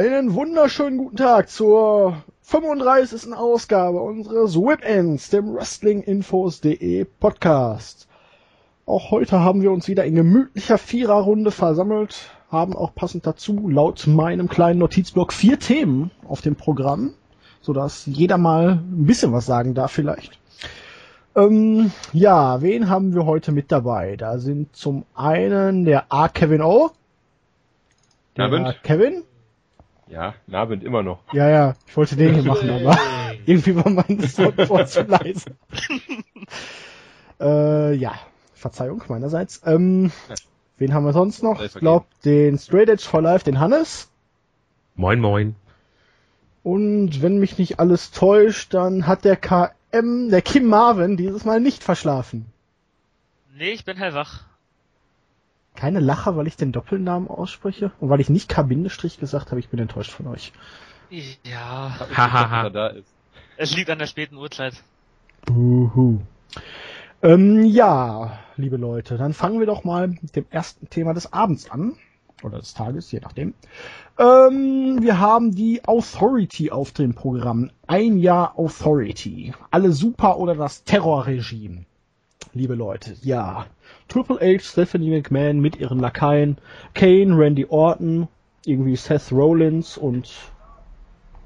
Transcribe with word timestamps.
einen 0.00 0.32
wunderschönen 0.32 0.96
guten 0.96 1.16
Tag 1.16 1.50
zur 1.50 2.22
35. 2.40 3.34
Ausgabe 3.34 4.00
unseres 4.00 4.56
Whip-Ends, 4.56 5.28
dem 5.28 5.54
Wrestlinginfos.de 5.54 7.04
Podcast. 7.04 8.08
Auch 8.86 9.10
heute 9.10 9.40
haben 9.40 9.60
wir 9.60 9.70
uns 9.70 9.88
wieder 9.88 10.06
in 10.06 10.14
gemütlicher 10.14 10.78
Viererrunde 10.78 11.50
versammelt, 11.50 12.30
haben 12.50 12.74
auch 12.74 12.94
passend 12.94 13.26
dazu 13.26 13.68
laut 13.68 14.06
meinem 14.06 14.48
kleinen 14.48 14.78
Notizblock 14.78 15.34
vier 15.34 15.58
Themen 15.58 16.10
auf 16.26 16.40
dem 16.40 16.56
Programm, 16.56 17.12
sodass 17.60 18.06
jeder 18.06 18.38
mal 18.38 18.80
ein 18.82 19.04
bisschen 19.04 19.34
was 19.34 19.44
sagen 19.44 19.74
darf 19.74 19.92
vielleicht. 19.92 20.38
Ähm, 21.36 21.92
ja, 22.14 22.62
wen 22.62 22.88
haben 22.88 23.14
wir 23.14 23.26
heute 23.26 23.52
mit 23.52 23.70
dabei? 23.70 24.16
Da 24.16 24.38
sind 24.38 24.74
zum 24.74 25.04
einen 25.14 25.84
der 25.84 26.10
A. 26.10 26.28
Kevin 26.28 26.62
O. 26.62 26.90
Der. 28.38 28.74
Kevin? 28.82 29.24
Ja, 30.10 30.34
Abend 30.50 30.82
immer 30.82 31.02
noch. 31.02 31.20
Ja, 31.32 31.48
ja, 31.48 31.74
ich 31.86 31.96
wollte 31.96 32.16
den 32.16 32.34
hier 32.34 32.42
machen, 32.42 32.68
aber 32.68 32.98
irgendwie 33.46 33.76
war 33.76 33.88
mein 33.88 34.20
Soundboard 34.28 34.88
zu 34.88 35.02
leise. 35.02 35.56
äh, 37.40 37.94
ja, 37.94 38.14
Verzeihung 38.54 39.02
meinerseits. 39.08 39.62
Ähm, 39.64 40.10
wen 40.78 40.92
haben 40.92 41.04
wir 41.04 41.12
sonst 41.12 41.42
noch? 41.42 41.62
Ich 41.62 41.74
glaube, 41.74 42.06
den 42.24 42.58
Straight 42.58 42.88
Edge 42.88 43.04
for 43.04 43.22
Life, 43.22 43.44
den 43.44 43.60
Hannes. 43.60 44.10
Moin, 44.96 45.20
moin. 45.20 45.54
Und 46.62 47.22
wenn 47.22 47.38
mich 47.38 47.56
nicht 47.56 47.78
alles 47.78 48.10
täuscht, 48.10 48.74
dann 48.74 49.06
hat 49.06 49.24
der 49.24 49.36
KM, 49.36 50.28
der 50.28 50.42
Kim 50.42 50.66
Marvin, 50.66 51.16
dieses 51.16 51.44
Mal 51.44 51.60
nicht 51.60 51.82
verschlafen. 51.82 52.46
Nee, 53.56 53.70
ich 53.70 53.84
bin 53.84 53.96
hellwach. 53.96 54.44
Keine 55.80 56.00
Lacher, 56.00 56.36
weil 56.36 56.46
ich 56.46 56.58
den 56.58 56.72
Doppelnamen 56.72 57.26
ausspreche 57.30 57.90
und 58.00 58.10
weil 58.10 58.20
ich 58.20 58.28
nicht 58.28 58.50
K-Bindestrich 58.50 59.18
gesagt 59.18 59.50
habe, 59.50 59.60
ich 59.60 59.70
bin 59.70 59.80
enttäuscht 59.80 60.10
von 60.10 60.26
euch. 60.26 60.52
Ja. 61.08 61.96
Hahaha. 62.14 62.68
da 62.68 62.88
ist. 62.88 63.08
Es 63.56 63.74
liegt 63.74 63.88
an 63.88 63.98
der 63.98 64.06
späten 64.06 64.36
Uhrzeit. 64.36 64.74
Uhu. 65.48 66.18
Ähm, 67.22 67.64
ja, 67.64 68.40
liebe 68.56 68.76
Leute, 68.76 69.16
dann 69.16 69.32
fangen 69.32 69.58
wir 69.58 69.66
doch 69.66 69.82
mal 69.82 70.08
mit 70.08 70.36
dem 70.36 70.44
ersten 70.50 70.90
Thema 70.90 71.14
des 71.14 71.32
Abends 71.32 71.70
an. 71.70 71.96
Oder 72.42 72.58
des 72.58 72.74
Tages, 72.74 73.10
je 73.10 73.20
nachdem. 73.20 73.54
Ähm, 74.18 74.98
wir 75.00 75.18
haben 75.18 75.54
die 75.54 75.82
Authority 75.86 76.70
auf 76.70 76.92
dem 76.92 77.14
Programm. 77.14 77.70
Ein 77.86 78.18
Jahr 78.18 78.58
Authority. 78.58 79.54
Alle 79.70 79.92
super 79.92 80.38
oder 80.38 80.54
das 80.54 80.84
Terrorregime. 80.84 81.86
Liebe 82.52 82.74
Leute, 82.74 83.14
ja. 83.22 83.66
Triple 84.08 84.38
H, 84.40 84.62
Stephanie 84.62 85.10
McMahon 85.10 85.60
mit 85.60 85.76
ihren 85.76 86.00
Lakaien, 86.00 86.58
Kane, 86.94 87.36
Randy 87.36 87.66
Orton, 87.68 88.28
irgendwie 88.64 88.96
Seth 88.96 89.30
Rollins 89.32 89.96
und 89.96 90.32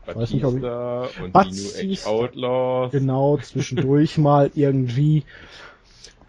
ich 0.06 0.16
weiß 0.16 0.30
nicht, 0.32 0.44
ob 0.44 0.56
ich, 0.56 1.22
und 1.22 1.32
Batista, 1.32 1.80
die 1.80 1.86
New 1.86 1.92
Age 1.92 2.06
Outlaws. 2.06 2.92
Genau, 2.92 3.36
zwischendurch 3.38 4.18
mal 4.18 4.50
irgendwie 4.54 5.24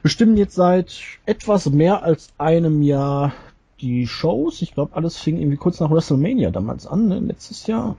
bestimmen 0.02 0.38
jetzt 0.38 0.56
seit 0.56 1.02
etwas 1.26 1.70
mehr 1.70 2.04
als 2.04 2.30
einem 2.38 2.82
Jahr 2.82 3.34
die 3.82 4.08
Shows. 4.08 4.62
Ich 4.62 4.74
glaube, 4.74 4.96
alles 4.96 5.18
fing 5.18 5.38
irgendwie 5.38 5.58
kurz 5.58 5.80
nach 5.80 5.92
WrestleMania 5.92 6.52
damals 6.52 6.88
an, 6.88 7.08
ne, 7.08 7.20
letztes 7.20 7.68
Jahr. 7.68 7.98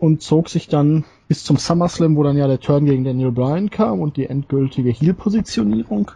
Und 0.00 0.22
zog 0.22 0.48
sich 0.48 0.66
dann 0.66 1.04
bis 1.28 1.44
zum 1.44 1.58
SummerSlam, 1.58 2.16
wo 2.16 2.24
dann 2.24 2.36
ja 2.36 2.48
der 2.48 2.58
Turn 2.58 2.86
gegen 2.86 3.04
Daniel 3.04 3.30
Bryan 3.30 3.70
kam 3.70 4.00
und 4.00 4.16
die 4.16 4.26
endgültige 4.26 4.90
Heel-Positionierung. 4.90 6.10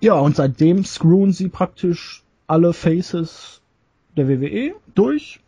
Ja, 0.00 0.14
und 0.14 0.34
seitdem 0.34 0.84
screwen 0.84 1.32
sie 1.32 1.48
praktisch 1.48 2.24
alle 2.46 2.72
Faces 2.72 3.60
der 4.16 4.28
WWE 4.28 4.74
durch, 4.94 5.40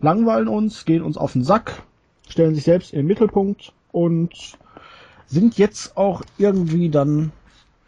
langweilen 0.00 0.48
uns, 0.48 0.84
gehen 0.84 1.02
uns 1.02 1.18
auf 1.18 1.34
den 1.34 1.44
Sack, 1.44 1.82
stellen 2.28 2.54
sich 2.54 2.64
selbst 2.64 2.92
in 2.92 3.00
den 3.00 3.06
Mittelpunkt 3.06 3.72
und 3.92 4.56
sind 5.26 5.58
jetzt 5.58 5.96
auch 5.96 6.22
irgendwie 6.38 6.88
dann 6.88 7.32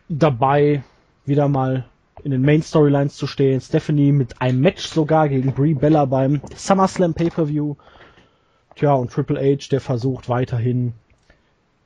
dabei, 0.08 0.82
wieder 1.24 1.48
mal 1.48 1.86
in 2.22 2.32
den 2.32 2.42
Main 2.42 2.62
Storylines 2.62 3.16
zu 3.16 3.26
stehen. 3.26 3.60
Stephanie 3.60 4.12
mit 4.12 4.42
einem 4.42 4.60
Match 4.60 4.86
sogar 4.86 5.28
gegen 5.28 5.52
Brie 5.52 5.74
Bella 5.74 6.04
beim 6.04 6.40
SummerSlam 6.54 7.14
Pay-Per-View. 7.14 7.76
Tja, 8.76 8.94
und 8.94 9.10
Triple 9.10 9.40
H, 9.40 9.68
der 9.70 9.80
versucht 9.80 10.28
weiterhin 10.28 10.92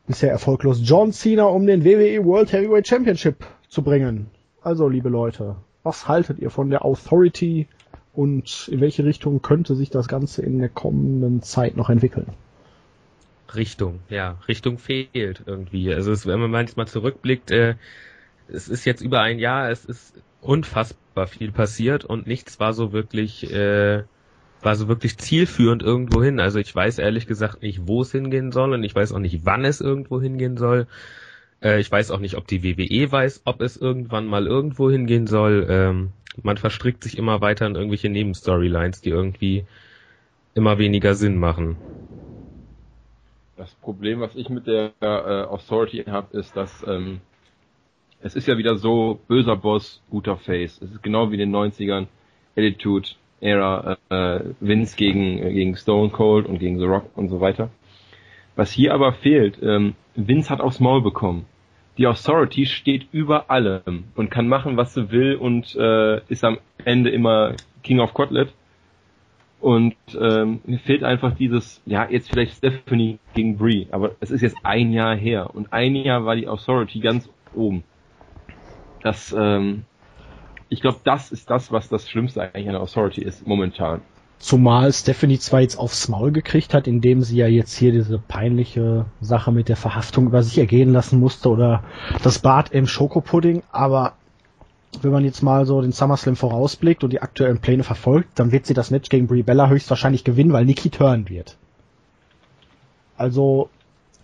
bisher 0.06 0.31
erfolglos 0.31 0.81
John 0.83 1.12
Cena 1.12 1.45
um 1.45 1.67
den 1.67 1.84
WWE 1.84 2.25
World 2.25 2.53
Heavyweight 2.53 2.87
Championship 2.87 3.47
zu 3.69 3.83
bringen. 3.83 4.27
Also, 4.62 4.89
liebe 4.89 5.09
Leute, 5.09 5.56
was 5.83 6.09
haltet 6.09 6.39
ihr 6.39 6.50
von 6.50 6.71
der 6.71 6.84
Authority 6.84 7.69
und 8.15 8.69
in 8.69 8.81
welche 8.81 9.05
Richtung 9.05 9.43
könnte 9.43 9.75
sich 9.75 9.91
das 9.91 10.09
Ganze 10.09 10.43
in 10.43 10.59
der 10.59 10.69
kommenden 10.69 11.43
Zeit 11.43 11.77
noch 11.77 11.91
entwickeln? 11.91 12.28
Richtung, 13.55 14.00
ja, 14.09 14.39
Richtung 14.49 14.78
fehlt 14.78 15.43
irgendwie. 15.47 15.93
Also 15.93 16.12
es, 16.12 16.27
wenn 16.27 16.41
man 16.41 16.50
manchmal 16.50 16.89
zurückblickt, 16.89 17.50
äh, 17.50 17.75
es 18.49 18.69
ist 18.69 18.84
jetzt 18.84 19.00
über 19.00 19.21
ein 19.21 19.39
Jahr, 19.39 19.71
es 19.71 19.84
ist 19.84 20.15
unfassbar 20.41 21.27
viel 21.27 21.53
passiert 21.53 22.05
und 22.05 22.27
nichts 22.27 22.61
war 22.61 22.73
so 22.73 22.93
wirklich, 22.93 23.50
äh, 23.53 24.05
war 24.65 24.77
so 24.77 24.89
wirklich 24.89 25.19
zielführend 25.19 25.83
irgendwo 25.83 26.23
hin. 26.23 26.41
Also 26.41 26.59
ich 26.59 26.75
weiß 26.75 26.99
ehrlich 26.99 27.27
gesagt 27.27 27.63
nicht, 27.63 27.87
wo 27.87 28.03
es 28.03 28.13
hingehen 28.13 28.53
soll 28.53 28.73
und 28.73 28.83
ich 28.85 28.95
weiß 28.95 29.13
auch 29.13 29.19
nicht, 29.19 29.45
wann 29.45 29.65
es 29.65 29.81
irgendwo 29.81 30.21
hingehen 30.21 30.57
soll. 30.57 30.87
Äh, 31.63 31.81
ich 31.81 31.91
weiß 31.91 32.11
auch 32.11 32.21
nicht, 32.21 32.37
ob 32.37 32.47
die 32.47 32.63
WWE 32.63 33.11
weiß, 33.11 33.43
ob 33.45 33.61
es 33.61 33.77
irgendwann 33.77 34.27
mal 34.27 34.47
irgendwo 34.47 34.91
hingehen 34.91 35.27
soll. 35.27 35.67
Ähm, 35.69 36.13
man 36.43 36.57
verstrickt 36.57 37.05
sich 37.05 37.19
immer 37.19 37.41
weiter 37.41 37.67
in 37.67 37.75
irgendwelche 37.75 38.09
Nebenstorylines, 38.09 39.01
die 39.01 39.11
irgendwie 39.11 39.65
immer 40.55 40.79
weniger 40.79 41.15
Sinn 41.15 41.39
machen. 41.39 41.77
Das 43.57 43.73
Problem, 43.77 44.21
was 44.21 44.35
ich 44.35 44.49
mit 44.49 44.67
der 44.67 44.93
äh, 45.01 45.07
Authority 45.07 46.05
habe, 46.05 46.37
ist, 46.37 46.57
dass 46.57 46.85
ähm, 46.89 47.21
es 48.21 48.35
ist 48.35 48.49
ja 48.49 48.59
wieder 48.59 48.77
so, 48.77 49.21
böser 49.29 49.57
Boss, 49.57 50.03
guter 50.11 50.37
Face. 50.37 50.81
Es 50.83 50.91
ist 50.91 51.03
genau 51.03 51.31
wie 51.31 51.35
in 51.35 51.51
den 51.51 51.55
90ern, 51.55 52.07
Attitude, 52.57 53.11
Era, 53.44 53.99
äh, 54.09 54.41
Vince 54.60 54.97
gegen, 54.97 55.37
gegen 55.37 55.77
Stone 55.77 56.10
Cold 56.10 56.47
und 56.47 56.59
gegen 56.59 56.78
The 56.78 56.87
Rock 56.87 57.10
und 57.15 57.28
so 57.28 57.41
weiter. 57.41 57.69
Was 58.56 58.72
hier 58.72 58.94
aber 58.94 59.12
fehlt, 59.12 59.59
ähm, 59.62 59.94
Vince 60.15 60.49
hat 60.49 60.60
aufs 60.60 60.81
Maul 60.81 61.03
bekommen. 61.03 61.44
Die 61.99 62.06
Authority 62.06 62.66
steht 62.66 63.06
über 63.12 63.50
allem 63.50 64.05
und 64.16 64.31
kann 64.31 64.49
machen, 64.49 64.77
was 64.77 64.94
sie 64.94 65.10
will 65.10 65.37
und 65.37 65.77
äh, 65.77 66.21
ist 66.28 66.43
am 66.43 66.59
Ende 66.84 67.10
immer 67.10 67.53
King 67.82 68.00
of 68.00 68.15
Kotlet. 68.15 68.53
Und 69.61 69.97
ähm, 70.19 70.61
mir 70.65 70.78
fehlt 70.78 71.05
einfach 71.05 71.34
dieses, 71.34 71.82
ja, 71.87 72.09
jetzt 72.09 72.31
vielleicht 72.31 72.56
Stephanie 72.56 73.19
gegen 73.34 73.56
Brie, 73.56 73.88
aber 73.91 74.12
es 74.21 74.31
ist 74.31 74.41
jetzt 74.41 74.56
ein 74.62 74.93
Jahr 74.93 75.16
her 75.16 75.55
und 75.55 75.72
ein 75.72 75.94
Jahr 75.97 76.25
war 76.25 76.37
die 76.37 76.49
Authority 76.49 77.00
ganz 77.00 77.31
oben. 77.55 77.84
Das, 79.03 79.34
ähm, 79.38 79.84
ich 80.69 80.81
glaube, 80.81 80.99
das 81.05 81.33
ist 81.33 81.51
das, 81.51 81.73
was 81.73 81.89
das 81.89 82.09
Schlimmste 82.09 82.43
eigentlich 82.43 82.67
an 82.67 82.73
der 82.73 82.83
Authority 82.83 83.23
ist, 83.23 83.47
momentan. 83.47 84.01
Zumal 84.39 84.93
Stephanie 84.93 85.39
zwar 85.39 85.61
jetzt 85.61 85.79
aufs 85.79 86.09
Maul 86.09 86.33
gekriegt 86.33 86.75
hat, 86.75 86.87
indem 86.87 87.23
sie 87.23 87.37
ja 87.37 87.47
jetzt 87.47 87.77
hier 87.77 87.93
diese 87.93 88.19
peinliche 88.19 89.07
Sache 89.21 89.53
mit 89.53 89.69
der 89.69 89.77
Verhaftung 89.77 90.27
über 90.27 90.43
sich 90.43 90.59
ergehen 90.59 90.93
lassen 90.93 91.19
musste 91.19 91.49
oder 91.49 91.85
das 92.23 92.41
Bad 92.41 92.71
im 92.71 92.87
Schokopudding, 92.87 93.63
aber 93.73 94.15
wenn 95.03 95.13
man 95.13 95.25
jetzt 95.25 95.43
mal 95.43 95.67
so 95.67 95.81
den 95.81 95.93
SummerSlam 95.93 96.37
vorausblickt 96.37 97.05
und 97.05 97.13
die 97.13 97.23
aktuellen 97.23 97.59
Pläne 97.59 97.85
verfolgt, 97.85 98.39
dann 98.39 98.53
wird 98.53 98.67
sie 98.67 98.75
das 98.75 98.91
Match 98.91 99.09
gegen 99.09 99.27
Brie 99.27 99.43
Bella 99.43 99.69
höchstwahrscheinlich 99.69 100.25
gewinnen, 100.25 100.53
weil 100.53 100.65
Nikki 100.65 100.91
turnen 100.91 101.29
wird. 101.29 101.57
Also 103.17 103.71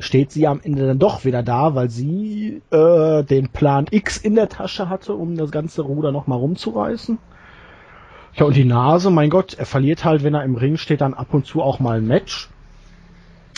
steht 0.01 0.33
sie 0.33 0.47
am 0.47 0.61
Ende 0.63 0.87
dann 0.87 0.99
doch 0.99 1.25
wieder 1.25 1.43
da, 1.43 1.75
weil 1.75 1.91
sie 1.91 2.63
äh, 2.71 3.23
den 3.23 3.49
Plan 3.49 3.87
X 3.91 4.17
in 4.17 4.35
der 4.35 4.49
Tasche 4.49 4.89
hatte, 4.89 5.15
um 5.15 5.37
das 5.37 5.51
ganze 5.51 5.83
Ruder 5.83 6.13
nochmal 6.13 6.39
rumzureißen. 6.39 7.19
Ja, 8.35 8.47
und 8.47 8.57
die 8.57 8.65
Nase, 8.65 9.11
mein 9.11 9.31
Gott, 9.31 9.55
er 9.55 9.67
verliert 9.67 10.05
halt, 10.05 10.23
wenn 10.23 10.35
er 10.35 10.45
im 10.45 10.55
Ring 10.57 10.77
steht, 10.77 11.01
dann 11.01 11.15
ab 11.15 11.29
und 11.33 11.47
zu 11.47 11.63
auch 11.63 11.81
mal 11.81 11.99
ein 11.99 12.07
Match. 12.07 12.49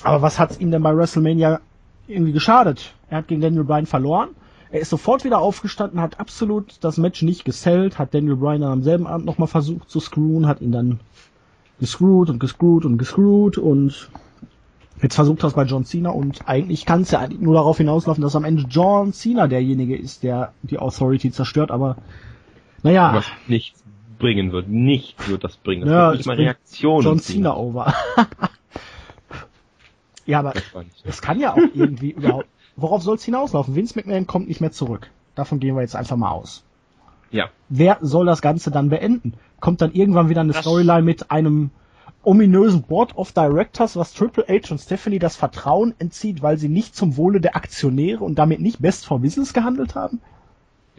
Aber 0.02 0.22
was 0.22 0.38
hat's 0.38 0.58
ihm 0.58 0.70
denn 0.70 0.82
bei 0.82 0.96
WrestleMania 0.96 1.60
irgendwie 2.08 2.32
geschadet? 2.32 2.94
Er 3.08 3.18
hat 3.18 3.28
gegen 3.28 3.40
Daniel 3.40 3.64
Bryan 3.64 3.86
verloren. 3.86 4.30
Er 4.70 4.80
ist 4.80 4.90
sofort 4.90 5.24
wieder 5.24 5.38
aufgestanden, 5.38 6.00
hat 6.00 6.18
absolut 6.18 6.76
das 6.80 6.96
Match 6.96 7.22
nicht 7.22 7.44
gesellt, 7.44 7.98
hat 7.98 8.14
Daniel 8.14 8.36
Bryan 8.36 8.62
dann 8.62 8.72
am 8.72 8.82
selben 8.82 9.06
Abend 9.06 9.26
nochmal 9.26 9.48
versucht 9.48 9.90
zu 9.90 10.00
screwen, 10.00 10.46
hat 10.46 10.62
ihn 10.62 10.72
dann 10.72 11.00
gescrewt 11.78 12.30
und 12.30 12.38
gescrewt 12.38 12.86
und 12.86 12.96
gescrewt 12.96 13.58
und 13.58 14.08
Jetzt 15.02 15.16
versucht 15.16 15.42
das 15.42 15.54
bei 15.54 15.64
John 15.64 15.84
Cena 15.84 16.10
und 16.10 16.48
eigentlich 16.48 16.86
kann 16.86 17.02
es 17.02 17.10
ja 17.10 17.26
nur 17.28 17.54
darauf 17.54 17.76
hinauslaufen, 17.76 18.22
dass 18.22 18.36
am 18.36 18.44
Ende 18.44 18.64
John 18.68 19.12
Cena 19.12 19.48
derjenige 19.48 19.96
ist, 19.96 20.22
der 20.22 20.52
die 20.62 20.78
Authority 20.78 21.32
zerstört, 21.32 21.72
aber 21.72 21.96
naja. 22.84 23.12
Was 23.14 23.26
nichts 23.48 23.82
bringen 24.20 24.52
wird. 24.52 24.68
Nichts 24.68 25.28
wird 25.28 25.42
das 25.42 25.56
bringen. 25.56 25.82
Das 25.82 25.90
ja, 25.90 26.06
wird 26.08 26.18
nicht 26.18 26.26
mal 26.26 26.36
Reaktionen. 26.36 27.04
John 27.04 27.18
Cena 27.18 27.56
over. 27.56 27.92
ja, 30.26 30.38
aber 30.38 30.54
es 31.02 31.20
kann 31.20 31.40
ja 31.40 31.52
auch 31.52 31.58
irgendwie 31.74 32.12
überhaupt. 32.12 32.46
Worauf 32.76 33.02
soll 33.02 33.16
es 33.16 33.24
hinauslaufen? 33.24 33.74
Vince 33.74 33.98
McMahon 33.98 34.26
kommt 34.26 34.48
nicht 34.48 34.60
mehr 34.60 34.72
zurück. 34.72 35.10
Davon 35.34 35.58
gehen 35.58 35.74
wir 35.74 35.82
jetzt 35.82 35.96
einfach 35.96 36.16
mal 36.16 36.30
aus. 36.30 36.62
Ja. 37.32 37.48
Wer 37.68 37.98
soll 38.00 38.26
das 38.26 38.40
Ganze 38.40 38.70
dann 38.70 38.88
beenden? 38.88 39.34
Kommt 39.60 39.80
dann 39.80 39.92
irgendwann 39.92 40.28
wieder 40.28 40.42
eine 40.42 40.52
Das- 40.52 40.62
Storyline 40.62 41.02
mit 41.02 41.30
einem 41.30 41.70
ominösen 42.22 42.82
Board 42.82 43.16
of 43.16 43.32
Directors, 43.32 43.96
was 43.96 44.14
Triple 44.14 44.44
H 44.48 44.70
und 44.70 44.78
Stephanie 44.78 45.18
das 45.18 45.36
Vertrauen 45.36 45.94
entzieht, 45.98 46.42
weil 46.42 46.56
sie 46.58 46.68
nicht 46.68 46.94
zum 46.94 47.16
Wohle 47.16 47.40
der 47.40 47.56
Aktionäre 47.56 48.22
und 48.24 48.36
damit 48.36 48.60
nicht 48.60 48.80
best 48.80 49.06
for 49.06 49.18
business 49.18 49.52
gehandelt 49.52 49.94
haben? 49.94 50.20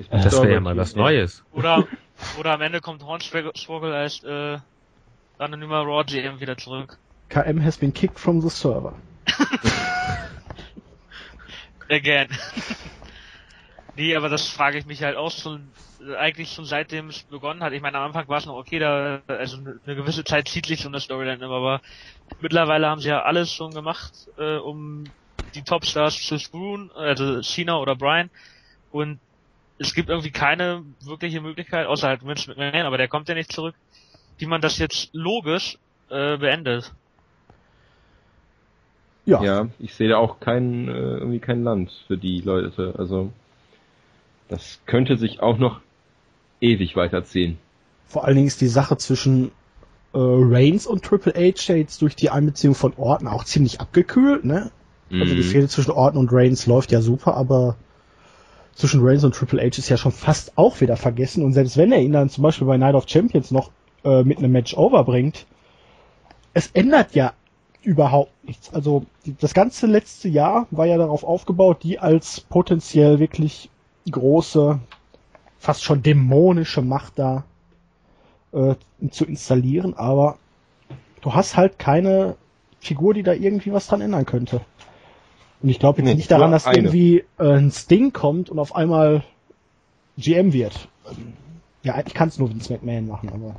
Das 0.10 0.34
wäre 0.34 0.54
ja 0.54 0.60
mal 0.60 0.76
was 0.76 0.96
Neues. 0.96 1.44
Oder, 1.54 1.88
oder 2.40 2.54
am 2.54 2.62
Ende 2.62 2.82
kommt 2.82 3.04
Hornswoggle 3.04 3.94
als 3.96 4.24
äh, 4.24 4.58
anonymer 5.38 5.82
Raw 5.82 6.04
GM 6.04 6.40
wieder 6.40 6.58
zurück. 6.58 6.98
KM 7.30 7.64
has 7.64 7.78
been 7.78 7.94
kicked 7.94 8.20
from 8.20 8.42
the 8.42 8.50
server. 8.50 8.94
Again. 11.90 12.28
nee, 13.96 14.16
aber 14.16 14.30
das 14.30 14.48
frage 14.48 14.78
ich 14.78 14.86
mich 14.86 15.04
halt 15.04 15.18
auch 15.18 15.32
schon, 15.32 15.74
äh, 16.02 16.16
eigentlich 16.16 16.52
schon 16.52 16.66
seitdem 16.66 17.10
es 17.10 17.24
begonnen 17.24 17.64
hat. 17.64 17.74
Ich 17.74 17.82
meine, 17.82 17.98
am 17.98 18.08
Anfang 18.08 18.28
war 18.28 18.38
es 18.38 18.46
noch 18.46 18.56
okay, 18.56 18.80
da, 18.80 19.22
also 19.28 19.58
eine 19.58 19.96
gewisse 19.96 20.24
Zeit 20.24 20.48
zieht 20.48 20.66
sich 20.66 20.82
so 20.82 20.88
eine 20.88 21.00
Storyline 21.00 21.44
immer, 21.44 21.56
aber 21.56 21.82
mittlerweile 22.40 22.88
haben 22.88 23.02
sie 23.02 23.10
ja 23.10 23.24
alles 23.24 23.52
schon 23.52 23.74
gemacht, 23.74 24.28
äh, 24.38 24.58
um 24.58 25.06
die 25.56 25.64
Topstars 25.64 26.22
zu 26.22 26.38
screwen, 26.38 26.92
also 26.92 27.42
China 27.42 27.80
oder 27.80 27.96
Brian. 27.96 28.30
Und 28.92 29.20
es 29.78 29.94
gibt 29.94 30.10
irgendwie 30.10 30.32
keine 30.32 30.84
wirkliche 31.04 31.42
Möglichkeit, 31.42 31.88
außer 31.88 32.08
halt 32.08 32.26
Vince 32.26 32.50
McMahon, 32.50 32.86
aber 32.86 32.98
der 32.98 33.08
kommt 33.08 33.30
ja 33.30 33.36
nicht 33.36 33.52
zurück, 33.52 33.76
wie 34.38 34.46
man 34.46 34.62
das 34.62 34.78
jetzt 34.78 35.10
logisch 35.14 35.78
äh, 36.10 36.38
beendet. 36.38 36.92
Ja. 39.26 39.42
ja, 39.42 39.70
ich 39.80 39.94
sehe 39.94 40.10
da 40.10 40.18
auch 40.18 40.40
kein, 40.40 40.90
äh, 40.90 40.92
irgendwie 40.92 41.40
kein 41.40 41.64
Land 41.64 41.92
für 42.08 42.18
die 42.18 42.42
Leute. 42.42 42.94
Also 42.98 43.32
das 44.54 44.82
könnte 44.86 45.18
sich 45.18 45.42
auch 45.42 45.58
noch 45.58 45.82
ewig 46.62 46.96
weiterziehen. 46.96 47.58
Vor 48.06 48.26
allen 48.26 48.36
Dingen 48.36 48.48
ist 48.48 48.62
die 48.62 48.68
Sache 48.68 48.98
zwischen 48.98 49.48
äh, 50.14 50.20
Reigns 50.20 50.86
und 50.86 51.04
Triple 51.04 51.34
H 51.34 51.74
jetzt 51.74 52.04
durch 52.04 52.16
die 52.16 52.30
Einbeziehung 52.30 52.76
von 52.76 52.94
Orton 52.96 53.28
auch 53.28 53.46
ziemlich 53.46 53.82
abgekühlt, 53.82 54.46
ne? 54.46 54.70
Mm. 55.10 55.22
Also 55.22 55.34
die 55.34 55.42
mhm. 55.42 55.48
Fehde 55.48 55.68
zwischen 55.68 55.90
Orton 55.90 56.20
und 56.20 56.30
Reigns 56.32 56.68
läuft 56.68 56.92
ja 56.92 57.02
super, 57.02 57.36
aber 57.36 57.78
zwischen 58.76 59.02
Reigns 59.04 59.24
und 59.24 59.34
Triple 59.34 59.60
H 59.60 59.80
ist 59.80 59.90
ja 59.90 59.98
schon 59.98 60.12
fast 60.12 60.56
auch 60.56 60.82
wieder 60.82 60.98
vergessen. 60.98 61.44
Und 61.44 61.54
selbst 61.54 61.76
wenn 61.76 61.92
er 61.92 62.02
ihn 62.02 62.12
dann 62.12 62.30
zum 62.30 62.44
Beispiel 62.44 62.68
bei 62.68 62.78
Night 62.78 62.94
of 62.94 63.10
Champions 63.10 63.50
noch 63.50 63.72
äh, 64.04 64.24
mit 64.24 64.38
einem 64.38 64.52
Match 64.52 64.78
overbringt, 64.78 65.48
es 66.54 66.68
ändert 66.74 67.16
ja 67.16 67.34
überhaupt 67.82 68.32
nichts. 68.46 68.72
Also 68.72 69.06
das 69.42 69.56
ganze 69.56 69.88
letzte 69.88 70.30
Jahr 70.30 70.68
war 70.70 70.86
ja 70.86 70.98
darauf 70.98 71.24
aufgebaut, 71.24 71.82
die 71.82 71.98
als 71.98 72.42
potenziell 72.42 73.18
wirklich 73.18 73.72
große, 74.12 74.80
fast 75.58 75.84
schon 75.84 76.04
dämonische 76.04 76.82
Macht 76.82 77.20
da 77.20 77.44
äh, 78.52 78.76
zu 79.10 79.26
installieren, 79.26 79.94
aber 79.94 80.38
du 81.22 81.34
hast 81.34 81.56
halt 81.56 81.80
keine 81.80 82.36
Figur, 82.80 83.14
die 83.14 83.24
da 83.24 83.34
irgendwie 83.34 83.72
was 83.72 83.88
dran 83.88 84.02
ändern 84.02 84.26
könnte. 84.26 84.62
Und 85.62 85.70
ich 85.70 85.80
glaube 85.80 86.02
jetzt 86.02 86.10
nee, 86.10 86.16
nicht 86.16 86.30
daran, 86.30 86.52
dass 86.52 86.66
eine. 86.66 86.78
irgendwie 86.78 87.24
äh, 87.40 87.54
ein 87.54 87.72
Sting 87.72 88.12
kommt 88.12 88.50
und 88.50 88.60
auf 88.60 88.76
einmal 88.76 89.24
GM 90.18 90.52
wird. 90.52 90.90
Ja, 91.84 91.96
eigentlich 91.96 92.14
kann 92.14 92.28
es 92.28 92.38
nur 92.38 92.50
Vince 92.50 92.72
McMahon 92.74 93.08
machen, 93.08 93.30
aber. 93.30 93.56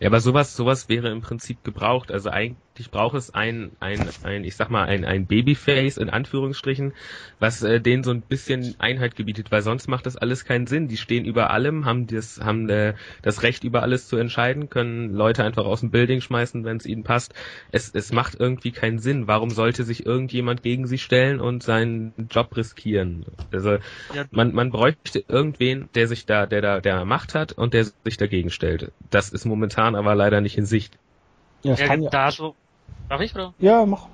Ja, 0.00 0.08
aber 0.08 0.20
sowas, 0.20 0.56
sowas 0.56 0.88
wäre 0.88 1.10
im 1.10 1.20
Prinzip 1.20 1.62
gebraucht. 1.64 2.10
Also 2.10 2.30
eigentlich 2.30 2.56
braucht 2.86 3.16
es 3.16 3.34
ein, 3.34 3.72
ein, 3.80 4.08
ein, 4.22 4.44
ich 4.44 4.54
sag 4.54 4.70
mal, 4.70 4.84
ein, 4.84 5.04
ein 5.04 5.26
Babyface 5.26 5.96
in 5.96 6.08
Anführungsstrichen, 6.08 6.92
was 7.40 7.62
äh, 7.64 7.80
denen 7.80 8.04
so 8.04 8.12
ein 8.12 8.20
bisschen 8.20 8.76
Einheit 8.78 9.16
gebietet, 9.16 9.50
weil 9.50 9.62
sonst 9.62 9.88
macht 9.88 10.06
das 10.06 10.16
alles 10.16 10.44
keinen 10.44 10.68
Sinn. 10.68 10.86
Die 10.86 10.96
stehen 10.96 11.24
über 11.24 11.50
allem, 11.50 11.84
haben 11.84 12.06
das, 12.06 12.40
haben 12.40 12.68
äh, 12.68 12.94
das 13.22 13.42
Recht 13.42 13.64
über 13.64 13.82
alles 13.82 14.06
zu 14.06 14.16
entscheiden, 14.16 14.70
können 14.70 15.12
Leute 15.14 15.42
einfach 15.42 15.64
aus 15.64 15.80
dem 15.80 15.90
Building 15.90 16.20
schmeißen, 16.20 16.64
wenn 16.64 16.76
es 16.76 16.86
ihnen 16.86 17.02
passt. 17.02 17.34
Es, 17.72 17.92
es 17.92 18.12
macht 18.12 18.38
irgendwie 18.38 18.70
keinen 18.70 19.00
Sinn. 19.00 19.26
Warum 19.26 19.50
sollte 19.50 19.82
sich 19.82 20.06
irgendjemand 20.06 20.62
gegen 20.62 20.86
sie 20.86 20.98
stellen 20.98 21.40
und 21.40 21.62
seinen 21.62 22.12
Job 22.30 22.56
riskieren? 22.56 23.26
Also 23.52 23.78
ja. 24.14 24.24
man, 24.30 24.54
man 24.54 24.70
bräuchte 24.70 25.24
irgendwen, 25.26 25.88
der 25.94 26.06
sich 26.06 26.26
da, 26.26 26.46
der 26.46 26.60
da, 26.60 26.80
der 26.80 27.04
Macht 27.04 27.34
hat 27.34 27.52
und 27.52 27.74
der 27.74 27.84
sich 28.04 28.16
dagegen 28.16 28.50
stellt. 28.50 28.92
Das 29.10 29.30
ist 29.30 29.44
momentan 29.44 29.96
aber 29.96 30.14
leider 30.14 30.40
nicht 30.40 30.56
in 30.56 30.66
Sicht. 30.66 30.98
Ja, 31.62 31.74
ja 31.74 31.94
ja. 31.94 32.10
da 32.10 32.24
hast 32.26 32.38
darf 33.08 33.20
ich, 33.20 33.34
oder? 33.34 33.54
Ja, 33.58 33.84
mach. 33.84 34.06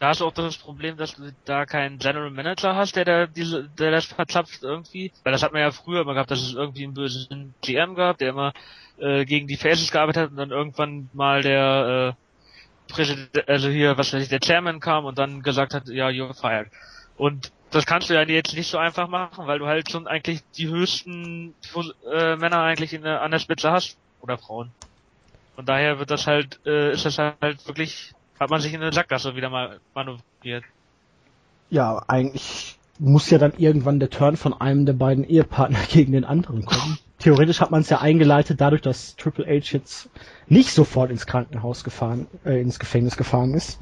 Da 0.00 0.08
hast 0.08 0.20
du 0.20 0.26
auch 0.26 0.32
das 0.32 0.58
Problem, 0.58 0.96
dass 0.96 1.14
du 1.14 1.32
da 1.44 1.66
keinen 1.66 1.98
General 1.98 2.30
Manager 2.30 2.74
hast, 2.74 2.96
der 2.96 3.04
da 3.04 3.26
diese, 3.26 3.68
der 3.78 3.90
das 3.90 4.06
verzapft 4.06 4.62
irgendwie. 4.62 5.12
Weil 5.22 5.32
das 5.32 5.42
hat 5.42 5.52
man 5.52 5.62
ja 5.62 5.70
früher 5.70 6.02
immer 6.02 6.14
gehabt, 6.14 6.30
dass 6.30 6.42
es 6.42 6.54
irgendwie 6.54 6.84
einen 6.84 6.94
bösen 6.94 7.54
GM 7.62 7.94
gab, 7.94 8.18
der 8.18 8.30
immer 8.30 8.52
äh, 8.98 9.24
gegen 9.24 9.46
die 9.46 9.56
Faces 9.56 9.90
gearbeitet 9.90 10.24
hat 10.24 10.30
und 10.30 10.36
dann 10.36 10.50
irgendwann 10.50 11.08
mal 11.12 11.42
der 11.42 12.16
äh, 12.16 12.92
Präsident, 12.92 13.48
also 13.48 13.68
hier, 13.68 13.96
was 13.96 14.12
weiß 14.12 14.22
ich, 14.22 14.28
der 14.28 14.40
Chairman 14.40 14.80
kam 14.80 15.04
und 15.04 15.18
dann 15.18 15.42
gesagt 15.42 15.72
hat, 15.72 15.88
ja, 15.88 16.08
you're 16.08 16.34
fired. 16.34 16.68
Und 17.16 17.50
das 17.70 17.86
kannst 17.86 18.10
du 18.10 18.14
ja 18.14 18.22
jetzt 18.22 18.54
nicht 18.54 18.68
so 18.68 18.78
einfach 18.78 19.08
machen, 19.08 19.46
weil 19.46 19.58
du 19.58 19.66
halt 19.66 19.90
schon 19.90 20.06
eigentlich 20.06 20.42
die 20.56 20.68
höchsten 20.68 21.54
äh, 22.12 22.36
Männer 22.36 22.62
eigentlich 22.62 22.92
in 22.92 23.02
der, 23.02 23.22
an 23.22 23.30
der 23.30 23.38
Spitze 23.38 23.72
hast. 23.72 23.96
Oder 24.20 24.38
Frauen. 24.38 24.70
Von 25.54 25.66
daher 25.66 25.98
wird 25.98 26.10
das 26.10 26.26
halt, 26.26 26.60
äh, 26.66 26.92
ist 26.92 27.04
das 27.04 27.18
halt 27.18 27.66
wirklich, 27.66 28.12
hat 28.44 28.50
man 28.50 28.60
sich 28.60 28.74
in 28.74 28.82
eine 28.82 28.92
Sackgasse 28.92 29.36
wieder 29.36 29.48
mal 29.48 29.80
manövriert. 29.94 30.64
Ja, 31.70 32.04
eigentlich 32.08 32.76
muss 32.98 33.30
ja 33.30 33.38
dann 33.38 33.54
irgendwann 33.56 34.00
der 34.00 34.10
Turn 34.10 34.36
von 34.36 34.52
einem 34.52 34.84
der 34.84 34.92
beiden 34.92 35.24
Ehepartner 35.24 35.78
gegen 35.88 36.12
den 36.12 36.26
anderen 36.26 36.66
kommen. 36.66 36.98
Theoretisch 37.18 37.62
hat 37.62 37.70
man 37.70 37.80
es 37.80 37.88
ja 37.88 38.02
eingeleitet, 38.02 38.60
dadurch, 38.60 38.82
dass 38.82 39.16
Triple 39.16 39.46
H 39.46 39.72
jetzt 39.72 40.10
nicht 40.46 40.70
sofort 40.72 41.10
ins 41.10 41.24
Krankenhaus 41.26 41.84
gefahren, 41.84 42.26
äh, 42.44 42.60
ins 42.60 42.78
Gefängnis 42.78 43.16
gefahren 43.16 43.54
ist. 43.54 43.80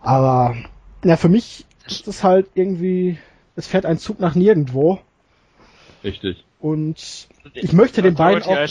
Aber 0.00 0.56
ja, 1.04 1.16
für 1.16 1.28
mich 1.28 1.64
ist 1.86 2.08
es 2.08 2.24
halt 2.24 2.48
irgendwie, 2.54 3.18
es 3.54 3.68
fährt 3.68 3.86
ein 3.86 3.98
Zug 3.98 4.18
nach 4.18 4.34
nirgendwo. 4.34 4.98
Richtig. 6.02 6.44
Und 6.60 7.28
ich 7.54 7.72
möchte 7.72 8.02
den 8.02 8.14
beiden 8.14 8.42
auch, 8.42 8.68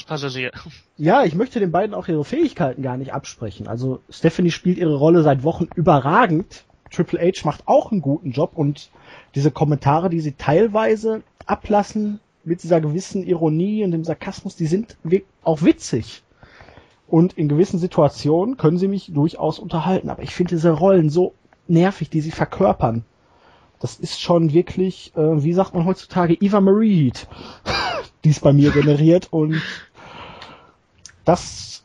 ja, 0.98 1.24
ich 1.24 1.34
möchte 1.34 1.60
den 1.60 1.72
beiden 1.72 1.96
auch 1.96 2.08
ihre 2.08 2.24
Fähigkeiten 2.24 2.84
gar 2.84 2.98
nicht 2.98 3.14
absprechen. 3.14 3.68
Also 3.68 4.02
Stephanie 4.10 4.52
spielt 4.52 4.78
ihre 4.78 4.96
Rolle 4.96 5.24
seit 5.24 5.44
Wochen 5.44 5.68
überragend. 5.76 6.66
Triple 6.92 7.20
H 7.20 7.46
macht 7.46 7.68
auch 7.68 7.92
einen 7.92 8.02
guten 8.02 8.32
Job 8.32 8.52
und 8.56 8.90
diese 9.36 9.52
Kommentare, 9.52 10.10
die 10.10 10.22
sie 10.22 10.34
teilweise 10.34 11.24
ablassen 11.46 12.20
mit 12.44 12.64
dieser 12.64 12.80
gewissen 12.80 13.24
Ironie 13.24 13.84
und 13.84 13.92
dem 13.92 14.04
Sarkasmus, 14.04 14.56
die 14.56 14.68
sind 14.68 14.98
auch 15.44 15.64
witzig. 15.64 16.24
Und 17.08 17.34
in 17.34 17.50
gewissen 17.50 17.80
Situationen 17.80 18.58
können 18.58 18.78
sie 18.78 18.88
mich 18.88 19.12
durchaus 19.12 19.58
unterhalten. 19.58 20.10
Aber 20.10 20.22
ich 20.22 20.36
finde 20.36 20.56
diese 20.56 20.72
Rollen 20.72 21.10
so 21.10 21.34
nervig, 21.68 22.12
die 22.12 22.22
sie 22.22 22.32
verkörpern. 22.32 23.04
Das 23.80 23.96
ist 23.98 24.20
schon 24.20 24.54
wirklich, 24.54 25.14
äh, 25.16 25.44
wie 25.44 25.54
sagt 25.54 25.74
man 25.74 25.86
heutzutage, 25.86 26.34
Eva 26.34 26.60
Marie 26.60 27.06
Heat, 27.06 27.28
die 28.24 28.30
es 28.30 28.40
bei 28.40 28.54
mir 28.54 28.72
generiert 28.72 29.32
und 29.32 29.62
das 31.26 31.82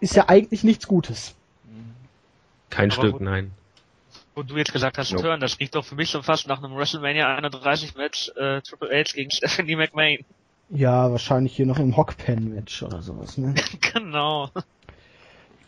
ist 0.00 0.14
ja 0.14 0.28
eigentlich 0.28 0.64
nichts 0.64 0.86
Gutes. 0.86 1.34
Kein 2.70 2.90
Aber 2.90 3.00
Stück, 3.00 3.20
wo, 3.20 3.24
nein. 3.24 3.52
Wo 4.34 4.42
du 4.42 4.56
jetzt 4.56 4.72
gesagt 4.72 4.98
hast, 4.98 5.10
Turn, 5.10 5.40
das 5.40 5.58
riecht 5.58 5.74
doch 5.74 5.84
für 5.84 5.94
mich 5.94 6.10
schon 6.10 6.22
fast 6.22 6.46
nach 6.46 6.62
einem 6.62 6.76
WrestleMania 6.76 7.34
31 7.36 7.96
Match 7.96 8.30
äh, 8.36 8.60
Triple 8.60 8.90
H 8.90 9.14
gegen 9.14 9.30
Stephanie 9.32 9.76
McMahon. 9.76 10.18
Ja, 10.70 11.10
wahrscheinlich 11.10 11.56
hier 11.56 11.66
noch 11.66 11.78
im 11.78 11.96
Hockpen-Match 11.96 12.82
oder 12.82 13.00
sowas, 13.00 13.38
ne? 13.38 13.54
genau. 13.92 14.50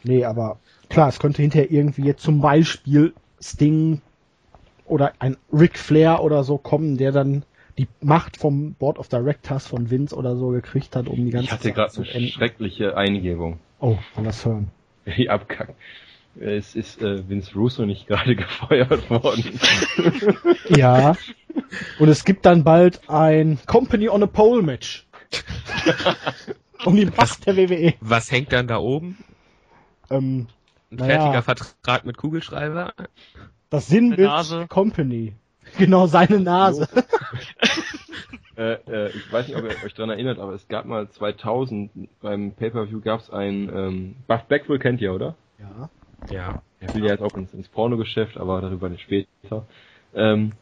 Nee, 0.03 0.25
aber 0.25 0.59
klar, 0.89 1.09
es 1.09 1.19
könnte 1.19 1.41
hinterher 1.43 1.71
irgendwie 1.71 2.03
jetzt 2.03 2.23
zum 2.23 2.41
Beispiel 2.41 3.15
Sting 3.41 4.03
oder 4.91 5.13
ein 5.19 5.37
Ric 5.53 5.79
Flair 5.79 6.23
oder 6.23 6.45
so 6.45 6.59
kommen, 6.59 6.97
der 6.99 7.13
dann 7.13 7.45
die 7.79 7.89
Macht 8.03 8.37
vom 8.37 8.75
Board 8.75 8.99
of 8.99 9.09
Directors 9.09 9.67
von 9.67 9.91
Vince 9.91 10.15
oder 10.15 10.37
so 10.37 10.49
gekriegt 10.49 10.95
hat, 10.97 11.09
um 11.09 11.17
die 11.17 11.31
ganze 11.31 11.47
Ich 11.47 11.53
hatte 11.53 11.73
gerade 11.73 11.97
eine 11.97 12.09
enden. 12.11 12.29
schreckliche 12.29 12.97
Eingebung. 12.97 13.59
Oh, 13.79 13.97
von 14.15 14.25
das 14.25 14.45
hören. 14.45 14.69
Die 15.17 15.31
Abkack. 15.31 15.75
Es 16.39 16.77
ist 16.77 17.01
äh, 17.03 17.29
Vince 17.29 17.55
Russo 17.55 17.87
nicht 17.87 18.07
gerade 18.07 18.37
gefeuert 18.37 19.09
worden. 19.11 19.59
ja. 20.69 21.17
Und 21.99 22.09
es 22.09 22.25
gibt 22.25 22.45
dann 22.47 22.63
bald 22.65 23.01
ein 23.09 23.59
Company 23.67 24.09
on 24.09 24.23
a 24.23 24.27
Pole 24.27 24.63
Match. 24.63 25.07
um 26.85 26.97
die 26.97 27.07
Macht 27.07 27.47
der 27.47 27.57
WWE. 27.57 27.95
Was 28.01 28.31
hängt 28.31 28.53
dann 28.53 28.67
da 28.69 28.79
oben? 28.79 29.17
Ähm, 30.11 30.47
Ein 30.91 30.99
fertiger 30.99 31.43
Vertrag 31.43 32.05
mit 32.05 32.17
Kugelschreiber? 32.17 32.93
Das 33.71 33.87
Sinnbild 33.87 34.69
Company. 34.69 35.35
Genau, 35.79 36.09
seine 36.09 36.41
Nase. 36.41 36.89
äh, 38.57 38.73
äh, 38.73 39.11
ich 39.11 39.33
weiß 39.33 39.47
nicht, 39.47 39.57
ob 39.57 39.63
ihr 39.63 39.85
euch 39.85 39.95
daran 39.95 40.11
erinnert, 40.11 40.41
aber 40.41 40.53
es 40.55 40.67
gab 40.67 40.85
mal 40.85 41.09
2000 41.09 41.91
beim 42.21 42.53
Pay-Per-View 42.53 43.01
gab 43.03 43.21
es 43.21 43.31
ein, 43.31 43.71
ähm, 43.73 44.17
Buff 44.27 44.43
Beckwell 44.45 44.81
kennt 44.81 45.01
ihr, 45.01 45.15
oder? 45.15 45.37
Ja. 45.61 45.91
Ja. 46.29 46.63
Er 46.81 46.95
will 46.95 47.05
ja 47.05 47.13
jetzt 47.13 47.23
auch 47.23 47.37
ins, 47.37 47.55
ins 47.55 47.69
Pornogeschäft, 47.69 48.37
aber 48.37 48.61
darüber 48.61 48.89
nicht 48.89 49.03
später. 49.03 49.65
Ähm, 50.15 50.53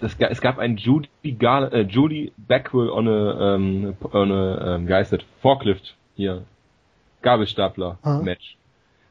das, 0.00 0.16
es 0.18 0.40
gab 0.40 0.58
ein 0.58 0.76
Judy, 0.76 1.08
Gar 1.38 1.72
äh, 1.72 1.82
Judy 1.82 2.32
Beckwell 2.36 2.90
on 2.90 3.06
a, 3.06 3.54
ähm, 3.54 3.94
on 4.10 4.32
a 4.32 4.74
ähm, 4.74 4.88
wie 4.88 4.94
heißt 4.94 5.12
das? 5.12 5.20
Forklift 5.42 5.96
hier. 6.16 6.44
Gabelstapler-Match. 7.22 8.56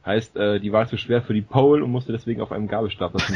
Heißt, 0.10 0.38
äh, 0.38 0.60
die 0.60 0.72
war 0.72 0.88
zu 0.88 0.98
schwer 0.98 1.22
für 1.22 1.36
die 1.36 1.44
Pole 1.44 1.84
und 1.84 1.92
musste 1.92 2.12
deswegen 2.12 2.42
auf 2.42 2.52
einem 2.52 2.68
Gabelstapler 2.68 3.20
zum 3.20 3.36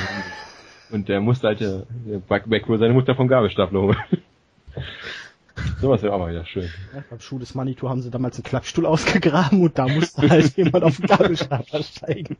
Und 0.90 1.08
der 1.08 1.22
musste 1.22 1.50
halt 1.50 1.60
der, 1.60 1.84
der 2.04 2.18
Backrow 2.18 2.80
seine 2.80 2.96
Mutter 2.96 3.14
vom 3.14 3.28
Gabelstapler 3.28 3.80
holen. 3.80 3.98
Sowas 5.80 6.02
wäre 6.02 6.16
auch 6.16 6.18
mal 6.18 6.32
wieder 6.32 6.46
schön. 6.46 6.68
Ja, 6.96 7.04
beim 7.08 7.20
Schuh 7.20 7.38
des 7.38 7.54
Manitou 7.54 7.90
haben 7.90 8.02
sie 8.02 8.10
damals 8.10 8.38
einen 8.38 8.46
Klappstuhl 8.46 8.88
ausgegraben 8.88 9.62
und 9.62 9.78
da 9.78 9.88
musste 9.88 10.28
halt 10.28 10.52
jemand 10.58 10.84
auf 10.84 10.98
den 10.98 11.06
Gabelstapler 11.06 11.84
steigen. 11.84 12.38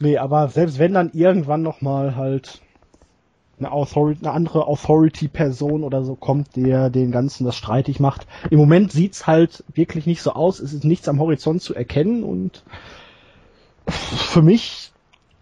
Nee, 0.00 0.18
aber 0.18 0.48
selbst 0.48 0.80
wenn 0.80 0.92
dann 0.92 1.12
irgendwann 1.12 1.62
nochmal 1.62 2.16
halt 2.16 2.62
eine, 3.58 3.72
Authority, 3.72 4.20
eine 4.24 4.32
andere 4.32 4.66
Authority-Person 4.66 5.82
oder 5.84 6.04
so 6.04 6.14
kommt, 6.14 6.56
der 6.56 6.90
den 6.90 7.10
Ganzen 7.10 7.44
das 7.44 7.56
streitig 7.56 8.00
macht. 8.00 8.26
Im 8.50 8.58
Moment 8.58 8.92
sieht's 8.92 9.26
halt 9.26 9.64
wirklich 9.74 10.06
nicht 10.06 10.22
so 10.22 10.32
aus. 10.32 10.60
Es 10.60 10.72
ist 10.72 10.84
nichts 10.84 11.08
am 11.08 11.20
Horizont 11.20 11.62
zu 11.62 11.74
erkennen 11.74 12.22
und 12.24 12.62
für 13.88 14.42
mich 14.42 14.92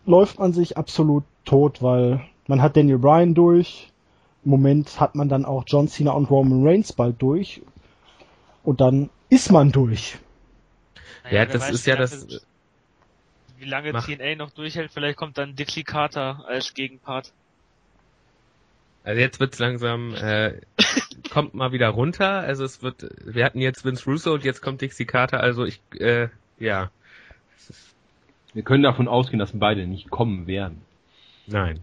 läuft 0.06 0.38
man 0.38 0.52
sich 0.52 0.76
absolut 0.76 1.24
tot, 1.44 1.82
weil 1.82 2.20
man 2.46 2.62
hat 2.62 2.76
Daniel 2.76 2.98
Bryan 2.98 3.34
durch. 3.34 3.90
Im 4.44 4.50
Moment 4.52 5.00
hat 5.00 5.14
man 5.16 5.28
dann 5.28 5.44
auch 5.44 5.64
John 5.66 5.88
Cena 5.88 6.12
und 6.12 6.30
Roman 6.30 6.64
Reigns 6.66 6.92
bald 6.92 7.20
durch. 7.20 7.62
Und 8.62 8.80
dann 8.80 9.10
ist 9.28 9.50
man 9.50 9.72
durch. 9.72 10.18
Ja, 11.30 11.44
das 11.44 11.62
weiß, 11.62 11.70
ist 11.74 11.86
wie 11.86 11.90
ja 11.90 11.96
lange- 11.96 12.08
das- 12.08 12.46
Wie 13.58 13.64
lange 13.64 13.92
Mach. 13.92 14.06
TNA 14.06 14.36
noch 14.36 14.50
durchhält, 14.50 14.92
vielleicht 14.92 15.16
kommt 15.16 15.38
dann 15.38 15.56
Dixie 15.56 15.82
Carter 15.82 16.44
als 16.46 16.74
Gegenpart. 16.74 17.32
Also 19.06 19.20
jetzt 19.20 19.38
wird's 19.38 19.60
langsam, 19.60 20.14
äh, 20.16 20.54
kommt 21.30 21.54
mal 21.54 21.70
wieder 21.70 21.90
runter. 21.90 22.40
Also 22.40 22.64
es 22.64 22.82
wird, 22.82 23.06
wir 23.24 23.44
hatten 23.44 23.60
jetzt 23.60 23.84
Vince 23.84 24.04
Russo 24.04 24.34
und 24.34 24.44
jetzt 24.44 24.62
kommt 24.62 24.80
Dixie 24.80 25.04
Carter. 25.04 25.38
Also 25.38 25.64
ich, 25.64 25.80
äh, 26.00 26.28
ja, 26.58 26.90
Wir 28.52 28.64
können 28.64 28.82
davon 28.82 29.06
ausgehen, 29.06 29.38
dass 29.38 29.52
beide 29.52 29.86
nicht 29.86 30.10
kommen 30.10 30.48
werden. 30.48 30.82
nein. 31.46 31.78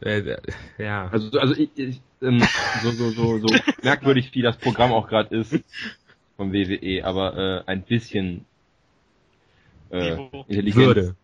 Äh, 0.00 0.38
ja, 0.78 1.08
Also, 1.08 1.38
also 1.38 1.54
ich, 1.54 1.68
ich, 1.76 2.00
ähm, 2.22 2.42
so, 2.82 2.90
so, 2.90 3.10
so, 3.10 3.38
so 3.46 3.54
merkwürdig 3.82 4.30
wie 4.32 4.40
das 4.40 4.56
Programm 4.56 4.92
auch 4.92 5.08
gerade 5.08 5.36
ist 5.36 5.62
vom 6.38 6.54
WWE, 6.54 7.04
aber 7.04 7.36
äh, 7.36 7.70
ein 7.70 7.82
bisschen 7.82 8.46
äh. 9.90 10.16
Intelligenz. 10.48 10.76
Würde. 10.86 11.16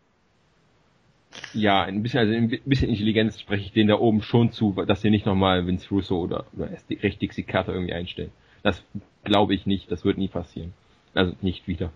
Ja, 1.52 1.82
ein 1.82 2.02
bisschen, 2.02 2.20
also 2.20 2.32
ein 2.32 2.48
bisschen 2.64 2.88
Intelligenz 2.88 3.40
spreche 3.40 3.64
ich 3.64 3.72
denen 3.72 3.88
da 3.88 3.96
oben 3.96 4.22
schon 4.22 4.52
zu, 4.52 4.72
dass 4.86 5.00
sie 5.00 5.10
nicht 5.10 5.26
nochmal 5.26 5.66
Vince 5.66 5.88
Russo 5.90 6.18
oder, 6.20 6.44
oder 6.56 6.70
recht 7.02 7.22
Dixie 7.22 7.42
Carter 7.44 7.72
irgendwie 7.72 7.92
einstellen. 7.92 8.32
Das 8.62 8.82
glaube 9.24 9.54
ich 9.54 9.66
nicht, 9.66 9.90
das 9.90 10.04
wird 10.04 10.18
nie 10.18 10.28
passieren. 10.28 10.72
Also 11.14 11.34
nicht 11.40 11.66
wieder. 11.68 11.92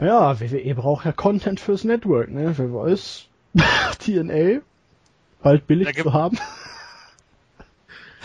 Ja, 0.00 0.38
WWE 0.40 0.74
braucht 0.74 1.06
ja 1.06 1.12
Content 1.12 1.60
fürs 1.60 1.84
Network, 1.84 2.30
ne? 2.30 2.52
Wer 2.56 2.72
weiß, 2.72 3.28
TNA 3.98 4.60
bald 5.42 5.66
billig 5.66 5.94
zu 5.96 6.12
haben. 6.12 6.38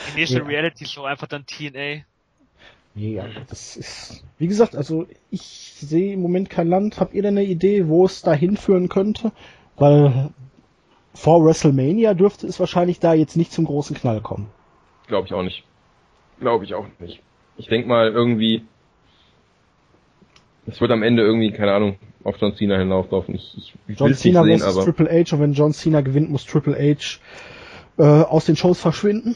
Die 0.10 0.20
nächste 0.20 0.39
Ja. 0.39 0.46
Reality 0.46 0.86
Show 0.86 1.03
einfach 1.03 1.27
dann 1.27 1.46
TNA. 1.46 2.03
Nee, 2.94 3.20
also 3.20 3.40
das 3.48 3.78
ist, 3.78 4.26
wie 4.38 4.48
gesagt, 4.48 4.76
also 4.76 5.08
ich 5.30 5.74
sehe 5.78 6.14
im 6.14 6.22
Moment 6.22 6.50
kein 6.50 6.68
Land. 6.68 7.00
Habt 7.00 7.14
ihr 7.14 7.22
denn 7.22 7.38
eine 7.38 7.48
Idee, 7.48 7.88
wo 7.88 8.06
es 8.06 8.22
da 8.22 8.34
hinführen 8.34 8.90
könnte? 8.90 9.32
Weil 9.78 10.32
vor 11.14 11.46
WrestleMania 11.46 12.14
dürfte 12.14 12.48
es 12.48 12.60
wahrscheinlich 12.60 13.00
da 13.00 13.14
jetzt 13.14 13.38
nicht 13.38 13.54
zum 13.54 13.66
großen 13.66 13.96
Knall 13.96 14.22
kommen. 14.22 14.50
Glaube 15.08 15.28
ich 15.28 15.34
auch 15.34 15.44
nicht. 15.44 15.64
Glaube 16.40 16.66
ich 16.66 16.74
auch 16.74 16.86
nicht. 17.00 17.22
Ich 17.58 17.68
denke 17.68 17.88
mal 17.88 18.12
irgendwie, 18.12 18.66
es 20.66 20.82
wird 20.82 20.92
am 20.92 21.04
Ende 21.04 21.24
irgendwie, 21.24 21.52
keine 21.52 21.74
Ahnung, 21.74 21.98
auf 22.24 22.36
John 22.40 22.56
Cena 22.56 22.78
hinauslaufen. 22.78 23.36
Ich, 23.36 23.58
ich, 23.58 23.74
ich 23.88 24.00
John 24.00 24.14
Cena 24.14 24.44
sehen, 24.44 24.60
versus 24.60 24.78
aber 24.78 24.86
Triple 24.86 25.10
H 25.10 25.36
und 25.36 25.42
wenn 25.42 25.54
John 25.54 25.74
Cena 25.74 26.02
gewinnt, 26.02 26.30
muss 26.30 26.46
Triple 26.46 26.76
H 26.76 27.20
äh, 27.98 28.04
aus 28.04 28.46
den 28.46 28.56
Shows 28.56 28.80
verschwinden. 28.80 29.36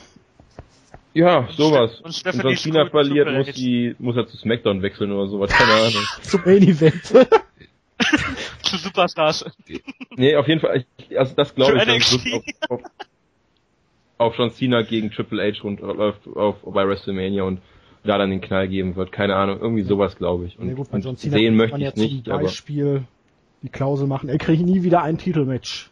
Ja, 1.15 1.39
Und 1.39 1.51
sowas. 1.51 1.91
Ste- 1.91 2.03
und 2.03 2.05
Wenn 2.05 2.13
Stephanie 2.13 2.43
John 2.43 2.57
Cena 2.57 2.85
Scrooge 2.85 2.89
verliert, 2.91 3.31
muss 3.31 3.55
die, 3.55 3.95
muss 3.99 4.15
er 4.17 4.27
zu 4.27 4.37
SmackDown 4.37 4.81
wechseln 4.81 5.11
oder 5.11 5.27
sowas, 5.27 5.49
keine 5.49 5.71
Ahnung. 5.73 6.03
Zum 6.21 6.41
Main 6.45 6.61
Event. 6.63 7.03
Zu 8.61 8.77
Superstars. 8.77 9.45
Nee, 10.17 10.35
auf 10.35 10.47
jeden 10.47 10.59
Fall, 10.59 10.85
ich, 10.97 11.17
also 11.17 11.33
das 11.35 11.55
glaube 11.55 11.77
ich. 11.77 11.85
Lust 12.11 12.27
auf, 12.33 12.43
auf, 12.69 12.81
auf 14.17 14.37
John 14.37 14.51
Cena 14.51 14.81
gegen 14.81 15.09
Triple 15.11 15.41
H 15.41 15.63
und 15.63 15.79
läuft 15.79 16.27
auf, 16.35 16.57
bei 16.65 16.87
WrestleMania 16.87 17.43
und 17.43 17.61
da 18.03 18.17
dann 18.17 18.29
den 18.29 18.41
Knall 18.41 18.67
geben 18.67 18.95
wird. 18.95 19.11
Keine 19.11 19.35
Ahnung, 19.35 19.59
irgendwie 19.61 19.83
sowas 19.83 20.15
glaube 20.17 20.45
ich. 20.45 20.59
Und, 20.59 20.67
Ja, 20.67 20.73
gut, 20.75 20.91
und 20.91 21.03
John 21.03 21.17
Cena 21.17 21.37
sehen 21.37 21.55
möchte 21.55 21.71
man 21.71 21.81
ja 21.81 21.89
ich 21.89 21.95
nicht, 21.95 22.25
zum 22.25 22.33
aber 22.33 22.43
Beispiel 22.43 23.03
die 23.61 23.69
Klausel 23.69 24.07
machen, 24.07 24.29
er 24.29 24.37
kriegt 24.37 24.63
nie 24.63 24.83
wieder 24.83 25.01
ein 25.01 25.17
Titelmatch, 25.17 25.89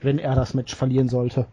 wenn 0.00 0.18
er 0.18 0.34
das 0.34 0.54
Match 0.54 0.74
verlieren 0.74 1.08
sollte. 1.08 1.46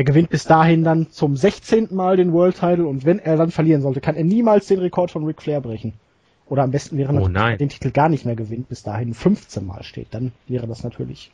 Er 0.00 0.04
gewinnt 0.04 0.30
bis 0.30 0.44
dahin 0.44 0.82
dann 0.82 1.10
zum 1.10 1.36
16. 1.36 1.88
Mal 1.90 2.16
den 2.16 2.32
World 2.32 2.58
Title 2.58 2.86
und 2.86 3.04
wenn 3.04 3.18
er 3.18 3.36
dann 3.36 3.50
verlieren 3.50 3.82
sollte, 3.82 4.00
kann 4.00 4.16
er 4.16 4.24
niemals 4.24 4.66
den 4.66 4.78
Rekord 4.78 5.10
von 5.10 5.26
Ric 5.26 5.42
Flair 5.42 5.60
brechen. 5.60 5.92
Oder 6.46 6.62
am 6.62 6.70
besten 6.70 6.96
wäre 6.96 7.10
Oh 7.10 7.16
natürlich, 7.16 7.34
nein. 7.34 7.44
wenn 7.44 7.52
er 7.52 7.58
den 7.58 7.68
Titel 7.68 7.90
gar 7.90 8.08
nicht 8.08 8.24
mehr 8.24 8.34
gewinnt, 8.34 8.70
bis 8.70 8.82
dahin 8.82 9.12
15 9.12 9.66
Mal 9.66 9.82
steht. 9.82 10.06
Dann 10.12 10.32
wäre 10.48 10.66
das 10.66 10.84
natürlich. 10.84 11.30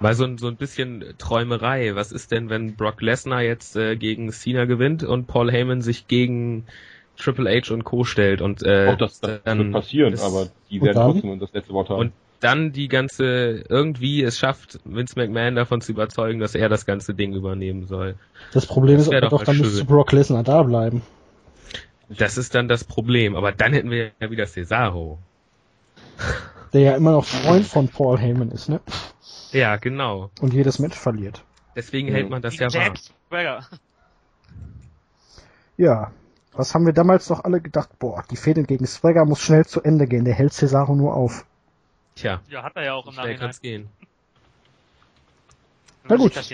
Weil 0.00 0.12
so 0.12 0.24
ein, 0.24 0.36
so 0.36 0.48
ein 0.48 0.56
bisschen 0.56 1.02
Träumerei. 1.16 1.94
Was 1.94 2.12
ist 2.12 2.30
denn, 2.30 2.50
wenn 2.50 2.74
Brock 2.74 3.00
Lesnar 3.00 3.40
jetzt 3.40 3.74
äh, 3.74 3.96
gegen 3.96 4.30
Cena 4.32 4.66
gewinnt 4.66 5.02
und 5.02 5.26
Paul 5.26 5.50
Heyman 5.50 5.80
sich 5.80 6.08
gegen 6.08 6.66
Triple 7.16 7.48
H 7.50 7.72
und 7.72 7.84
Co. 7.84 8.04
stellt 8.04 8.42
und 8.42 8.62
äh, 8.64 8.88
auch 8.92 8.98
das, 8.98 9.20
das 9.20 9.40
dann 9.44 9.58
wird 9.60 9.72
passieren, 9.72 10.18
aber 10.20 10.48
die 10.70 10.82
werden 10.82 10.94
dann? 10.94 11.12
trotzdem 11.12 11.40
das 11.40 11.54
letzte 11.54 11.72
Wort 11.72 11.88
haben. 11.88 12.00
Und 12.00 12.12
dann 12.40 12.72
die 12.72 12.88
ganze, 12.88 13.64
irgendwie 13.68 14.22
es 14.22 14.38
schafft, 14.38 14.78
Vince 14.84 15.18
McMahon 15.18 15.54
davon 15.54 15.80
zu 15.80 15.92
überzeugen, 15.92 16.38
dass 16.40 16.54
er 16.54 16.68
das 16.68 16.86
ganze 16.86 17.14
Ding 17.14 17.32
übernehmen 17.34 17.86
soll. 17.86 18.16
Das 18.52 18.66
Problem 18.66 18.98
Das 18.98 19.08
ist 19.08 19.12
doch 19.22 19.30
doch, 19.30 19.44
dann 19.44 19.58
müsste. 19.58 19.84
Brock 19.84 20.12
Lesnar 20.12 20.42
da 20.42 20.62
bleiben. 20.62 21.02
Das 22.08 22.36
ist 22.38 22.54
dann 22.54 22.68
das 22.68 22.84
Problem. 22.84 23.34
Aber 23.34 23.52
dann 23.52 23.72
hätten 23.72 23.90
wir 23.90 24.12
ja 24.20 24.30
wieder 24.30 24.46
Cesaro. 24.46 25.18
Der 26.72 26.80
ja 26.80 26.96
immer 26.96 27.12
noch 27.12 27.24
Freund 27.24 27.66
von 27.66 27.88
Paul 27.88 28.18
Heyman 28.18 28.50
ist, 28.50 28.68
ne? 28.68 28.80
Ja, 29.52 29.76
genau. 29.76 30.30
Und 30.40 30.52
jedes 30.52 30.78
Match 30.78 30.96
verliert. 30.98 31.42
Deswegen 31.74 32.08
Mhm. 32.08 32.12
hält 32.14 32.30
man 32.30 32.42
das 32.42 32.56
ja 32.58 32.66
wahr. 32.72 32.82
Jack 32.82 32.98
Swagger. 33.28 33.66
Ja. 35.76 36.10
Was 36.52 36.74
haben 36.74 36.86
wir 36.86 36.92
damals 36.92 37.28
doch 37.28 37.44
alle 37.44 37.60
gedacht? 37.60 37.90
Boah, 37.98 38.24
die 38.30 38.36
Fehde 38.36 38.62
gegen 38.62 38.86
Swagger 38.86 39.24
muss 39.26 39.40
schnell 39.40 39.66
zu 39.66 39.82
Ende 39.82 40.06
gehen. 40.06 40.24
Der 40.24 40.34
hält 40.34 40.52
Cesaro 40.54 40.94
nur 40.94 41.14
auf. 41.14 41.44
Tja, 42.16 42.40
Ja, 42.50 42.62
hat 42.62 42.76
er 42.76 42.84
ja 42.84 42.94
auch 42.94 43.06
im 43.06 43.14
Nachhinein. 43.14 43.38
kann's 43.38 43.60
gehen. 43.60 43.88
Na 46.08 46.16
gut. 46.16 46.34
Das. 46.36 46.52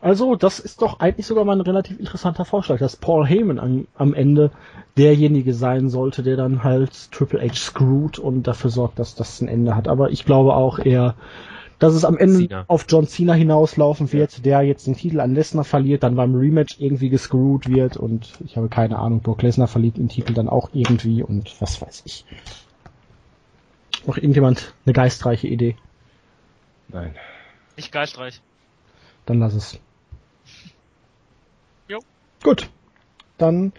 Also, 0.00 0.34
das 0.34 0.58
ist 0.58 0.82
doch 0.82 0.98
eigentlich 1.00 1.26
sogar 1.26 1.44
mal 1.44 1.56
ein 1.56 1.60
relativ 1.60 1.98
interessanter 1.98 2.44
Vorschlag, 2.44 2.78
dass 2.80 2.96
Paul 2.96 3.24
Heyman 3.26 3.58
am, 3.60 3.86
am 3.94 4.14
Ende 4.14 4.50
derjenige 4.96 5.54
sein 5.54 5.88
sollte, 5.88 6.22
der 6.22 6.36
dann 6.36 6.64
halt 6.64 7.12
Triple 7.12 7.40
H 7.40 7.54
screwt 7.54 8.18
und 8.18 8.42
dafür 8.46 8.70
sorgt, 8.70 8.98
dass 8.98 9.14
das 9.14 9.40
ein 9.40 9.48
Ende 9.48 9.76
hat. 9.76 9.88
Aber 9.88 10.10
ich 10.10 10.24
glaube 10.24 10.54
auch 10.54 10.80
eher, 10.80 11.14
dass 11.78 11.94
es 11.94 12.04
am 12.04 12.18
Ende 12.18 12.48
Cena. 12.48 12.64
auf 12.66 12.86
John 12.88 13.06
Cena 13.06 13.32
hinauslaufen 13.34 14.12
wird, 14.12 14.44
der 14.44 14.62
jetzt 14.62 14.86
den 14.86 14.96
Titel 14.96 15.20
an 15.20 15.34
Lesnar 15.34 15.64
verliert, 15.64 16.02
dann 16.02 16.16
beim 16.16 16.34
Rematch 16.34 16.80
irgendwie 16.80 17.08
gescrewt 17.08 17.68
wird 17.68 17.96
und 17.96 18.32
ich 18.44 18.56
habe 18.56 18.68
keine 18.68 18.98
Ahnung, 18.98 19.20
Brock 19.20 19.42
Lesnar 19.42 19.68
verliert 19.68 19.96
den 19.96 20.08
Titel 20.08 20.34
dann 20.34 20.48
auch 20.48 20.70
irgendwie 20.72 21.22
und 21.22 21.60
was 21.60 21.80
weiß 21.80 22.02
ich. 22.04 22.24
Noch 24.06 24.16
irgendjemand 24.16 24.74
eine 24.84 24.92
geistreiche 24.92 25.48
Idee? 25.48 25.76
Nein. 26.88 27.14
Nicht 27.76 27.92
geistreich. 27.92 28.40
Dann 29.26 29.38
lass 29.38 29.54
es. 29.54 29.78
Jo. 31.88 32.00
Gut. 32.42 32.68
Dann 33.38 33.72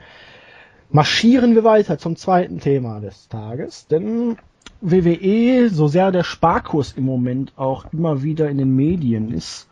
marschieren 0.90 1.56
wir 1.56 1.64
weiter 1.64 1.98
zum 1.98 2.16
zweiten 2.16 2.60
Thema 2.60 3.00
des 3.00 3.28
Tages, 3.28 3.88
denn 3.88 4.38
WWE, 4.82 5.70
so 5.70 5.88
sehr 5.88 6.12
der 6.12 6.24
Sparkurs 6.24 6.94
im 6.94 7.06
Moment 7.06 7.54
auch 7.56 7.86
immer 7.94 8.24
wieder 8.24 8.50
in 8.50 8.58
den 8.58 8.76
Medien 8.76 9.34
ist, 9.34 9.70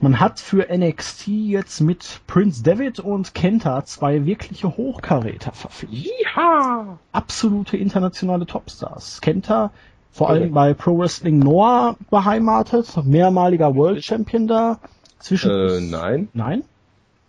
man 0.00 0.20
hat 0.20 0.40
für 0.40 0.66
NXT 0.74 1.28
jetzt 1.28 1.80
mit 1.80 2.20
Prince 2.26 2.62
David 2.62 3.00
und 3.00 3.34
Kenta 3.34 3.84
zwei 3.84 4.26
wirkliche 4.26 4.76
Hochkaräter 4.76 5.52
verpflichtet. 5.52 6.12
Ja. 6.36 6.98
Absolute 7.12 7.76
internationale 7.76 8.46
Topstars. 8.46 9.20
Kenta 9.20 9.70
vor 10.10 10.30
allem 10.30 10.52
bei 10.52 10.72
Pro 10.72 10.98
Wrestling 10.98 11.38
Noah 11.38 11.96
beheimatet, 12.10 13.04
mehrmaliger 13.04 13.74
World 13.74 14.02
Champion 14.02 14.46
da. 14.46 14.78
Zwischen 15.18 15.50
Äh, 15.50 15.80
nein. 15.80 16.28
Nein? 16.32 16.62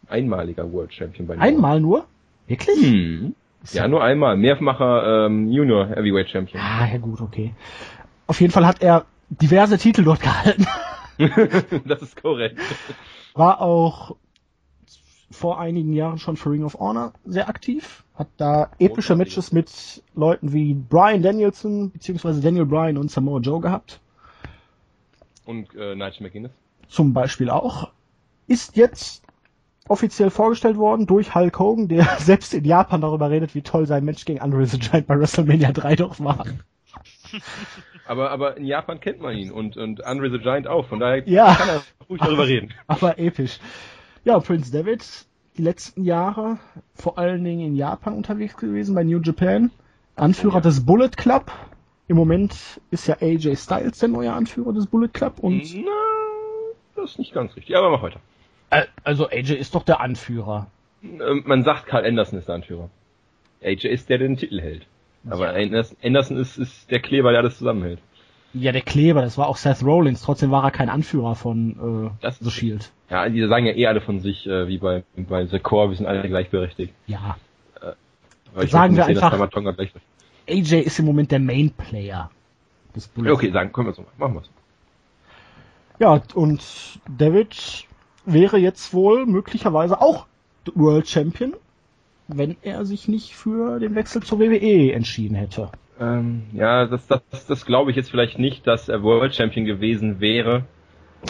Einmaliger 0.08 0.72
World 0.72 0.94
Champion 0.94 1.28
bei 1.28 1.36
Noah. 1.36 1.44
Einmal 1.44 1.82
nur? 1.82 2.06
Wirklich? 2.48 2.80
Hm. 2.80 3.36
Ja, 3.74 3.88
nur 3.90 4.02
einmal. 4.04 4.38
Mehrfacher 4.38 5.26
ähm, 5.26 5.52
Junior 5.52 5.88
Heavyweight 5.88 6.30
Champion. 6.30 6.62
Ah, 6.64 6.88
ja 6.90 6.98
gut, 6.98 7.20
okay. 7.20 7.54
Auf 8.28 8.40
jeden 8.40 8.54
Fall 8.54 8.66
hat 8.66 8.82
er 8.82 9.06
diverse 9.30 9.78
Titel 9.78 10.04
dort 10.04 10.22
gehalten. 10.22 10.66
das 11.86 12.02
ist 12.02 12.22
korrekt. 12.22 12.60
War 13.34 13.62
auch 13.62 14.16
vor 15.30 15.60
einigen 15.60 15.94
Jahren 15.94 16.18
schon 16.18 16.38
für 16.38 16.52
Ring 16.52 16.64
of 16.64 16.76
Honor 16.80 17.14
sehr 17.26 17.50
aktiv, 17.50 18.04
hat 18.16 18.30
da 18.38 18.72
epische 18.80 19.16
Matches 19.16 19.52
mit 19.52 20.02
Leuten 20.16 20.54
wie 20.54 20.74
Brian 20.74 21.22
Danielson 21.22 21.92
beziehungsweise 21.92 22.42
Daniel 22.42 22.66
Bryan 22.66 22.98
und 22.98 23.12
Samoa 23.12 23.40
Joe 23.40 23.60
gehabt. 23.60 24.00
Und 25.46 25.74
äh, 25.76 25.96
Nigel 25.96 26.24
McGuinness. 26.24 26.52
Zum 26.88 27.14
Beispiel 27.14 27.50
auch. 27.50 27.92
Ist 28.48 28.78
jetzt 28.78 29.24
offiziell 29.88 30.30
vorgestellt 30.30 30.78
worden 30.78 31.06
durch 31.06 31.36
Hulk 31.36 31.60
Hogan, 31.60 31.88
der 31.88 32.06
selbst 32.20 32.54
in 32.54 32.66
Japan 32.66 33.02
darüber 33.02 33.30
redet, 33.30 33.56
wie 33.56 33.62
toll 33.62 33.86
sein 33.86 34.06
Match 34.06 34.26
gegen 34.26 34.40
Andre 34.40 34.66
the 34.66 34.80
Giant 34.80 35.08
bei 35.08 35.20
WrestleMania 35.20 35.72
3 35.72 35.96
doch 35.96 36.20
war. 36.20 36.46
Aber, 38.06 38.32
aber 38.32 38.56
in 38.58 38.66
Japan 38.66 39.00
kennt 39.02 39.20
man 39.22 39.36
ihn 39.36 39.52
und, 39.52 39.76
und 39.76 40.06
Andre 40.06 40.32
the 40.32 40.40
Giant 40.40 40.68
auch, 40.68 40.88
von 40.88 41.00
daher 41.00 41.28
Ja. 41.28 41.54
kann 41.56 41.68
er 41.70 41.82
ruhig 42.10 42.22
darüber 42.22 42.48
reden. 42.48 42.74
Aber 42.88 43.20
episch. 43.20 43.60
Ja, 44.24 44.40
Prince 44.40 44.72
David, 44.72 45.04
die 45.58 45.62
letzten 45.64 46.04
Jahre 46.06 46.58
vor 46.96 47.18
allen 47.18 47.44
Dingen 47.44 47.66
in 47.68 47.76
Japan 47.76 48.14
unterwegs 48.14 48.56
gewesen, 48.56 48.96
bei 48.96 49.04
New 49.04 49.20
Japan. 49.22 49.72
Anführer 50.16 50.56
Ja. 50.56 50.62
des 50.62 50.86
Bullet 50.86 51.10
Club. 51.18 51.52
Im 52.08 52.16
Moment 52.16 52.56
ist 52.92 53.08
ja 53.08 53.18
AJ 53.22 53.58
Styles 53.58 54.00
der 54.00 54.08
neue 54.10 54.32
Anführer 54.32 54.72
des 54.74 54.88
Bullet 54.88 55.10
Club 55.10 55.40
und 55.40 55.62
Na, 55.76 55.92
das 56.96 57.12
ist 57.12 57.20
nicht 57.20 57.34
ganz 57.34 57.56
richtig, 57.58 57.76
aber 57.76 57.90
mach 57.92 58.02
weiter. 58.02 58.22
also 59.04 59.28
AJ 59.30 59.54
ist 59.56 59.76
doch 59.76 59.84
der 59.84 60.00
Anführer. 60.00 60.68
Ähm, 61.04 61.44
Man 61.46 61.64
sagt, 61.64 61.86
Karl 61.88 62.06
Anderson 62.06 62.40
ist 62.40 62.48
der 62.48 62.56
Anführer. 62.56 62.90
AJ 63.62 63.88
ist 63.88 64.10
der, 64.10 64.18
der 64.18 64.28
den 64.30 64.38
Titel 64.38 64.62
hält. 64.62 64.88
Aber 65.30 65.50
Anderson 65.54 65.98
Anderson 66.04 66.38
ist, 66.38 66.58
ist 66.58 66.90
der 66.92 67.00
Kleber, 67.00 67.32
der 67.32 67.42
alles 67.42 67.58
zusammenhält. 67.58 68.00
Ja, 68.54 68.72
der 68.72 68.82
Kleber, 68.82 69.22
das 69.22 69.38
war 69.38 69.48
auch 69.48 69.58
Seth 69.58 69.84
Rollins, 69.84 70.22
trotzdem 70.22 70.52
war 70.52 70.64
er 70.64 70.72
kein 70.72 70.90
Anführer 70.90 71.36
von 71.36 72.08
äh, 72.08 72.10
Das- 72.22 72.40
The 72.40 72.50
Shield. 72.50 72.92
Ja, 73.10 73.28
die 73.30 73.46
sagen 73.48 73.66
ja 73.66 73.74
eh 73.74 73.88
alle 73.88 74.02
von 74.02 74.20
sich, 74.20 74.48
äh, 74.48 74.68
wie 74.68 74.78
bei, 74.80 75.04
bei 75.16 75.46
The 75.46 75.60
Core, 75.60 75.90
wir 75.90 75.98
sind 75.98 76.08
alle 76.08 76.28
gleichberechtigt. 76.28 76.94
Ja. 77.08 77.38
Aber 78.54 78.64
ich 78.64 78.72
Sagen 78.72 78.96
wir 78.96 79.04
sehen, 79.06 79.18
einfach- 79.18 79.50
AJ 80.50 80.80
ist 80.82 81.00
im 81.00 81.06
Moment 81.06 81.32
der 81.32 81.40
Main 81.40 81.72
Player 81.72 82.32
des 82.96 83.08
Bullet 83.08 83.28
Ja, 83.30 83.34
Okay, 83.34 83.52
sagen, 83.52 83.72
können 83.72 83.88
wir 83.88 83.94
so 83.94 84.02
machen. 84.02 84.14
Machen 84.18 84.34
wir's. 84.36 84.50
Ja, 86.00 86.22
und 86.36 86.64
David 87.18 87.86
wäre 88.26 88.58
jetzt 88.58 88.94
wohl 88.94 89.26
möglicherweise 89.26 90.00
auch 90.02 90.26
World 90.76 91.08
Champion, 91.08 91.54
wenn 92.28 92.58
er 92.62 92.86
sich 92.86 93.08
nicht 93.08 93.36
für 93.36 93.80
den 93.80 93.96
Wechsel 93.96 94.24
zur 94.24 94.40
WWE 94.40 94.92
entschieden 94.92 95.36
hätte. 95.36 95.70
Ähm, 96.00 96.44
ja, 96.54 96.86
das, 96.86 97.08
das, 97.08 97.48
das, 97.48 97.66
glaube 97.66 97.92
ich 97.92 97.98
jetzt 97.98 98.12
vielleicht 98.12 98.38
nicht, 98.38 98.68
dass 98.68 98.88
er 98.90 99.02
World 99.04 99.34
Champion 99.34 99.66
gewesen 99.66 100.20
wäre. 100.20 100.66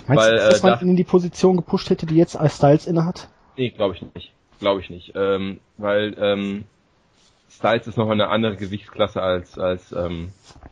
Meinst 0.07 0.25
Weil, 0.25 0.31
du, 0.31 0.37
dass 0.37 0.63
äh, 0.63 0.67
man 0.67 0.81
ihn 0.81 0.89
in 0.89 0.95
die 0.97 1.03
Position 1.03 1.55
gepusht 1.55 1.89
hätte, 1.89 2.05
die 2.05 2.15
jetzt 2.15 2.37
Styles 2.49 2.85
innehat? 2.85 3.29
Nee, 3.55 3.69
glaube 3.69 3.95
ich 3.95 4.01
nicht. 4.13 4.33
Glaube 4.59 4.81
ich 4.81 4.89
nicht. 4.89 5.13
Ähm, 5.15 5.59
weil 5.77 6.15
ähm, 6.19 6.65
Styles 7.49 7.87
ist 7.87 7.97
noch 7.97 8.09
eine 8.09 8.27
andere 8.27 8.57
Gewichtsklasse 8.57 9.21
als 9.21 9.57
als 9.57 9.91
ähm, 9.91 10.29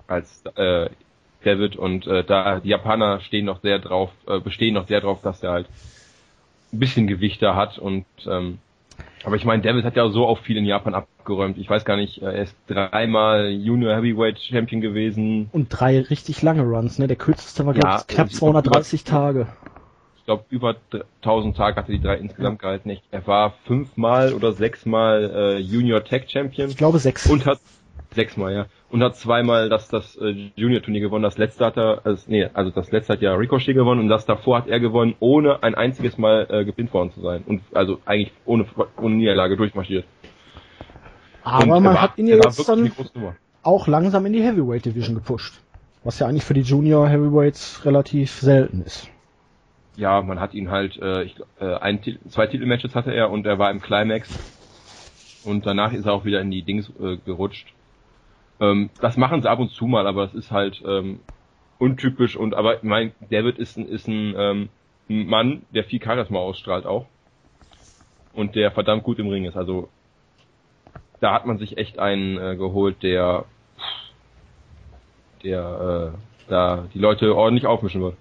als 0.07 0.43
äh, 0.55 0.89
David 1.43 1.75
und 1.75 2.07
äh, 2.07 2.23
da 2.23 2.59
die 2.59 2.69
Japaner 2.69 3.21
stehen 3.21 3.45
noch 3.45 3.61
sehr 3.61 3.79
drauf, 3.79 4.11
äh, 4.27 4.39
bestehen 4.39 4.73
noch 4.73 4.87
sehr 4.87 5.01
drauf, 5.01 5.21
dass 5.21 5.41
er 5.43 5.51
halt 5.51 5.67
ein 6.73 6.79
bisschen 6.79 7.07
Gewicht 7.07 7.41
da 7.41 7.55
hat 7.55 7.77
und 7.77 8.05
ähm, 8.27 8.59
aber 9.25 9.35
ich 9.35 9.45
meine, 9.45 9.61
David 9.61 9.83
hat 9.85 9.95
ja 9.95 10.07
so 10.09 10.25
auch 10.25 10.39
viel 10.39 10.57
in 10.57 10.65
Japan 10.65 10.93
abgeräumt. 10.93 11.57
Ich 11.57 11.69
weiß 11.69 11.83
gar 11.85 11.97
nicht, 11.97 12.21
äh, 12.21 12.25
er 12.25 12.43
ist 12.43 12.55
dreimal 12.67 13.49
Junior 13.49 13.95
Heavyweight 13.95 14.39
Champion 14.39 14.81
gewesen. 14.81 15.49
Und 15.51 15.67
drei 15.69 16.01
richtig 16.01 16.41
lange 16.41 16.63
Runs, 16.63 16.99
ne? 16.99 17.07
Der 17.07 17.15
kürzeste 17.17 17.65
war, 17.65 17.73
Ja, 17.73 17.79
glaube 17.79 17.97
ich, 18.01 18.07
knapp 18.15 18.27
ich- 18.27 18.35
230 18.35 19.03
Tage. 19.03 19.47
Ich 20.17 20.25
glaube, 20.25 20.43
über 20.49 20.75
1000 21.21 21.55
Tage 21.55 21.75
hatte 21.77 21.91
die 21.91 22.01
drei 22.01 22.15
insgesamt 22.17 22.59
gehalten. 22.59 22.97
Er 23.11 23.27
war 23.27 23.53
fünfmal 23.65 24.33
oder 24.33 24.53
sechsmal 24.53 25.31
äh, 25.35 25.57
Junior 25.59 26.03
Tag 26.03 26.29
Champion. 26.31 26.69
Ich 26.69 26.77
glaube 26.77 26.97
sechs. 26.97 27.27
Und 27.29 27.45
hat 27.45 27.59
sechsmal, 28.15 28.53
ja. 28.53 28.65
Und 28.89 29.03
hat 29.03 29.15
zweimal 29.15 29.69
das, 29.69 29.87
das 29.89 30.15
äh, 30.17 30.51
Junior-Turnier 30.55 31.01
gewonnen. 31.01 31.23
Das 31.23 31.37
letzte 31.37 31.65
hat 31.65 31.77
er, 31.77 32.01
also, 32.05 32.23
nee, 32.27 32.49
also 32.53 32.71
das 32.71 32.91
letzte 32.91 33.13
hat 33.13 33.21
ja 33.21 33.33
Ricochet 33.33 33.73
gewonnen 33.73 34.01
und 34.01 34.07
das 34.07 34.25
davor 34.25 34.57
hat 34.57 34.67
er 34.67 34.79
gewonnen, 34.79 35.15
ohne 35.19 35.61
ein 35.63 35.75
einziges 35.75 36.17
Mal 36.17 36.47
äh, 36.49 36.65
gepinnt 36.65 36.93
worden 36.93 37.11
zu 37.11 37.21
sein. 37.21 37.43
Und 37.45 37.61
also 37.73 37.99
eigentlich 38.05 38.31
ohne, 38.45 38.65
ohne 38.99 39.15
Niederlage 39.15 39.57
durchmarschiert. 39.57 40.05
Aber 41.43 41.63
und 41.63 41.69
man 41.69 41.83
war, 41.83 42.01
hat 42.01 42.17
ihn 42.17 42.27
ja 42.27 42.35
jetzt 42.35 42.67
dann 42.67 42.91
auch 43.61 43.87
langsam 43.87 44.25
in 44.25 44.33
die 44.33 44.41
Heavyweight 44.41 44.85
Division 44.85 45.15
gepusht. 45.15 45.61
Was 46.03 46.19
ja 46.19 46.27
eigentlich 46.27 46.43
für 46.43 46.53
die 46.53 46.61
Junior 46.61 47.07
Heavyweights 47.07 47.85
relativ 47.85 48.31
selten 48.31 48.81
ist. 48.81 49.09
Ja, 49.95 50.21
man 50.21 50.39
hat 50.39 50.53
ihn 50.53 50.69
halt, 50.69 50.97
äh, 50.97 51.23
ich, 51.23 51.35
äh, 51.59 51.75
ein, 51.75 51.99
zwei 52.27 52.47
Titelmatches 52.47 52.95
hatte 52.95 53.13
er 53.13 53.29
und 53.29 53.45
er 53.45 53.59
war 53.59 53.71
im 53.71 53.81
Climax. 53.81 54.29
Und 55.45 55.65
danach 55.65 55.93
ist 55.93 56.05
er 56.05 56.13
auch 56.13 56.25
wieder 56.25 56.41
in 56.41 56.51
die 56.51 56.63
Dings 56.63 56.91
äh, 56.99 57.17
gerutscht. 57.17 57.73
Ähm, 58.59 58.89
das 59.01 59.17
machen 59.17 59.41
sie 59.41 59.49
ab 59.49 59.59
und 59.59 59.71
zu 59.71 59.85
mal, 59.85 60.07
aber 60.07 60.25
das 60.25 60.33
ist 60.33 60.51
halt 60.51 60.81
ähm, 60.85 61.19
untypisch 61.79 62.35
und 62.35 62.53
aber 62.53 62.79
mein 62.83 63.13
David 63.29 63.57
ist 63.57 63.77
ein 63.77 63.87
ist 63.87 64.07
ein, 64.07 64.33
ähm, 64.37 64.69
Mann, 65.07 65.63
der 65.69 65.83
viel 65.83 66.01
Charisma 66.01 66.39
ausstrahlt 66.39 66.85
auch 66.85 67.05
und 68.33 68.55
der 68.55 68.71
verdammt 68.71 69.03
gut 69.03 69.19
im 69.19 69.27
Ring 69.27 69.45
ist. 69.45 69.55
Also 69.55 69.89
da 71.19 71.33
hat 71.33 71.45
man 71.45 71.57
sich 71.57 71.77
echt 71.77 71.99
einen 71.99 72.37
äh, 72.37 72.55
geholt, 72.55 73.03
der 73.03 73.45
der 75.43 76.13
äh, 76.13 76.49
da 76.49 76.87
die 76.93 76.99
Leute 76.99 77.35
ordentlich 77.35 77.67
aufmischen 77.67 78.01
wird. 78.01 78.17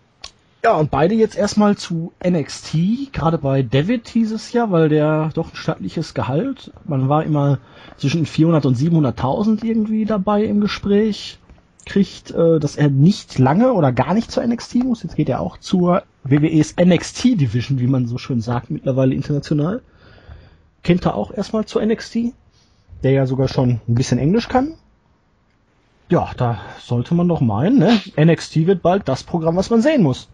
Ja, 0.64 0.78
und 0.78 0.90
beide 0.90 1.14
jetzt 1.14 1.36
erstmal 1.36 1.76
zu 1.76 2.14
NXT. 2.26 3.12
Gerade 3.12 3.36
bei 3.36 3.62
David 3.62 4.08
hieß 4.08 4.32
es 4.32 4.50
ja, 4.54 4.70
weil 4.70 4.88
der 4.88 5.28
doch 5.34 5.52
ein 5.52 5.56
stattliches 5.56 6.14
Gehalt. 6.14 6.72
Man 6.86 7.10
war 7.10 7.22
immer 7.22 7.58
zwischen 7.98 8.24
400 8.24 8.64
und 8.64 8.78
700.000 8.78 9.62
irgendwie 9.62 10.06
dabei 10.06 10.44
im 10.44 10.62
Gespräch. 10.62 11.38
Kriegt, 11.84 12.30
äh, 12.30 12.58
dass 12.60 12.76
er 12.76 12.88
nicht 12.88 13.38
lange 13.38 13.74
oder 13.74 13.92
gar 13.92 14.14
nicht 14.14 14.30
zur 14.30 14.42
NXT 14.42 14.76
muss. 14.76 15.02
Jetzt 15.02 15.16
geht 15.16 15.28
er 15.28 15.40
auch 15.40 15.58
zur 15.58 16.02
WWEs 16.22 16.76
NXT 16.82 17.38
Division, 17.42 17.78
wie 17.78 17.86
man 17.86 18.06
so 18.06 18.16
schön 18.16 18.40
sagt, 18.40 18.70
mittlerweile 18.70 19.14
international. 19.14 19.82
Kennt 20.82 21.04
er 21.04 21.14
auch 21.14 21.30
erstmal 21.30 21.66
zur 21.66 21.84
NXT. 21.84 22.32
Der 23.02 23.12
ja 23.12 23.26
sogar 23.26 23.48
schon 23.48 23.82
ein 23.86 23.94
bisschen 23.94 24.18
Englisch 24.18 24.48
kann. 24.48 24.72
Ja, 26.08 26.30
da 26.38 26.62
sollte 26.80 27.14
man 27.14 27.28
doch 27.28 27.42
meinen, 27.42 27.78
ne? 27.78 28.00
NXT 28.18 28.66
wird 28.66 28.80
bald 28.80 29.06
das 29.08 29.24
Programm, 29.24 29.56
was 29.56 29.68
man 29.68 29.82
sehen 29.82 30.02
muss. 30.02 30.30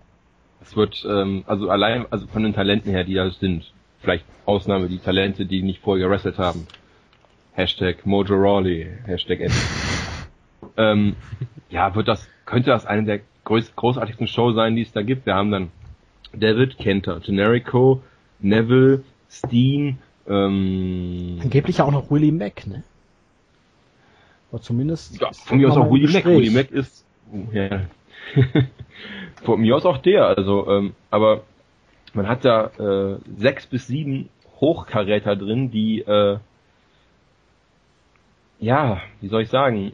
Es 0.62 0.76
wird, 0.76 1.04
ähm, 1.08 1.44
also 1.46 1.70
allein, 1.70 2.06
also 2.10 2.26
von 2.26 2.42
den 2.42 2.54
Talenten 2.54 2.90
her, 2.90 3.04
die 3.04 3.14
da 3.14 3.30
sind, 3.30 3.72
vielleicht 4.00 4.24
Ausnahme 4.46 4.88
die 4.88 4.98
Talente, 4.98 5.46
die 5.46 5.62
nicht 5.62 5.80
vorher 5.82 6.06
gewrestelt 6.06 6.38
haben. 6.38 6.66
Hashtag 7.52 8.06
Mojo 8.06 8.34
Rawley, 8.34 8.86
Hashtag 9.06 9.40
N. 9.40 9.52
ähm, 10.76 11.16
ja, 11.68 11.94
wird 11.94 12.08
das, 12.08 12.28
könnte 12.44 12.70
das 12.70 12.86
eine 12.86 13.04
der 13.04 13.20
größ, 13.44 13.74
großartigsten 13.76 14.26
Shows 14.26 14.54
sein, 14.54 14.76
die 14.76 14.82
es 14.82 14.92
da 14.92 15.02
gibt. 15.02 15.26
Wir 15.26 15.34
haben 15.34 15.50
dann 15.50 15.70
David, 16.32 16.78
Kenter, 16.78 17.20
Generico, 17.20 18.02
Neville, 18.40 19.02
Steen, 19.28 19.98
ähm, 20.30 21.38
Angeblich 21.42 21.78
ja 21.78 21.84
auch 21.84 21.90
noch 21.90 22.10
Willie 22.10 22.32
Mack, 22.32 22.66
ne? 22.66 22.84
Oder 24.52 24.62
zumindest. 24.62 25.20
ja, 25.20 25.32
von 25.32 25.58
mir 25.58 25.68
aus 25.68 25.76
auch 25.76 25.90
Willie 25.90 26.08
Mack. 26.08 26.24
Willie 26.24 26.52
Mack 26.52 26.70
ist, 26.70 27.04
oh, 27.32 27.52
ja. 27.52 27.86
von 29.42 29.60
mir 29.60 29.76
aus 29.76 29.86
auch 29.86 29.98
der, 29.98 30.26
also, 30.26 30.68
ähm, 30.68 30.94
aber 31.10 31.42
man 32.12 32.28
hat 32.28 32.44
da 32.44 32.66
äh, 32.78 33.18
sechs 33.36 33.66
bis 33.66 33.86
sieben 33.86 34.28
Hochkaräter 34.60 35.36
drin, 35.36 35.70
die, 35.70 36.00
äh, 36.00 36.38
ja, 38.58 39.00
wie 39.20 39.28
soll 39.28 39.42
ich 39.42 39.48
sagen, 39.48 39.92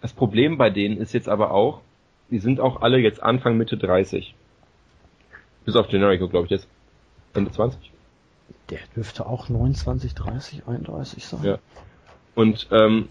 das 0.00 0.12
Problem 0.12 0.58
bei 0.58 0.70
denen 0.70 0.96
ist 0.96 1.14
jetzt 1.14 1.28
aber 1.28 1.52
auch, 1.52 1.80
die 2.30 2.38
sind 2.38 2.60
auch 2.60 2.82
alle 2.82 2.98
jetzt 2.98 3.22
Anfang 3.22 3.56
Mitte 3.56 3.76
30. 3.76 4.34
Bis 5.64 5.76
auf 5.76 5.88
Generico, 5.88 6.28
glaube 6.28 6.46
ich, 6.46 6.50
jetzt 6.50 6.68
Ende 7.34 7.50
20. 7.50 7.92
Der 8.70 8.80
dürfte 8.96 9.26
auch 9.26 9.48
29, 9.48 10.14
30, 10.14 10.66
31 10.66 11.24
sein. 11.24 11.44
Ja. 11.44 11.58
Und 12.34 12.68
ähm, 12.70 13.08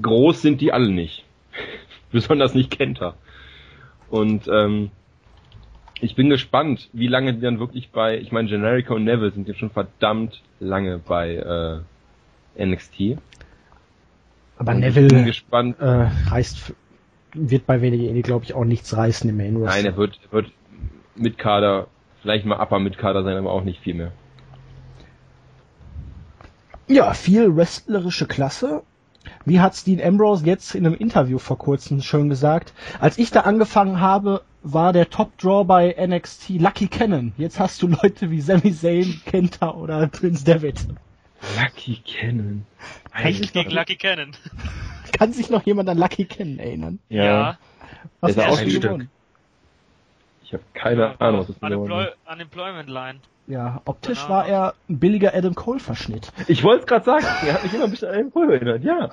groß 0.00 0.42
sind 0.42 0.60
die 0.60 0.72
alle 0.72 0.90
nicht. 0.90 1.24
Besonders 2.12 2.54
nicht 2.54 2.70
Kenter. 2.70 3.14
Und 4.10 4.48
ähm, 4.48 4.90
ich 6.00 6.14
bin 6.14 6.30
gespannt, 6.30 6.88
wie 6.92 7.08
lange 7.08 7.34
die 7.34 7.40
dann 7.40 7.58
wirklich 7.58 7.90
bei, 7.90 8.18
ich 8.18 8.32
meine, 8.32 8.48
Generico 8.48 8.94
und 8.94 9.04
Neville 9.04 9.32
sind 9.32 9.48
jetzt 9.48 9.58
schon 9.58 9.70
verdammt 9.70 10.42
lange 10.60 10.98
bei 10.98 11.84
äh, 12.56 12.64
NXT. 12.66 13.18
Aber 14.56 14.72
Und 14.72 14.82
Ich 14.82 14.94
bin 14.94 15.06
Neville 15.06 15.24
gespannt. 15.24 15.76
äh, 15.80 16.08
reißt, 16.28 16.74
wird 17.34 17.66
bei 17.66 17.82
WWE, 17.82 18.22
glaube 18.22 18.44
ich, 18.44 18.54
auch 18.54 18.64
nichts 18.64 18.96
reißen 18.96 19.28
im 19.28 19.36
Main. 19.36 19.60
Nein, 19.60 19.84
er 19.84 19.96
wird, 19.96 20.18
wird 20.30 20.50
mit 21.14 21.38
Kader, 21.38 21.88
vielleicht 22.22 22.44
mal 22.46 22.60
Upper 22.60 22.78
mit 22.78 22.98
Kader 22.98 23.22
sein, 23.24 23.36
aber 23.36 23.52
auch 23.52 23.64
nicht 23.64 23.80
viel 23.80 23.94
mehr. 23.94 24.12
Ja, 26.86 27.12
viel 27.12 27.54
wrestlerische 27.54 28.26
Klasse. 28.26 28.82
Wie 29.44 29.60
hat 29.60 29.86
Dean 29.86 30.00
Ambrose 30.00 30.44
jetzt 30.46 30.74
in 30.74 30.86
einem 30.86 30.94
Interview 30.94 31.38
vor 31.38 31.58
kurzem 31.58 32.02
schön 32.02 32.28
gesagt? 32.28 32.72
Als 33.00 33.18
ich 33.18 33.30
da 33.30 33.40
angefangen 33.40 34.00
habe, 34.00 34.42
war 34.62 34.92
der 34.92 35.10
Top 35.10 35.36
Draw 35.38 35.64
bei 35.64 35.94
NXT 35.98 36.50
Lucky 36.60 36.88
Cannon. 36.88 37.32
Jetzt 37.36 37.58
hast 37.60 37.82
du 37.82 37.88
Leute 37.88 38.30
wie 38.30 38.40
Sami 38.40 38.72
Zayn, 38.72 39.20
Kenta 39.24 39.70
oder 39.70 40.06
Prince 40.08 40.44
David. 40.44 40.86
Lucky 41.60 42.02
Cannon. 42.04 42.66
Kann 43.12 43.32
sich, 43.32 43.52
Gegen 43.52 43.68
noch, 43.70 43.76
Lucky 43.76 43.96
Cannon. 43.96 44.32
kann 45.12 45.32
sich 45.32 45.50
noch 45.50 45.64
jemand 45.64 45.88
an 45.88 45.98
Lucky 45.98 46.24
Cannon 46.24 46.58
erinnern? 46.58 46.98
Ja. 47.08 47.58
Was 48.20 48.32
ist 48.32 48.38
er 48.38 48.50
auch 48.50 48.58
ein 48.58 48.70
Stück. 48.70 49.06
Ich 50.44 50.52
habe 50.52 50.64
keine 50.72 51.20
Ahnung, 51.20 51.40
was 51.40 51.48
das 51.48 51.56
Unemploy 51.58 51.88
bedeutet. 51.88 52.16
Unemployment 52.32 52.88
Line. 52.88 53.20
Ja, 53.48 53.80
optisch 53.86 54.20
Genau. 54.20 54.30
war 54.30 54.46
er 54.46 54.74
ein 54.88 54.98
billiger 54.98 55.34
Adam 55.34 55.54
Cole 55.54 55.80
Verschnitt. 55.80 56.30
Ich 56.48 56.62
wollte 56.62 56.82
es 56.82 56.86
gerade 56.86 57.04
sagen. 57.04 57.26
Er 57.46 57.54
hat 57.54 57.64
mich 57.64 57.72
immer 57.72 57.84
ein 57.84 57.90
bisschen 57.90 58.08
an 58.08 58.16
den 58.16 58.30
Pulver 58.30 58.52
erinnert. 58.54 58.84
Ja. 58.84 59.10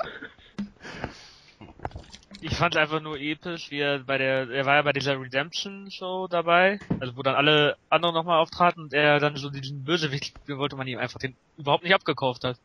Ich 2.41 2.56
fand 2.56 2.76
einfach 2.78 3.02
nur 3.02 3.17
episch, 3.17 3.71
wie 3.71 3.80
er 3.80 4.00
bei 4.00 4.17
der, 4.17 4.50
er 4.50 4.65
war 4.65 4.76
ja 4.76 4.82
bei 4.82 4.91
dieser 4.91 5.19
Redemption 5.19 5.89
Show 5.89 6.28
dabei, 6.28 6.80
also 7.00 7.15
wo 7.17 7.24
dann 7.24 7.34
alle 7.34 7.76
anderen 7.89 8.13
nochmal 8.13 8.39
auftraten 8.39 8.84
und 8.84 8.93
er 8.93 9.19
dann 9.19 9.36
so 9.38 9.50
diesen 9.50 9.84
Bösewicht 9.84 10.26
spielen 10.26 10.60
wollte, 10.60 10.76
man 10.76 10.86
ihm 10.88 11.00
einfach 11.00 11.19
den 11.19 11.36
überhaupt 11.58 11.84
nicht 11.84 11.95
abgekauft 11.95 12.43
hat. 12.43 12.58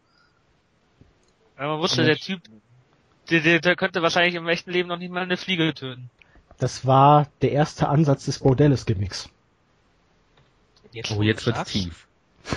Weil 1.57 1.69
man 1.69 1.79
wusste, 1.79 2.05
der 2.05 2.17
Typ, 2.17 2.43
der, 3.31 3.41
der, 3.41 3.61
der 3.61 3.77
könnte 3.77 4.03
wahrscheinlich 4.03 4.35
im 4.35 4.49
echten 4.49 4.71
Leben 4.71 4.89
noch 4.89 4.99
nicht 4.99 5.13
mal 5.13 5.23
eine 5.23 5.37
Fliege 5.37 5.73
töten. 5.73 6.11
Das 6.59 6.85
war 6.85 7.29
der 7.41 7.53
erste 7.53 7.89
Ansatz 7.89 8.27
des 8.27 8.41
Bordellis-Gimmicks. 8.41 9.31
Jetzt, 10.93 11.11
Oh, 11.13 11.23
jetzt 11.23 11.47
wird's 11.47 11.65
tief. 11.65 12.07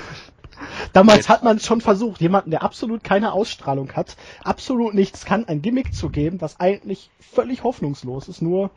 Damals 0.93 1.27
hat 1.29 1.43
man 1.43 1.59
schon 1.59 1.81
versucht, 1.81 2.21
jemanden, 2.21 2.51
der 2.51 2.63
absolut 2.63 3.03
keine 3.03 3.33
Ausstrahlung 3.33 3.91
hat, 3.93 4.15
absolut 4.43 4.93
nichts 4.93 5.25
kann, 5.25 5.45
ein 5.47 5.61
Gimmick 5.61 5.93
zu 5.93 6.09
geben, 6.09 6.39
was 6.41 6.59
eigentlich 6.59 7.09
völlig 7.19 7.63
hoffnungslos 7.63 8.27
ist. 8.27 8.41
Nur 8.41 8.69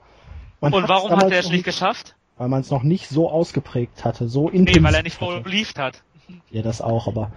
man 0.60 0.72
Und 0.72 0.88
warum 0.88 1.10
hat 1.10 1.30
er 1.30 1.40
es 1.40 1.50
nicht 1.50 1.64
geschafft? 1.64 2.14
Weil 2.38 2.48
man 2.48 2.60
es 2.60 2.70
noch 2.70 2.82
nicht 2.82 3.08
so 3.08 3.30
ausgeprägt 3.30 4.04
hatte, 4.04 4.28
so 4.28 4.48
Nee, 4.50 4.58
intensiv. 4.58 4.82
weil 4.82 4.94
er 4.94 5.02
nicht 5.02 5.18
believed 5.18 5.78
hat. 5.78 6.02
Ja, 6.50 6.62
das 6.62 6.80
auch, 6.80 7.06
aber 7.06 7.30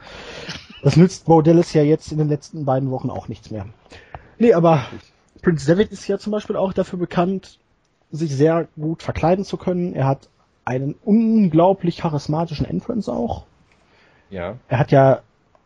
das 0.82 0.95
nützt 0.97 1.25
Bo 1.25 1.41
Dallas 1.41 1.73
ja 1.73 1.84
jetzt 1.84 2.12
in 2.12 2.17
den 2.17 2.27
letzten 2.29 2.65
beiden 2.65 2.89
Wochen 2.91 3.10
auch 3.10 3.27
nichts 3.27 3.51
mehr. 3.51 3.67
Nee, 4.39 4.53
aber 4.53 4.86
Prince 5.41 5.67
David 5.67 5.91
ist 5.91 6.08
ja 6.08 6.17
zum 6.17 6.32
Beispiel 6.32 6.55
auch 6.55 6.73
dafür 6.73 6.97
bekannt, 6.99 7.60
sich 8.12 8.34
sehr 8.36 8.67
gut 8.79 9.03
verkleiden 9.03 9.45
zu 9.45 9.58
können. 9.58 9.93
Er 9.93 10.08
hat 10.08 10.29
einen 10.69 10.93
unglaublich 11.03 11.97
charismatischen 11.97 12.65
Entrance 12.65 13.12
auch. 13.12 13.45
Ja. 14.29 14.58
Er 14.67 14.77
hat 14.79 14.91
ja, 14.91 15.21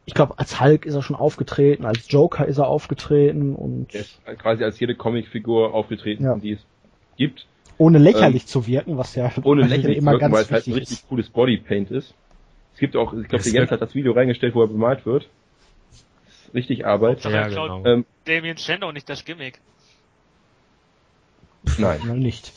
ich 0.06 0.14
glaube, 0.14 0.40
als 0.40 0.62
Hulk 0.62 0.86
ist 0.86 0.96
er 0.96 1.02
schon 1.04 1.16
aufgetreten, 1.18 1.86
als 1.86 2.10
Joker 2.10 2.46
ist 2.46 2.58
er 2.58 2.68
aufgetreten 2.68 3.54
und 3.56 3.94
Er 3.94 4.02
ist 4.02 4.20
quasi 4.40 4.64
als 4.64 4.80
jede 4.80 4.96
Comicfigur 4.96 5.74
aufgetreten, 5.74 6.24
Ja. 6.24 6.36
die 6.36 6.54
es 6.54 6.60
gibt. 7.18 7.46
ohne 7.78 7.98
lächerlich 7.98 8.46
zu 8.48 8.66
wirken, 8.66 8.98
was 8.98 9.14
ja 9.16 9.30
Ohne 9.44 9.62
lächerlich 9.68 9.98
zu 9.98 10.02
immer 10.02 10.12
wirken, 10.14 10.32
weil 10.32 10.46
ganz 10.46 10.46
es 10.48 10.52
halt 10.52 10.68
ein 10.68 10.74
richtig 10.74 11.00
ist. 11.00 11.10
cooles 11.10 11.30
Bodypaint 11.30 11.92
ist. 11.92 12.14
Es 12.74 12.80
gibt 12.80 12.96
auch, 12.96 13.14
ich 13.14 13.28
glaube, 13.28 13.44
der 13.44 13.54
Jens 13.54 13.72
hat 13.72 13.82
das 13.82 13.94
Video 13.94 14.14
reingestellt, 14.14 14.56
wo 14.56 14.62
er 14.62 14.68
bemalt 14.68 15.06
wird. 15.06 15.28
Richtig 16.54 16.86
Arbeit. 16.86 17.24
Ja, 17.26 17.30
er 17.32 17.50
genau. 17.50 17.84
Ähm, 17.86 18.06
Damien 18.26 18.56
Sandow 18.58 18.92
nicht 18.94 19.10
das 19.10 19.26
Gimmick. 19.26 19.60
nein. 21.78 22.00
Mal 22.06 22.18
nicht. 22.18 22.52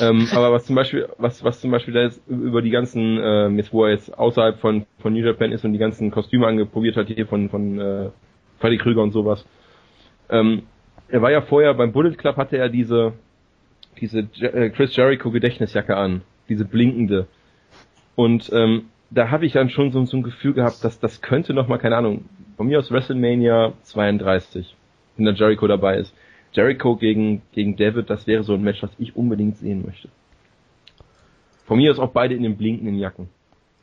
Ähm, 0.00 0.26
aber 0.34 0.52
was 0.52 0.64
zum 0.64 0.76
Beispiel, 0.76 1.08
was, 1.18 1.44
was 1.44 1.60
zum 1.60 1.70
Beispiel 1.70 1.94
da 1.94 2.00
jetzt 2.02 2.22
über 2.28 2.62
die 2.62 2.70
ganzen, 2.70 3.20
ähm, 3.22 3.58
jetzt 3.58 3.72
wo 3.72 3.84
er 3.84 3.92
jetzt 3.92 4.16
außerhalb 4.16 4.58
von, 4.60 4.86
von 5.00 5.12
New 5.12 5.24
Japan 5.24 5.52
ist 5.52 5.64
und 5.64 5.72
die 5.72 5.78
ganzen 5.78 6.10
Kostüme 6.10 6.46
angeprobiert 6.46 6.96
hat, 6.96 7.08
hier 7.08 7.26
von, 7.26 7.48
von 7.50 7.78
äh, 7.78 8.08
Freddy 8.58 8.78
Krüger 8.78 9.02
und 9.02 9.12
sowas. 9.12 9.44
Ähm, 10.30 10.62
er 11.08 11.20
war 11.20 11.30
ja 11.30 11.42
vorher 11.42 11.74
beim 11.74 11.92
Bullet 11.92 12.14
Club 12.16 12.36
hatte 12.36 12.56
er 12.56 12.68
diese, 12.70 13.12
diese 14.00 14.26
Je- 14.32 14.46
äh, 14.46 14.70
Chris 14.70 14.96
Jericho 14.96 15.30
Gedächtnisjacke 15.30 15.96
an, 15.96 16.22
diese 16.48 16.64
blinkende. 16.64 17.26
Und 18.16 18.50
ähm, 18.52 18.86
da 19.10 19.30
habe 19.30 19.44
ich 19.46 19.52
dann 19.52 19.68
schon 19.68 19.92
so, 19.92 20.02
so 20.06 20.16
ein 20.16 20.22
Gefühl 20.22 20.54
gehabt, 20.54 20.82
dass 20.84 20.98
das 21.00 21.20
könnte 21.20 21.52
noch 21.52 21.68
mal, 21.68 21.78
keine 21.78 21.96
Ahnung, 21.96 22.24
von 22.56 22.66
mir 22.66 22.78
aus 22.78 22.90
WrestleMania 22.90 23.72
32, 23.82 24.74
wenn 25.16 25.26
der 25.26 25.34
Jericho 25.34 25.66
dabei 25.66 25.98
ist. 25.98 26.14
Jericho 26.52 26.96
gegen, 26.96 27.42
gegen 27.52 27.76
David, 27.76 28.10
das 28.10 28.26
wäre 28.26 28.42
so 28.44 28.54
ein 28.54 28.62
Match, 28.62 28.82
was 28.82 28.90
ich 28.98 29.16
unbedingt 29.16 29.58
sehen 29.58 29.84
möchte. 29.86 30.08
Von 31.66 31.78
mir 31.78 31.90
aus 31.90 31.98
auch 31.98 32.10
beide 32.12 32.34
in 32.34 32.42
den 32.42 32.56
blinkenden 32.56 32.98
Jacken. 32.98 33.28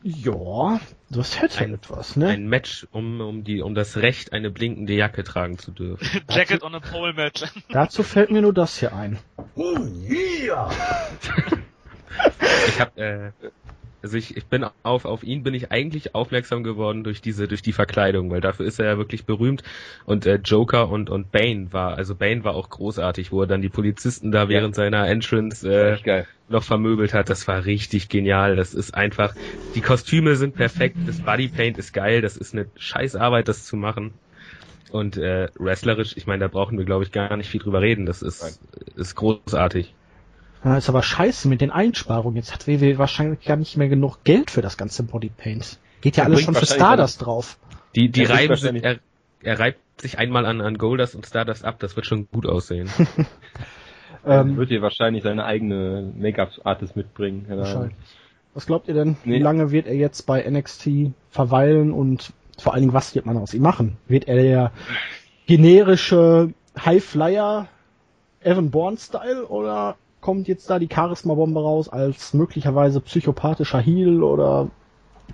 Ja, 0.03 0.79
das 1.10 1.41
hätte 1.41 1.60
Ein- 1.60 1.73
etwas, 1.73 2.15
ne? 2.15 2.27
Ein 2.29 2.47
Match, 2.47 2.88
um, 2.91 3.19
um 3.19 3.43
die, 3.43 3.62
um 3.62 3.75
das 3.75 3.97
Recht, 3.97 4.32
eine 4.32 4.49
blinkende 4.49 4.93
Jacke 4.93 5.23
tragen 5.25 5.58
zu 5.58 5.71
dürfen. 5.71 6.08
Jacket 6.29 6.63
on 6.63 6.73
a 6.75 6.79
Pole 6.79 7.13
Match. 7.13 7.43
Dazu 7.69 8.03
fällt 8.03 8.32
mir 8.32 8.41
nur 8.41 8.53
das 8.53 8.79
hier 8.79 8.93
ein. 8.93 9.17
Ich 12.67 12.79
hab, 12.79 12.97
äh, 12.97 13.32
also 14.02 14.18
ich, 14.18 14.38
ich 14.38 14.46
bin 14.46 14.66
auf, 14.84 15.06
auf 15.06 15.24
ihn 15.24 15.44
bin 15.44 15.54
ich 15.54 15.72
eigentlich 15.72 16.16
aufmerksam 16.16 16.64
geworden 16.64 17.04
durch 17.04 17.22
diese, 17.22 17.48
durch 17.48 17.62
die 17.62 17.74
Verkleidung, 17.74 18.30
weil 18.32 18.42
dafür 18.42 18.66
ist 18.66 18.80
er 18.80 18.86
ja 18.86 18.98
wirklich 18.98 19.26
berühmt. 19.26 19.64
Und 20.06 20.26
äh, 20.26 20.40
Joker 20.44 20.90
und, 20.90 21.10
und 21.10 21.32
Bane 21.32 21.72
war, 21.72 21.98
also 21.98 22.16
Bane 22.16 22.44
war 22.44 22.56
auch 22.56 22.70
großartig, 22.70 23.32
wo 23.32 23.42
er 23.42 23.48
dann 23.48 23.62
die 23.62 23.70
Polizisten 23.70 24.32
da 24.32 24.50
während 24.50 24.76
seiner 24.76 25.08
Entrance 25.08 25.68
äh, 25.70 26.24
noch 26.48 26.64
vermöbelt 26.64 27.14
hat. 27.14 27.30
Das 27.30 27.48
war 27.48 27.66
richtig 27.66 28.10
genial. 28.10 28.56
Das 28.56 28.74
ist 28.74 28.94
einfach, 28.94 29.36
die 29.76 29.82
Kostüme 29.82 30.36
sind 30.36 30.56
perfekt, 30.56 30.98
das 31.06 31.22
Bodypaint 31.22 31.78
ist 31.78 31.94
geil, 31.94 32.22
das 32.22 32.38
ist 32.38 32.54
eine 32.54 32.68
scheiß 32.78 33.16
Arbeit, 33.16 33.48
das 33.48 33.66
zu 33.66 33.76
machen. 33.76 34.14
Und 34.92 35.18
äh, 35.18 35.50
wrestlerisch, 35.60 36.18
ich 36.18 36.26
meine, 36.26 36.40
da 36.40 36.48
brauchen 36.48 36.78
wir, 36.78 36.86
glaube 36.86 37.04
ich, 37.04 37.12
gar 37.12 37.38
nicht 37.38 37.50
viel 37.50 37.62
drüber 37.62 37.82
reden. 37.82 38.06
Das 38.06 38.24
ist, 38.24 38.60
ist 38.96 39.16
großartig. 39.16 39.94
Ja, 40.63 40.78
ist 40.78 40.89
aber 40.89 41.04
scheiße 41.04 41.48
mit 41.48 41.62
den 41.62 41.72
Einsparungen. 41.72 42.36
Jetzt 42.36 42.54
hat 42.54 42.67
WW 42.67 42.98
wahrscheinlich 42.98 43.41
gar 43.45 43.56
nicht 43.56 43.78
mehr 43.78 43.88
genug 43.88 44.24
Geld 44.24 44.52
für 44.52 44.62
das 44.62 44.78
ganze 44.78 45.04
Bodypaint. 45.04 45.80
Geht 46.02 46.17
ja 46.17 46.24
Er 46.24 46.28
alles 46.28 46.41
schon 46.41 46.56
für 46.56 46.65
Stardust 46.65 47.26
drauf. 47.26 47.58
Die, 47.95 48.10
die 48.10 48.24
Er 48.24 48.30
reiben 48.30 48.56
sich, 48.56 48.84
er, 48.84 49.00
er 49.41 49.60
reibt 49.60 49.80
sich 50.02 50.17
einmal 50.17 50.45
an, 50.45 50.62
an 50.62 50.78
Goldust 50.78 51.15
und 51.15 51.26
Stardust 51.26 51.63
ab, 51.65 51.78
das 51.80 51.95
wird 51.95 52.06
schon 52.06 52.28
gut 52.32 52.45
aussehen. 52.45 52.89
Ähm, 54.26 54.58
wird 54.58 54.67
hier 54.67 54.82
wahrscheinlich 54.82 55.24
seine 55.24 55.45
eigene 55.45 56.12
Make-up-Artist 56.17 56.98
mitbringen. 56.98 57.45
Wahrscheinlich. 57.48 57.95
Was 58.54 58.65
glaubt 58.65 58.89
ihr 58.89 58.93
denn? 58.93 59.15
Wie 59.24 59.30
Nee. 59.30 59.39
lange 59.39 59.72
wird 59.72 59.88
er 59.88 59.95
jetzt 59.95 60.24
bei 60.24 60.43
NXT 60.48 61.12
verweilen 61.30 61.93
und 61.93 62.34
vor 62.58 62.74
allen 62.74 62.82
Dingen, 62.82 62.93
was 62.93 63.15
wird 63.15 63.26
man 63.26 63.38
aus 63.38 63.54
ihm 63.54 63.62
machen? 63.62 63.95
Wird 64.10 64.28
er 64.28 64.36
der 64.36 64.72
generische 65.48 66.54
Highflyer 66.78 67.67
Evan 68.41 68.72
Bourne-Style 68.72 69.45
oder 69.48 69.95
kommt 70.21 70.47
jetzt 70.47 70.69
da 70.69 70.79
die 70.79 70.89
Charisma-Bombe 70.91 71.62
raus 71.62 71.89
als 71.89 72.34
möglicherweise 72.34 73.01
psychopathischer 73.01 73.79
Heel 73.79 74.23
oder 74.23 74.69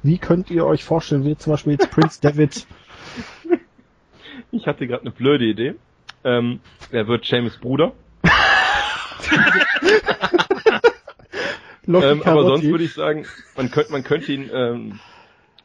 wie 0.04 0.18
könnt 0.18 0.52
ihr 0.52 0.66
euch 0.66 0.84
vorstellen, 0.84 1.26
wie 1.26 1.38
zum 1.38 1.54
Beispiel 1.54 1.74
jetzt 1.74 1.92
Prince 1.92 2.22
David 2.22 2.68
Ich 4.52 4.68
hatte 4.68 4.88
gerade 4.88 5.02
eine 5.02 5.12
blöde 5.12 5.46
Idee. 5.46 5.76
Ähm, 6.24 6.60
er 6.92 7.08
wird 7.08 7.26
Seamus 7.26 7.58
Bruder. 7.58 7.94
Ähm, 11.88 12.24
aber 12.24 12.46
sonst 12.46 12.64
würde 12.64 12.84
ich 12.84 12.94
sagen, 12.94 13.26
man 13.56 13.70
könnte, 13.70 13.92
man 13.92 14.04
könnte 14.04 14.32
ihn 14.34 14.50
ähm, 14.52 15.00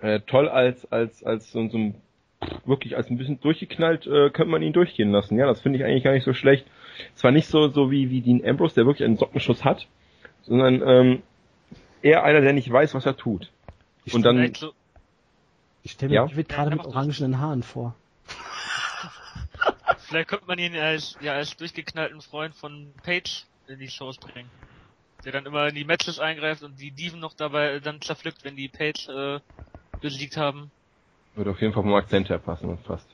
äh, 0.00 0.20
toll 0.20 0.48
als 0.48 0.90
als 0.92 1.24
als 1.24 1.50
so, 1.50 1.66
so 1.68 1.78
ein 1.78 1.94
wirklich 2.66 2.96
als 2.96 3.10
ein 3.10 3.18
bisschen 3.18 3.40
durchgeknallt 3.40 4.06
äh, 4.06 4.30
könnte 4.30 4.50
man 4.50 4.62
ihn 4.62 4.72
durchgehen 4.72 5.12
lassen. 5.12 5.38
Ja, 5.38 5.46
das 5.46 5.60
finde 5.60 5.78
ich 5.78 5.84
eigentlich 5.84 6.04
gar 6.04 6.12
nicht 6.12 6.24
so 6.24 6.34
schlecht. 6.34 6.66
Zwar 7.14 7.30
nicht 7.32 7.48
so 7.48 7.68
so 7.68 7.90
wie 7.90 8.10
wie 8.10 8.20
Dean 8.20 8.44
Ambrose, 8.44 8.74
der 8.74 8.86
wirklich 8.86 9.04
einen 9.04 9.16
Sockenschuss 9.16 9.64
hat, 9.64 9.86
sondern 10.42 10.82
ähm, 10.86 11.22
eher 12.02 12.24
einer, 12.24 12.40
der 12.40 12.52
nicht 12.52 12.70
weiß, 12.70 12.94
was 12.94 13.06
er 13.06 13.16
tut. 13.16 13.50
Und 14.12 14.22
dann 14.22 14.54
so, 14.54 14.72
Ich 15.82 15.92
stelle 15.92 16.10
mir 16.10 16.16
Ja? 16.16 16.26
David 16.26 16.48
gerade 16.48 16.70
Ja, 16.70 16.76
mit 16.76 16.86
orangenen 16.86 17.38
Haaren 17.38 17.62
vor. 17.62 17.94
vielleicht 19.98 20.28
könnte 20.28 20.46
man 20.46 20.58
ihn 20.58 20.74
als, 20.76 21.16
ja, 21.20 21.34
als 21.34 21.56
durchgeknallten 21.56 22.20
Freund 22.20 22.54
von 22.54 22.92
Page 23.02 23.44
in 23.68 23.78
die 23.78 23.88
Shows 23.88 24.18
bringen. 24.18 24.50
Der 25.24 25.32
dann 25.32 25.44
immer 25.44 25.68
in 25.68 25.74
die 25.74 25.84
Matches 25.84 26.18
eingreift 26.18 26.62
und 26.62 26.80
die 26.80 26.90
Diven 26.90 27.20
noch 27.20 27.34
dabei 27.34 27.74
äh, 27.74 27.80
dann 27.80 28.00
zerpflückt, 28.00 28.42
wenn 28.44 28.56
die 28.56 28.68
Page 28.68 29.08
äh, 29.08 29.40
besiegt 30.00 30.36
haben. 30.38 30.70
würde 31.34 31.50
auf 31.50 31.60
jeden 31.60 31.74
Fall 31.74 31.82
vom 31.82 31.94
Akzent 31.94 32.30
her 32.30 32.38
passen 32.38 32.70
und 32.70 32.80
fast. 32.80 33.09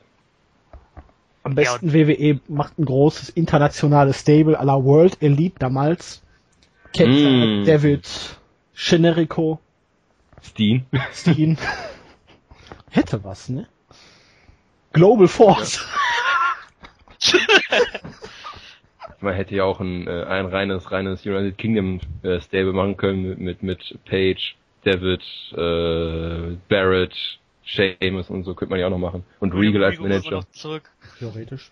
Am 1.47 1.55
besten 1.55 1.93
WWE 1.93 2.41
macht 2.49 2.77
ein 2.77 2.83
großes 2.83 3.29
internationales 3.29 4.19
Stable 4.19 4.59
à 4.59 4.65
la 4.65 4.83
World 4.83 5.21
Elite 5.21 5.55
damals. 5.59 6.21
Kenta, 6.91 7.29
Mm. 7.29 7.65
David, 7.65 8.05
Generico, 8.75 9.59
Steen. 10.41 10.85
Steen. 11.13 11.57
Hätte 12.89 13.23
was, 13.23 13.47
ne? 13.47 13.65
Global 14.91 15.29
Force. 15.29 15.85
Man 19.21 19.33
hätte 19.33 19.55
ja 19.55 19.63
auch 19.63 19.79
ein, 19.79 20.05
äh, 20.05 20.23
ein 20.25 20.47
reines, 20.47 20.91
reines 20.91 21.25
United 21.25 21.57
Kingdom 21.57 22.01
äh, 22.23 22.41
Stable 22.41 22.73
machen 22.73 22.97
können 22.97 23.23
mit, 23.23 23.39
mit, 23.39 23.63
mit 23.63 23.99
Page, 24.05 24.55
David, 24.83 25.21
äh, 25.53 26.57
Barrett, 26.67 27.15
Sheamus 27.67 28.29
und 28.29 28.43
so 28.43 28.53
könnte 28.53 28.71
man 28.71 28.79
ja 28.79 28.87
auch 28.87 28.91
noch 28.91 28.97
machen. 28.97 29.23
Und 29.39 29.53
Regal 29.53 29.83
als 29.83 29.99
Manager. 29.99 30.45
Theoretisch. 31.19 31.71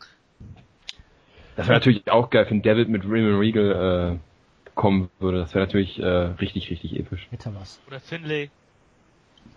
Das 1.56 1.68
wäre 1.68 1.78
natürlich 1.80 2.10
auch 2.12 2.30
geil, 2.30 2.46
wenn 2.50 2.62
David 2.62 2.90
mit 2.90 3.08
William 3.08 3.38
Regal 3.40 4.18
äh, 4.18 4.70
kommen 4.76 5.10
würde. 5.20 5.40
Das 5.40 5.54
wäre 5.56 5.66
natürlich 5.66 6.00
äh, 6.00 6.06
richtig, 6.06 6.70
richtig 6.70 6.98
episch. 7.00 7.28
Hätte 7.32 7.52
was. 7.60 7.80
Oder 7.88 8.00
Finlay. 8.00 8.50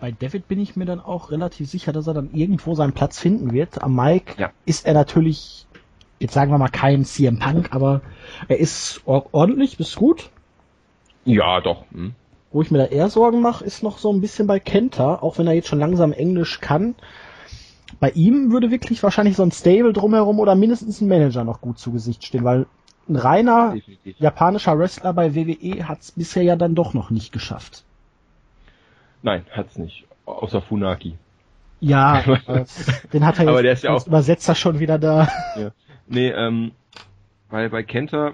Bei 0.00 0.12
David 0.12 0.46
bin 0.46 0.60
ich 0.60 0.76
mir 0.76 0.84
dann 0.84 1.00
auch 1.00 1.30
relativ 1.32 1.68
sicher, 1.68 1.92
dass 1.92 2.06
er 2.06 2.14
dann 2.14 2.30
irgendwo 2.32 2.74
seinen 2.74 2.92
Platz 2.92 3.18
finden 3.18 3.52
wird. 3.52 3.82
Am 3.82 3.96
Mike 3.96 4.34
Ja. 4.38 4.52
ist 4.64 4.86
er 4.86 4.94
natürlich, 4.94 5.66
jetzt 6.20 6.34
sagen 6.34 6.52
wir 6.52 6.58
mal 6.58 6.68
kein 6.68 7.04
CM 7.04 7.38
Punk, 7.40 7.72
aber 7.72 8.02
er 8.46 8.58
ist 8.58 9.00
or- 9.06 9.26
ordentlich, 9.32 9.76
bis 9.76 9.96
gut. 9.96 10.30
Ja, 11.24 11.60
doch. 11.60 11.84
Hm. 11.90 12.14
Wo 12.52 12.62
ich 12.62 12.70
mir 12.70 12.78
da 12.78 12.84
eher 12.86 13.08
Sorgen 13.10 13.40
mache, 13.42 13.64
ist 13.64 13.82
noch 13.82 13.98
so 13.98 14.12
ein 14.12 14.20
bisschen 14.20 14.46
bei 14.46 14.60
Kenta, 14.60 15.16
auch 15.16 15.36
wenn 15.38 15.46
er 15.48 15.54
jetzt 15.54 15.68
schon 15.68 15.80
langsam 15.80 16.12
Englisch 16.12 16.60
kann. 16.60 16.94
Bei 18.00 18.10
ihm 18.10 18.52
würde 18.52 18.70
wirklich 18.70 19.02
wahrscheinlich 19.02 19.36
so 19.36 19.42
ein 19.42 19.50
Stable 19.52 19.92
drumherum 19.92 20.38
oder 20.40 20.54
mindestens 20.54 21.00
ein 21.00 21.08
Manager 21.08 21.44
noch 21.44 21.60
gut 21.60 21.78
zu 21.78 21.90
Gesicht 21.92 22.24
stehen, 22.24 22.44
weil 22.44 22.66
ein 23.08 23.16
reiner 23.16 23.72
Definitiv. 23.74 24.16
japanischer 24.20 24.78
Wrestler 24.78 25.12
bei 25.14 25.34
WWE 25.34 25.88
hat 25.88 26.00
es 26.00 26.12
bisher 26.12 26.42
ja 26.42 26.56
dann 26.56 26.74
doch 26.74 26.92
noch 26.94 27.10
nicht 27.10 27.32
geschafft. 27.32 27.84
Nein, 29.22 29.44
hat's 29.50 29.78
nicht. 29.78 30.04
Außer 30.26 30.60
Funaki. 30.60 31.14
Ja, 31.80 32.22
den 33.12 33.24
hat 33.26 33.38
er 33.38 33.44
jetzt 33.44 33.48
Aber 33.48 33.62
der 33.62 33.72
ist 33.72 33.84
ja 33.84 33.92
als 33.94 34.02
auch- 34.04 34.06
Übersetzer 34.08 34.54
schon 34.54 34.78
wieder 34.80 34.98
da. 34.98 35.28
Ja. 35.56 35.70
Nee, 36.06 36.28
ähm, 36.28 36.72
weil 37.50 37.70
bei 37.70 37.82
Kenta, 37.82 38.32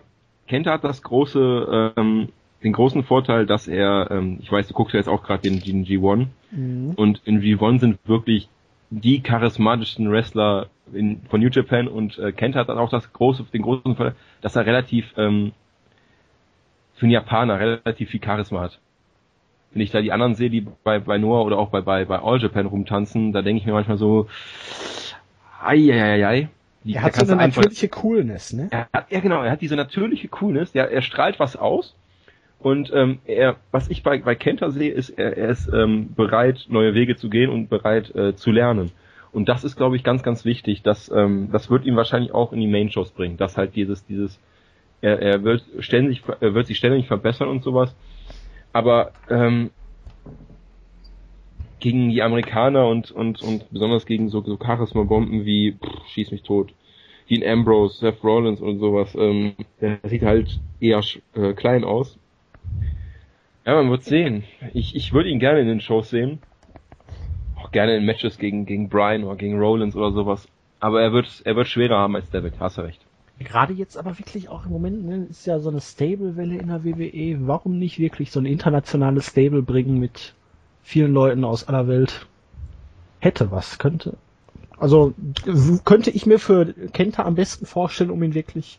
Kenta 0.49 0.73
hat 0.73 0.85
das 0.85 1.03
große, 1.03 1.93
ähm, 1.97 2.29
den 2.62 2.73
großen 2.73 3.05
Vorteil, 3.05 3.47
dass 3.47 3.69
er, 3.69 4.11
ähm, 4.11 4.38
ich 4.40 4.51
weiß, 4.51 4.67
du 4.69 4.75
guckst 4.75 4.95
ja 4.95 4.99
jetzt 5.01 5.09
auch 5.09 5.23
gerade 5.23 5.43
den, 5.43 5.61
den 5.61 5.85
G1 5.85 6.27
Mhm. 6.51 6.93
und 6.97 7.21
in 7.25 7.40
G1 7.40 7.81
sind 7.81 7.99
wirklich 8.07 8.49
die 8.90 9.23
charismatischsten 9.23 10.11
Wrestler 10.11 10.68
in, 10.92 11.23
von 11.29 11.40
New 11.40 11.49
Japan 11.49 11.88
und 11.88 12.18
äh, 12.18 12.33
Kenta 12.33 12.61
hat 12.61 12.68
dann 12.68 12.79
auch 12.79 12.90
das 12.90 13.12
große, 13.12 13.44
den 13.53 13.62
großen 13.62 13.97
Vorteil, 13.97 14.14
dass 14.40 14.57
er 14.57 14.66
relativ 14.66 15.12
ähm, 15.16 15.53
für 16.94 17.07
einen 17.07 17.12
Japaner 17.12 17.59
relativ 17.59 18.11
viel 18.11 18.23
Charisma 18.23 18.61
hat. 18.61 18.79
Wenn 19.73 19.83
ich 19.83 19.90
da 19.90 20.01
die 20.01 20.12
anderen 20.12 20.35
sehe, 20.37 20.51
die 20.51 20.66
bei, 20.85 21.01
bei 21.01 21.18
Noah 21.18 21.44
oder 21.44 21.59
auch 21.59 21.70
bei, 21.70 21.81
bei, 21.81 22.05
bei 22.05 22.20
All 22.20 22.40
Japan 22.40 22.66
rumtanzen, 22.66 23.33
da 23.33 23.42
denke 23.42 23.61
ich 23.61 23.66
mir 23.66 23.73
manchmal 23.73 23.99
so, 23.99 24.29
ei, 25.62 25.90
ei, 25.90 26.01
ei, 26.01 26.27
ei. 26.27 26.49
Die, 26.85 26.94
Er 26.94 27.03
hat 27.03 27.14
so 27.14 27.25
eine 27.25 27.37
natürliche 27.37 27.88
Coolness, 27.88 28.53
ne? 28.53 28.68
er 28.70 28.88
hat, 28.92 29.11
ja 29.11 29.20
genau, 29.20 29.42
er 29.42 29.51
hat 29.51 29.62
diese 29.62 29.75
natürliche 29.75 30.29
Coolness, 30.29 30.73
der, 30.73 30.90
er 30.90 31.01
strahlt 31.01 31.40
was 31.40 31.57
aus. 31.57 31.97
Und 32.64 32.90
ähm, 32.94 33.18
er, 33.27 33.57
was 33.72 33.90
ich 33.90 34.03
bei, 34.03 34.16
bei 34.20 34.35
Kenta 34.35 34.70
sehe, 34.70 34.90
ist, 34.90 35.11
er, 35.11 35.37
er 35.37 35.50
ist 35.50 35.70
ähm, 35.70 36.14
bereit, 36.14 36.64
neue 36.70 36.94
Wege 36.94 37.14
zu 37.14 37.29
gehen 37.29 37.50
und 37.50 37.68
bereit 37.68 38.14
äh, 38.14 38.35
zu 38.37 38.53
lernen. 38.53 38.90
Und 39.33 39.50
das 39.50 39.64
ist, 39.64 39.77
glaube 39.77 39.96
ich, 39.96 40.03
ganz, 40.03 40.22
ganz 40.22 40.46
wichtig. 40.46 40.81
Das, 40.81 41.11
ähm, 41.14 41.50
das 41.53 41.68
wird 41.68 41.85
ihn 41.85 41.94
wahrscheinlich 41.94 42.33
auch 42.33 42.55
in 42.55 42.61
die 42.61 42.66
Main-Shows 42.66 43.11
bringen. 43.11 43.37
Dass 43.37 43.59
halt 43.59 43.77
dieses, 43.77 44.07
dieses, 44.07 44.40
er, 45.03 45.20
er 45.20 45.44
wird 45.44 45.62
ständig, 45.81 46.22
er 46.40 46.55
wird 46.55 46.66
sich 46.66 46.79
ständig 46.79 47.07
verbessern 47.07 47.48
und 47.48 47.62
sowas. 47.62 47.94
Aber 48.72 49.12
ähm, 49.29 49.68
gegen 51.81 52.09
die 52.09 52.22
Amerikaner 52.22 52.88
und, 52.88 53.11
und, 53.11 53.42
und 53.42 53.70
besonders 53.72 54.07
gegen 54.07 54.31
so, 54.31 54.40
so 54.40 54.57
Charisma-Bomben 54.57 55.44
wie 55.44 55.72
pff, 55.72 56.09
Schieß 56.14 56.31
mich 56.31 56.44
tot, 56.44 56.72
Dean 57.29 57.46
Ambrose, 57.46 57.98
Seth 57.98 58.24
Rollins 58.24 58.62
und 58.62 58.79
sowas, 58.79 59.14
ähm, 59.20 59.53
der 59.83 59.98
sieht 60.05 60.22
halt 60.22 60.61
eher 60.81 61.03
äh, 61.35 61.53
klein 61.53 61.85
aus. 61.85 62.18
Ja, 63.66 63.74
man 63.74 63.90
wird 63.90 64.05
sehen. 64.05 64.44
Ich, 64.74 64.94
ich 64.94 65.12
würde 65.12 65.31
ihn 65.31 65.38
gerne 65.38 65.61
in 65.61 65.66
den 65.66 65.81
Shows 65.81 66.11
sehen. 66.11 66.38
Auch 67.57 67.72
gerne 67.72 67.96
in 67.96 68.05
Matches 68.05 68.38
gegen, 68.38 68.66
gegen 68.66 68.90
Brian 68.90 69.24
oder 69.24 69.37
gegen 69.37 69.59
Rollins 69.59 69.96
oder 69.96 70.12
sowas. 70.12 70.46
Aber 70.81 71.00
er 71.00 71.12
wird, 71.12 71.42
er 71.44 71.57
wird 71.57 71.68
schwerer 71.68 71.98
haben 71.98 72.14
als 72.14 72.29
David, 72.29 72.55
hast 72.61 72.77
du 72.77 72.83
recht. 72.83 73.00
Gerade 73.38 73.72
jetzt 73.72 73.96
aber 73.96 74.18
wirklich 74.18 74.48
auch 74.48 74.66
im 74.66 74.72
Moment, 74.72 75.07
ne, 75.07 75.27
ist 75.31 75.46
ja 75.46 75.59
so 75.59 75.70
eine 75.70 75.81
Stable-Welle 75.81 76.57
in 76.57 76.68
der 76.68 76.85
WWE. 76.85 77.48
Warum 77.48 77.79
nicht 77.79 77.98
wirklich 77.98 78.31
so 78.31 78.38
ein 78.38 78.46
internationales 78.46 79.29
Stable 79.29 79.62
bringen 79.62 79.98
mit 79.98 80.35
vielen 80.83 81.14
Leuten 81.14 81.44
aus 81.44 81.66
aller 81.66 81.88
Welt? 81.88 82.27
Hätte 83.18 83.50
was, 83.50 83.79
könnte. 83.79 84.18
Also 84.77 85.14
könnte 85.85 86.11
ich 86.11 86.27
mir 86.27 86.38
für 86.38 86.74
Kenta 86.92 87.24
am 87.24 87.35
besten 87.35 87.64
vorstellen, 87.64 88.11
um 88.11 88.22
ihn 88.22 88.35
wirklich 88.35 88.79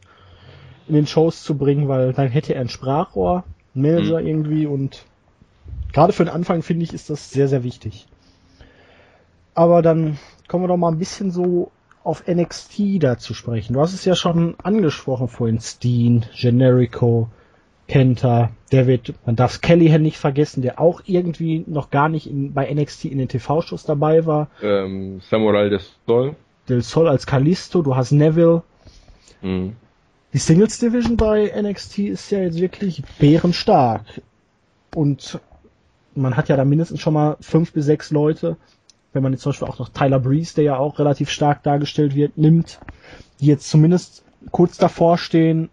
in 0.88 0.94
den 0.94 1.08
Shows 1.08 1.44
zu 1.44 1.58
bringen, 1.58 1.88
weil 1.88 2.14
dann 2.14 2.28
hätte 2.28 2.54
er 2.54 2.62
ein 2.62 2.70
Sprachrohr, 2.70 3.44
Manager 3.76 4.20
irgendwie 4.22 4.66
und 4.66 5.06
gerade 5.94 6.14
für 6.14 6.26
den 6.26 6.34
Anfang 6.34 6.62
finde 6.62 6.84
ich, 6.84 6.94
ist 6.94 7.10
das 7.10 7.32
sehr, 7.32 7.48
sehr 7.48 7.64
wichtig. 7.64 8.08
Aber 9.54 9.82
dann 9.82 10.18
kommen 10.48 10.64
wir 10.64 10.68
doch 10.68 10.78
mal 10.78 10.92
ein 10.92 11.00
bisschen 11.00 11.32
so 11.32 11.72
auf 12.04 12.28
NXT 12.28 13.04
da 13.04 13.18
zu 13.18 13.34
sprechen. 13.34 13.74
Du 13.74 13.82
hast 13.82 13.94
es 13.94 14.06
ja 14.06 14.16
schon 14.16 14.56
angesprochen 14.62 15.28
vorhin, 15.28 15.60
Steen, 15.60 16.26
Generico, 16.36 17.30
Kenta, 17.88 18.52
David, 18.72 19.14
man 19.26 19.36
darf 19.36 19.62
Kellyhan 19.62 20.02
nicht 20.02 20.18
vergessen, 20.18 20.62
der 20.62 20.80
auch 20.80 21.02
irgendwie 21.06 21.64
noch 21.68 21.90
gar 21.90 22.10
nicht 22.10 22.30
in, 22.30 22.54
bei 22.54 22.72
NXT 22.72 23.06
in 23.06 23.18
den 23.18 23.28
TV-Shows 23.28 23.84
dabei 23.84 24.26
war. 24.26 24.50
Ähm, 24.62 25.22
Samurai 25.22 25.70
des 25.70 25.96
Sol. 26.06 26.36
Del 26.68 26.82
Sol 26.82 27.08
als 27.08 27.28
Kalisto, 27.28 27.82
du 27.82 27.96
hast 27.96 28.12
Neville. 28.12 28.64
Mhm. 29.42 29.76
Die 30.36 30.40
Singles 30.40 30.80
Division 30.80 31.16
bei 31.16 31.50
NXT 31.62 32.00
ist 32.00 32.30
ja 32.30 32.40
jetzt 32.40 32.60
wirklich 32.60 33.02
bärenstark. 33.20 34.22
Und 34.94 35.40
man 36.14 36.36
hat 36.36 36.50
ja 36.50 36.58
da 36.58 36.66
mindestens 36.66 37.00
schon 37.00 37.14
mal 37.14 37.38
fünf 37.40 37.72
bis 37.72 37.86
sechs 37.86 38.12
Leute, 38.12 38.58
wenn 39.14 39.24
man 39.24 39.32
jetzt 39.32 39.44
zum 39.44 39.52
Beispiel 39.54 39.70
auch 39.70 39.80
noch 39.80 39.88
Tyler 39.88 40.20
Breeze, 40.20 40.54
der 40.54 40.66
ja 40.66 40.78
auch 40.78 41.00
relativ 41.00 41.30
stark 41.30 41.64
dargestellt 41.64 42.16
wird, 42.16 42.38
nimmt, 42.38 42.82
die 43.40 43.46
jetzt 43.46 43.70
zumindest 43.70 44.26
kurz 44.52 44.78
davor 44.78 45.18
stehen, 45.18 45.70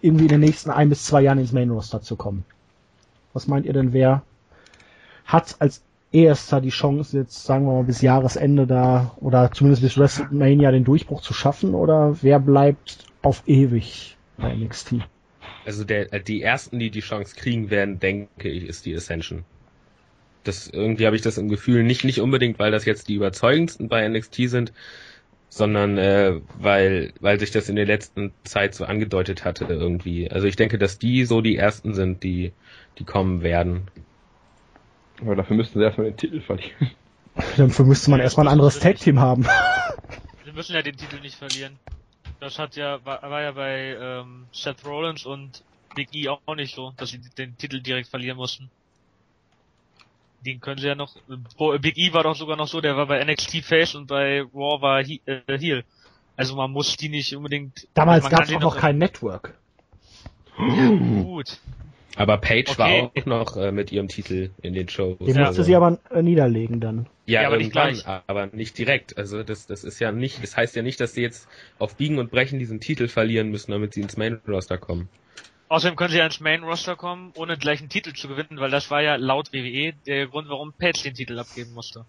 irgendwie 0.00 0.24
in 0.24 0.30
den 0.30 0.40
nächsten 0.40 0.70
ein 0.70 0.88
bis 0.88 1.04
zwei 1.04 1.20
Jahren 1.20 1.38
ins 1.38 1.52
Main 1.52 1.70
Roster 1.70 2.02
zu 2.02 2.16
kommen. 2.16 2.44
Was 3.34 3.46
meint 3.46 3.66
ihr 3.66 3.72
denn, 3.72 3.92
wer 3.92 4.22
hat 5.26 5.54
als 5.60 5.80
erster 6.10 6.60
die 6.60 6.70
Chance, 6.70 7.18
jetzt 7.18 7.44
sagen 7.44 7.66
wir 7.66 7.74
mal 7.74 7.84
bis 7.84 8.02
Jahresende 8.02 8.66
da 8.66 9.12
oder 9.20 9.52
zumindest 9.52 9.82
bis 9.82 9.96
WrestleMania 9.96 10.72
den 10.72 10.82
Durchbruch 10.82 11.20
zu 11.20 11.32
schaffen 11.32 11.72
oder 11.72 12.16
wer 12.20 12.40
bleibt 12.40 13.05
auf 13.26 13.42
ewig 13.46 14.16
bei 14.38 14.54
NXT? 14.54 14.94
Also 15.64 15.82
der, 15.82 16.12
äh, 16.12 16.22
die 16.22 16.42
ersten, 16.42 16.78
die 16.78 16.90
die 16.90 17.00
Chance 17.00 17.34
kriegen 17.34 17.70
werden, 17.70 17.98
denke 17.98 18.48
ich, 18.48 18.64
ist 18.64 18.86
die 18.86 18.94
Ascension. 18.94 19.44
Das 20.44 20.68
irgendwie 20.68 21.06
habe 21.06 21.16
ich 21.16 21.22
das 21.22 21.38
im 21.38 21.48
Gefühl 21.48 21.82
nicht 21.82 22.04
nicht 22.04 22.20
unbedingt, 22.20 22.60
weil 22.60 22.70
das 22.70 22.84
jetzt 22.84 23.08
die 23.08 23.14
überzeugendsten 23.14 23.88
bei 23.88 24.08
NXT 24.08 24.48
sind, 24.48 24.72
sondern 25.48 25.98
äh, 25.98 26.40
weil 26.56 27.12
weil 27.18 27.40
sich 27.40 27.50
das 27.50 27.68
in 27.68 27.74
der 27.74 27.86
letzten 27.86 28.32
Zeit 28.44 28.76
so 28.76 28.84
angedeutet 28.84 29.44
hatte 29.44 29.64
irgendwie. 29.64 30.30
Also 30.30 30.46
ich 30.46 30.54
denke, 30.54 30.78
dass 30.78 31.00
die 31.00 31.24
so 31.24 31.40
die 31.40 31.56
ersten 31.56 31.94
sind, 31.94 32.22
die 32.22 32.52
die 32.98 33.04
kommen 33.04 33.42
werden. 33.42 33.88
Aber 35.20 35.34
dafür 35.34 35.56
müssten 35.56 35.80
sie 35.80 35.84
erstmal 35.84 36.06
den 36.06 36.16
Titel 36.16 36.40
verlieren. 36.40 36.92
Dafür 37.56 37.84
müsste 37.84 38.10
man 38.12 38.20
erstmal 38.20 38.46
ein 38.46 38.52
anderes 38.52 38.78
Tag 38.78 38.98
Team 38.98 39.18
haben. 39.18 39.46
Wir 40.44 40.52
müssen 40.52 40.74
ja 40.74 40.82
den 40.82 40.96
Titel 40.96 41.20
nicht 41.20 41.34
verlieren. 41.34 41.76
Das 42.40 42.58
hat 42.58 42.76
ja, 42.76 43.04
war, 43.04 43.22
war 43.22 43.42
ja 43.42 43.52
bei 43.52 43.96
ähm, 43.98 44.46
Seth 44.52 44.84
Rollins 44.84 45.24
und 45.24 45.62
Big 45.94 46.14
E 46.14 46.28
auch 46.28 46.54
nicht 46.54 46.74
so, 46.74 46.92
dass 46.96 47.10
sie 47.10 47.18
den 47.18 47.56
Titel 47.56 47.80
direkt 47.80 48.08
verlieren 48.08 48.36
mussten. 48.36 48.70
Den 50.44 50.60
können 50.60 50.78
sie 50.78 50.86
ja 50.86 50.94
noch. 50.94 51.16
Big 51.80 51.96
E 51.96 52.12
war 52.12 52.22
doch 52.22 52.36
sogar 52.36 52.56
noch 52.56 52.68
so, 52.68 52.80
der 52.80 52.96
war 52.96 53.06
bei 53.06 53.24
NXT 53.24 53.64
Face 53.64 53.94
und 53.94 54.06
bei 54.06 54.42
Raw 54.42 54.80
war 54.80 55.02
He 55.02 55.20
äh, 55.24 55.58
Heel. 55.58 55.84
Also 56.36 56.54
man 56.54 56.70
muss 56.70 56.96
die 56.96 57.08
nicht 57.08 57.34
unbedingt. 57.34 57.88
Damals 57.94 58.28
gab 58.28 58.44
es 58.44 58.54
auch 58.54 58.60
noch 58.60 58.76
kein 58.76 58.98
Network. 58.98 59.58
Gut. 60.56 61.58
Aber 62.16 62.38
Paige 62.38 62.70
Okay. 62.70 62.78
war 62.78 62.92
auch 63.16 63.26
noch 63.26 63.56
äh, 63.56 63.72
mit 63.72 63.92
ihrem 63.92 64.08
Titel 64.08 64.50
in 64.62 64.72
den 64.74 64.88
Shows. 64.88 65.16
Den 65.20 65.36
Ja. 65.36 65.44
musste 65.44 65.62
sie 65.64 65.74
aber 65.76 65.98
niederlegen 66.22 66.80
dann. 66.80 67.08
Ja, 67.26 67.42
Ja, 67.42 67.48
aber 67.48 67.58
nicht 67.58 67.72
gleich. 67.72 68.04
aber 68.06 68.46
nicht 68.46 68.78
direkt. 68.78 69.18
Also 69.18 69.42
das, 69.42 69.66
das 69.66 69.84
ist 69.84 69.98
ja 69.98 70.12
nicht, 70.12 70.42
das 70.42 70.56
heißt 70.56 70.76
ja 70.76 70.82
nicht, 70.82 71.00
dass 71.00 71.12
sie 71.14 71.22
jetzt 71.22 71.48
auf 71.78 71.96
Biegen 71.96 72.18
und 72.18 72.30
Brechen 72.30 72.58
diesen 72.58 72.80
Titel 72.80 73.08
verlieren 73.08 73.50
müssen, 73.50 73.72
damit 73.72 73.94
sie 73.94 74.00
ins 74.00 74.16
Main 74.16 74.40
Roster 74.46 74.78
kommen. 74.78 75.08
Außerdem 75.68 75.96
können 75.96 76.10
sie 76.10 76.18
ja 76.18 76.26
ins 76.26 76.40
Main 76.40 76.64
Roster 76.64 76.96
kommen, 76.96 77.32
ohne 77.34 77.56
gleich 77.58 77.80
einen 77.80 77.88
Titel 77.88 78.12
zu 78.14 78.28
gewinnen, 78.28 78.58
weil 78.60 78.70
das 78.70 78.90
war 78.90 79.02
ja 79.02 79.16
laut 79.16 79.52
WWE 79.52 79.92
der 80.06 80.28
Grund, 80.28 80.48
warum 80.48 80.72
Page 80.78 81.02
den 81.02 81.14
Titel 81.14 81.38
abgeben 81.38 81.72
musste. 81.72 82.06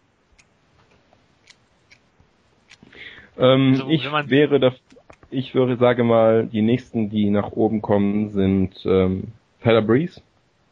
Ähm, 3.37 3.73
Also, 3.73 3.89
ich 3.89 4.03
wäre 4.29 4.59
da, 4.59 4.73
ich 5.29 5.53
würde 5.55 5.77
sage 5.77 6.03
mal, 6.03 6.47
die 6.47 6.61
nächsten, 6.61 7.09
die 7.09 7.29
nach 7.29 7.51
oben 7.51 7.81
kommen, 7.81 8.29
sind 8.29 8.81
ähm, 8.85 9.33
Tyler 9.67 9.81
Breeze. 9.81 10.21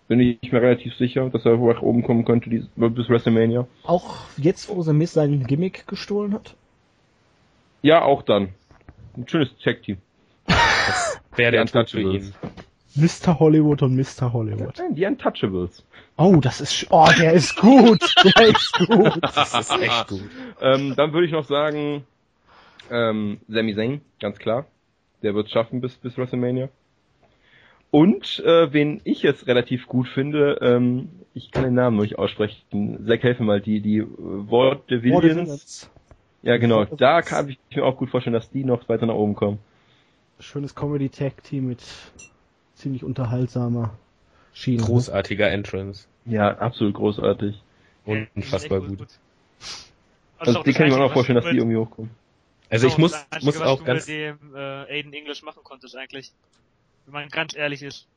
Bin 0.07 0.21
ich 0.21 0.51
mir 0.53 0.61
relativ 0.61 0.95
sicher, 0.95 1.29
dass 1.29 1.45
er 1.45 1.57
nach 1.57 1.81
oben 1.81 2.01
kommen 2.03 2.23
könnte 2.23 2.49
bis 2.49 3.09
WrestleMania. 3.09 3.67
Auch 3.83 4.19
jetzt, 4.37 4.69
wo 4.69 4.81
The 4.81 4.93
Miz 4.93 5.11
sein 5.11 5.45
Gimmick 5.45 5.85
gestohlen 5.85 6.33
hat. 6.33 6.55
Ja, 7.81 8.03
auch 8.03 8.21
dann. 8.21 8.53
Ein 9.17 9.27
schönes 9.27 9.49
Tag-Team. 9.61 9.97
Wäre 11.35 11.51
der 11.51 11.61
Untouchables. 11.61 12.33
ihn. 12.95 13.03
Mr. 13.03 13.37
Hollywood 13.37 13.81
und 13.81 13.97
Mr. 13.97 14.31
Hollywood. 14.31 14.77
Nein, 14.77 14.95
die 14.95 15.05
Untouchables. 15.05 15.83
Oh, 16.15 16.37
das 16.37 16.61
ist, 16.61 16.87
oh, 16.91 17.09
der 17.19 17.33
ist 17.33 17.57
gut, 17.57 17.99
der 18.23 18.47
ist 18.47 18.71
gut. 18.87 19.19
Das 19.21 19.53
ist 19.59 19.81
echt 19.81 20.07
gut. 20.07 20.29
Ähm, 20.61 20.93
dann 20.95 21.11
würde 21.11 21.27
ich 21.27 21.33
noch 21.33 21.45
sagen, 21.45 22.05
ähm, 22.89 23.41
Sami 23.49 23.75
Zayn, 23.75 23.99
ganz 24.21 24.37
klar. 24.37 24.65
Der 25.21 25.35
wird 25.35 25.47
es 25.47 25.51
schaffen 25.51 25.81
bis, 25.81 25.95
bis 25.95 26.17
WrestleMania. 26.17 26.69
Und 27.95 28.41
äh, 28.41 28.73
wen 28.73 28.99
ich 29.05 29.21
jetzt 29.21 29.47
relativ 29.47 29.87
gut 29.87 30.09
finde, 30.09 30.59
ähm, 30.61 31.07
ich 31.33 31.51
kann 31.51 31.63
den 31.63 31.75
Namen 31.75 31.95
nicht 31.97 32.17
aussprechen. 32.17 33.05
Zack, 33.07 33.23
helfe 33.23 33.41
mal, 33.43 33.61
die, 33.61 33.79
die 33.79 33.99
äh, 33.99 34.05
Vaudevillians. 34.09 35.89
Ja, 36.43 36.57
genau. 36.57 36.83
Da 36.83 37.21
kann 37.21 37.47
ich 37.47 37.57
mir 37.73 37.85
auch 37.85 37.95
gut 37.95 38.09
vorstellen, 38.09 38.33
dass 38.33 38.49
die 38.49 38.65
noch 38.65 38.89
weiter 38.89 39.05
nach 39.05 39.13
oben 39.13 39.35
kommen. 39.35 39.59
Schönes 40.41 40.75
Comedy-Tag-Team 40.75 41.67
mit 41.67 41.81
ziemlich 42.73 43.05
unterhaltsamer 43.05 43.97
Schiene. 44.51 44.81
ne? 44.81 44.87
Großartiger 44.87 45.49
Entrance. 45.49 46.09
Ja, 46.25 46.49
absolut 46.49 46.95
großartig. 46.95 47.63
Unfassbar 48.03 48.81
gut. 48.81 49.07
Also 50.37 50.63
die 50.63 50.73
kann 50.73 50.87
ich 50.87 50.93
mir 50.93 50.99
auch 50.99 51.07
noch 51.07 51.13
vorstellen, 51.13 51.39
dass 51.41 51.49
die 51.49 51.59
irgendwie 51.59 51.77
hochkommen. 51.77 52.11
Also 52.69 52.87
ich 52.87 52.95
Genau, 52.97 53.07
muss, 53.07 53.25
muss 53.41 53.57
was 53.57 53.61
auch 53.61 53.79
du 53.79 53.85
ganz, 53.85 54.05
mit 54.05 54.17
dem 54.17 54.53
äh, 54.53 54.99
Aiden 54.99 55.13
English 55.13 55.43
machen 55.43 55.61
konntest 55.63 55.95
eigentlich. 55.95 56.33
Wenn 57.05 57.13
man 57.13 57.29
ganz 57.29 57.55
ehrlich 57.55 57.83
ist. 57.83 58.07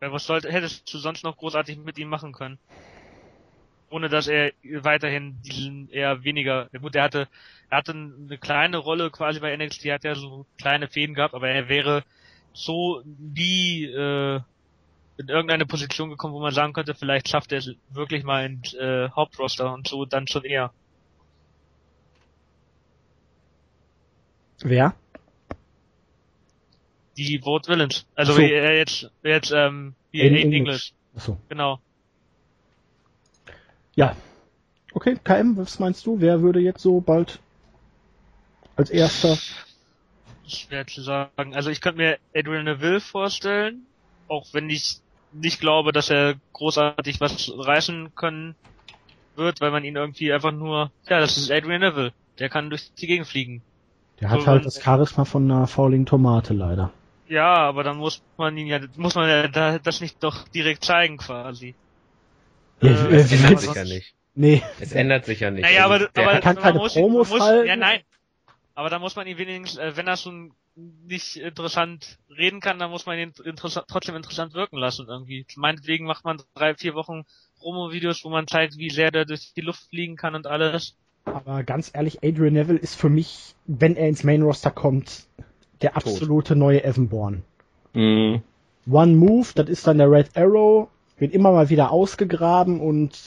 Weil 0.00 0.12
was 0.12 0.26
sollte, 0.26 0.50
hättest 0.50 0.92
du 0.92 0.98
sonst 0.98 1.22
noch 1.22 1.36
großartig 1.36 1.78
mit 1.78 1.98
ihm 1.98 2.08
machen 2.08 2.32
können? 2.32 2.58
Ohne 3.90 4.08
dass 4.08 4.26
er 4.26 4.52
weiterhin 4.80 5.40
diesen 5.42 5.88
eher 5.88 6.24
weniger, 6.24 6.68
gut, 6.80 6.94
er 6.96 7.04
hatte, 7.04 7.28
er 7.68 7.78
hatte 7.78 7.92
eine 7.92 8.38
kleine 8.38 8.78
Rolle 8.78 9.10
quasi 9.10 9.38
bei 9.38 9.52
NXT, 9.56 9.84
er 9.86 9.94
hat 9.94 10.04
ja 10.04 10.14
so 10.14 10.46
kleine 10.58 10.88
Fäden 10.88 11.14
gehabt, 11.14 11.34
aber 11.34 11.48
er 11.48 11.68
wäre 11.68 12.02
so 12.54 13.02
nie 13.04 13.84
äh, 13.84 14.40
in 15.18 15.28
irgendeine 15.28 15.66
Position 15.66 16.10
gekommen, 16.10 16.34
wo 16.34 16.40
man 16.40 16.54
sagen 16.54 16.72
könnte, 16.72 16.94
vielleicht 16.94 17.28
schafft 17.28 17.52
er 17.52 17.58
es 17.58 17.70
wirklich 17.90 18.24
mal 18.24 18.44
ins 18.46 18.74
äh, 18.74 19.08
Hauptroster 19.10 19.72
und 19.72 19.86
so 19.88 20.04
dann 20.04 20.26
schon 20.26 20.44
eher. 20.44 20.72
Wer? 24.64 24.94
Die 27.16 27.40
Vote 27.40 27.68
Villains. 27.70 28.06
Also 28.14 28.32
so. 28.34 28.38
wie 28.38 28.52
er 28.52 28.76
jetzt, 28.76 29.10
jetzt 29.22 29.52
ähm, 29.54 29.94
wie 30.10 30.22
Aiden 30.22 30.36
Aiden 30.36 30.52
English. 30.52 30.58
English. 30.58 30.92
Achso. 31.16 31.38
Genau. 31.48 31.78
Ja. 33.94 34.16
Okay, 34.94 35.16
KM, 35.22 35.56
was 35.56 35.78
meinst 35.78 36.06
du? 36.06 36.20
Wer 36.20 36.42
würde 36.42 36.60
jetzt 36.60 36.82
so 36.82 37.00
bald 37.00 37.40
als 38.76 38.90
erster? 38.90 39.38
Schwer 40.46 40.86
zu 40.86 41.02
sagen. 41.02 41.54
Also 41.54 41.70
ich 41.70 41.80
könnte 41.80 41.98
mir 41.98 42.18
Adrian 42.34 42.64
Neville 42.64 43.00
vorstellen, 43.00 43.86
auch 44.28 44.46
wenn 44.52 44.68
ich 44.70 44.98
nicht 45.32 45.60
glaube, 45.60 45.92
dass 45.92 46.10
er 46.10 46.34
großartig 46.52 47.20
was 47.20 47.52
reißen 47.56 48.14
können 48.14 48.54
wird, 49.36 49.60
weil 49.60 49.70
man 49.70 49.84
ihn 49.84 49.96
irgendwie 49.96 50.32
einfach 50.32 50.52
nur, 50.52 50.90
ja, 51.08 51.20
das 51.20 51.36
ist 51.36 51.50
Adrian 51.50 51.80
Neville. 51.80 52.12
Der 52.38 52.48
kann 52.48 52.70
durch 52.70 52.92
die 52.94 53.06
Gegend 53.06 53.26
fliegen. 53.26 53.62
Der 54.20 54.30
hat 54.30 54.40
So, 54.40 54.46
halt 54.46 54.66
das 54.66 54.82
Charisma 54.82 55.24
von 55.24 55.50
einer 55.50 55.66
fauligen 55.66 56.06
Tomate 56.06 56.54
leider. 56.54 56.92
Ja, 57.32 57.54
aber 57.54 57.82
dann 57.82 57.96
muss 57.96 58.22
man 58.36 58.56
ihn 58.58 58.66
ja, 58.66 58.78
muss 58.96 59.14
man 59.14 59.26
ja 59.26 59.48
da, 59.48 59.78
das 59.78 60.02
nicht 60.02 60.22
doch 60.22 60.46
direkt 60.48 60.84
zeigen 60.84 61.16
quasi. 61.16 61.74
Ja, 62.82 63.08
Äh, 63.08 63.14
es 63.14 63.32
ändert 63.32 63.60
sich 63.60 63.74
ja 63.74 63.84
nicht. 63.84 64.14
Nee, 64.34 64.62
Es 64.80 64.92
ändert 64.92 65.24
sich 65.24 65.40
ja 65.40 65.50
nicht. 65.50 65.62
Naja, 65.62 65.84
Also 65.84 65.94
aber, 65.94 66.08
der 66.14 66.28
aber 66.28 66.40
kann 66.40 66.56
keine 66.56 66.78
muss, 66.78 66.92
Promos 66.92 67.30
muss, 67.30 67.40
halten. 67.40 67.68
Ja, 67.68 67.76
nein. 67.76 68.00
Aber 68.74 68.90
da 68.90 68.98
muss 68.98 69.16
man 69.16 69.26
ihn 69.26 69.38
wenigstens, 69.38 69.78
äh, 69.78 69.96
wenn 69.96 70.06
er 70.06 70.18
schon 70.18 70.52
nicht 70.74 71.36
interessant 71.36 72.18
reden 72.28 72.60
kann, 72.60 72.78
dann 72.78 72.90
muss 72.90 73.06
man 73.06 73.18
ihn 73.18 73.32
interessa 73.44 73.84
trotzdem 73.88 74.16
interessant 74.16 74.52
wirken 74.52 74.76
lassen 74.76 75.06
irgendwie. 75.08 75.46
Meinetwegen 75.56 76.04
macht 76.04 76.24
man 76.26 76.42
drei, 76.54 76.74
vier 76.74 76.94
Wochen 76.94 77.24
Promo-Videos, 77.60 78.24
wo 78.24 78.28
man 78.30 78.46
zeigt, 78.46 78.76
wie 78.76 78.90
sehr 78.90 79.10
der 79.10 79.24
durch 79.24 79.54
die 79.54 79.60
Luft 79.62 79.88
fliegen 79.88 80.16
kann 80.16 80.34
und 80.34 80.46
alles. 80.46 80.96
aber 81.24 81.62
ganz 81.62 81.90
ehrlich, 81.94 82.22
Adrian 82.22 82.54
Neville 82.54 82.78
ist 82.78 82.94
für 82.94 83.08
mich, 83.10 83.54
wenn 83.66 83.96
er 83.96 84.08
ins 84.08 84.24
Main 84.24 84.42
Roster 84.42 84.70
kommt, 84.70 85.26
der 85.82 85.96
absolute 85.96 86.56
neue 86.56 86.84
Evan 86.84 87.08
Bourne. 87.08 87.42
Mhm. 87.92 88.42
One 88.90 89.14
Move, 89.14 89.48
das 89.54 89.68
ist 89.68 89.86
dann 89.86 89.98
der 89.98 90.10
Red 90.10 90.36
Arrow, 90.36 90.88
wird 91.18 91.32
immer 91.32 91.52
mal 91.52 91.68
wieder 91.68 91.90
ausgegraben 91.90 92.80
und 92.80 93.18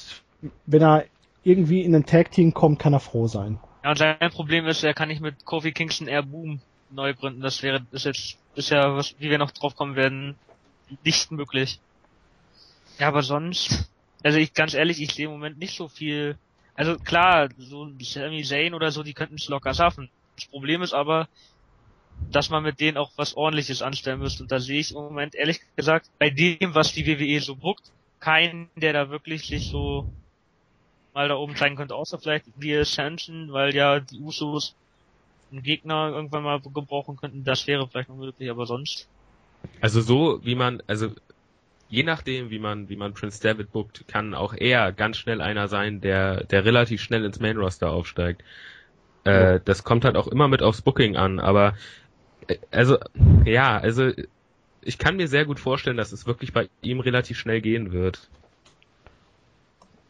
wenn 0.66 0.82
er 0.82 1.06
irgendwie 1.44 1.82
in 1.82 1.96
ein 1.96 2.06
Tag 2.06 2.32
Team 2.32 2.54
kommt, 2.54 2.80
kann 2.80 2.94
er 2.94 3.00
froh 3.00 3.28
sein. 3.28 3.60
Ja, 3.84 3.92
und 3.92 3.98
sein 3.98 4.18
Problem 4.32 4.66
ist, 4.66 4.84
er 4.84 4.94
kann 4.94 5.10
nicht 5.10 5.22
mit 5.22 5.46
Kofi 5.46 5.72
Kingston 5.72 6.08
Air 6.08 6.24
Boom 6.24 6.60
neu 6.90 7.14
gründen. 7.14 7.42
Das 7.42 7.62
wäre, 7.62 7.86
ist 7.92 8.06
jetzt, 8.06 8.38
ist 8.56 8.70
ja, 8.72 8.96
was, 8.96 9.16
wie 9.20 9.30
wir 9.30 9.38
noch 9.38 9.52
drauf 9.52 9.76
kommen 9.76 9.96
werden, 9.96 10.36
nicht 11.04 11.32
möglich. 11.32 11.80
Ja, 13.00 13.10
aber 13.10 13.22
sonst, 13.22 13.90
also 14.24 14.38
ich, 14.38 14.54
ganz 14.54 14.74
ehrlich, 14.74 15.02
ich 15.02 15.14
sehe 15.14 15.26
im 15.26 15.32
Moment 15.32 15.60
nicht 15.60 15.76
so 15.76 15.88
viel, 15.88 16.38
also 16.74 16.98
klar, 16.98 17.50
so 17.58 17.90
Sami 18.02 18.44
Zayn 18.44 18.74
oder 18.74 18.92
so, 18.92 19.04
die 19.04 19.14
könnten 19.14 19.36
es 19.36 19.48
locker 19.50 19.74
schaffen. 19.74 20.10
Das 20.36 20.46
Problem 20.46 20.82
ist 20.82 20.94
aber, 20.94 21.28
dass 22.32 22.50
man 22.50 22.64
mit 22.64 22.80
denen 22.80 22.98
auch 22.98 23.12
was 23.16 23.36
ordentliches 23.36 23.82
anstellen 23.82 24.20
müsste. 24.20 24.44
Und 24.44 24.52
da 24.52 24.60
sehe 24.60 24.80
ich 24.80 24.92
im 24.92 24.98
Moment, 24.98 25.36
ehrlich 25.36 25.60
gesagt, 25.76 26.10
bei 26.20 26.30
dem, 26.30 26.76
was 26.76 26.94
die 26.94 27.06
WWE 27.08 27.40
so 27.40 27.56
buckt, 27.56 27.92
keinen, 28.20 28.70
der 28.76 28.94
da 28.94 29.10
wirklich 29.10 29.46
sich 29.46 29.70
so 29.70 30.10
mal 31.14 31.30
da 31.30 31.36
oben 31.36 31.56
zeigen 31.56 31.76
könnte, 31.76 31.96
außer 31.96 32.20
vielleicht 32.20 32.46
die 32.58 32.76
Ascension, 32.76 33.54
weil 33.54 33.74
ja 33.74 34.00
die 34.00 34.20
Usos 34.20 34.76
einen 35.52 35.64
Gegner 35.64 36.10
irgendwann 36.10 36.44
mal 36.44 36.60
gebrauchen 36.60 37.16
könnten, 37.16 37.44
das 37.44 37.66
wäre 37.68 37.88
vielleicht 37.88 38.10
noch 38.10 38.18
möglich, 38.18 38.50
aber 38.50 38.66
sonst. 38.66 39.08
Also 39.80 40.02
so, 40.02 40.44
wie 40.44 40.56
man, 40.56 40.84
also 40.88 41.12
je 41.88 42.04
nachdem, 42.04 42.50
wie 42.50 42.60
man, 42.60 42.90
wie 42.90 42.96
man 42.96 43.14
Prince 43.14 43.42
David 43.42 43.72
bookt, 43.72 44.08
kann 44.08 44.34
auch 44.34 44.54
er 44.54 44.92
ganz 44.92 45.18
schnell 45.18 45.42
einer 45.42 45.68
sein, 45.68 46.02
der, 46.02 46.44
der 46.44 46.66
relativ 46.66 47.02
schnell 47.02 47.24
ins 47.24 47.40
Main 47.40 47.58
Roster 47.58 47.92
aufsteigt. 47.92 48.44
Äh, 49.24 49.60
das 49.64 49.84
kommt 49.84 50.06
halt 50.06 50.18
auch 50.18 50.28
immer 50.28 50.48
mit 50.48 50.62
aufs 50.62 50.82
Booking 50.82 51.16
an, 51.16 51.40
aber 51.40 51.76
also 52.72 52.98
ja, 53.46 53.78
also 53.78 54.12
ich 54.82 54.98
kann 54.98 55.16
mir 55.18 55.28
sehr 55.28 55.46
gut 55.46 55.60
vorstellen, 55.60 55.98
dass 55.98 56.12
es 56.12 56.28
wirklich 56.28 56.54
bei 56.54 56.70
ihm 56.82 57.00
relativ 57.00 57.38
schnell 57.40 57.62
gehen 57.62 57.92
wird. 57.92 58.30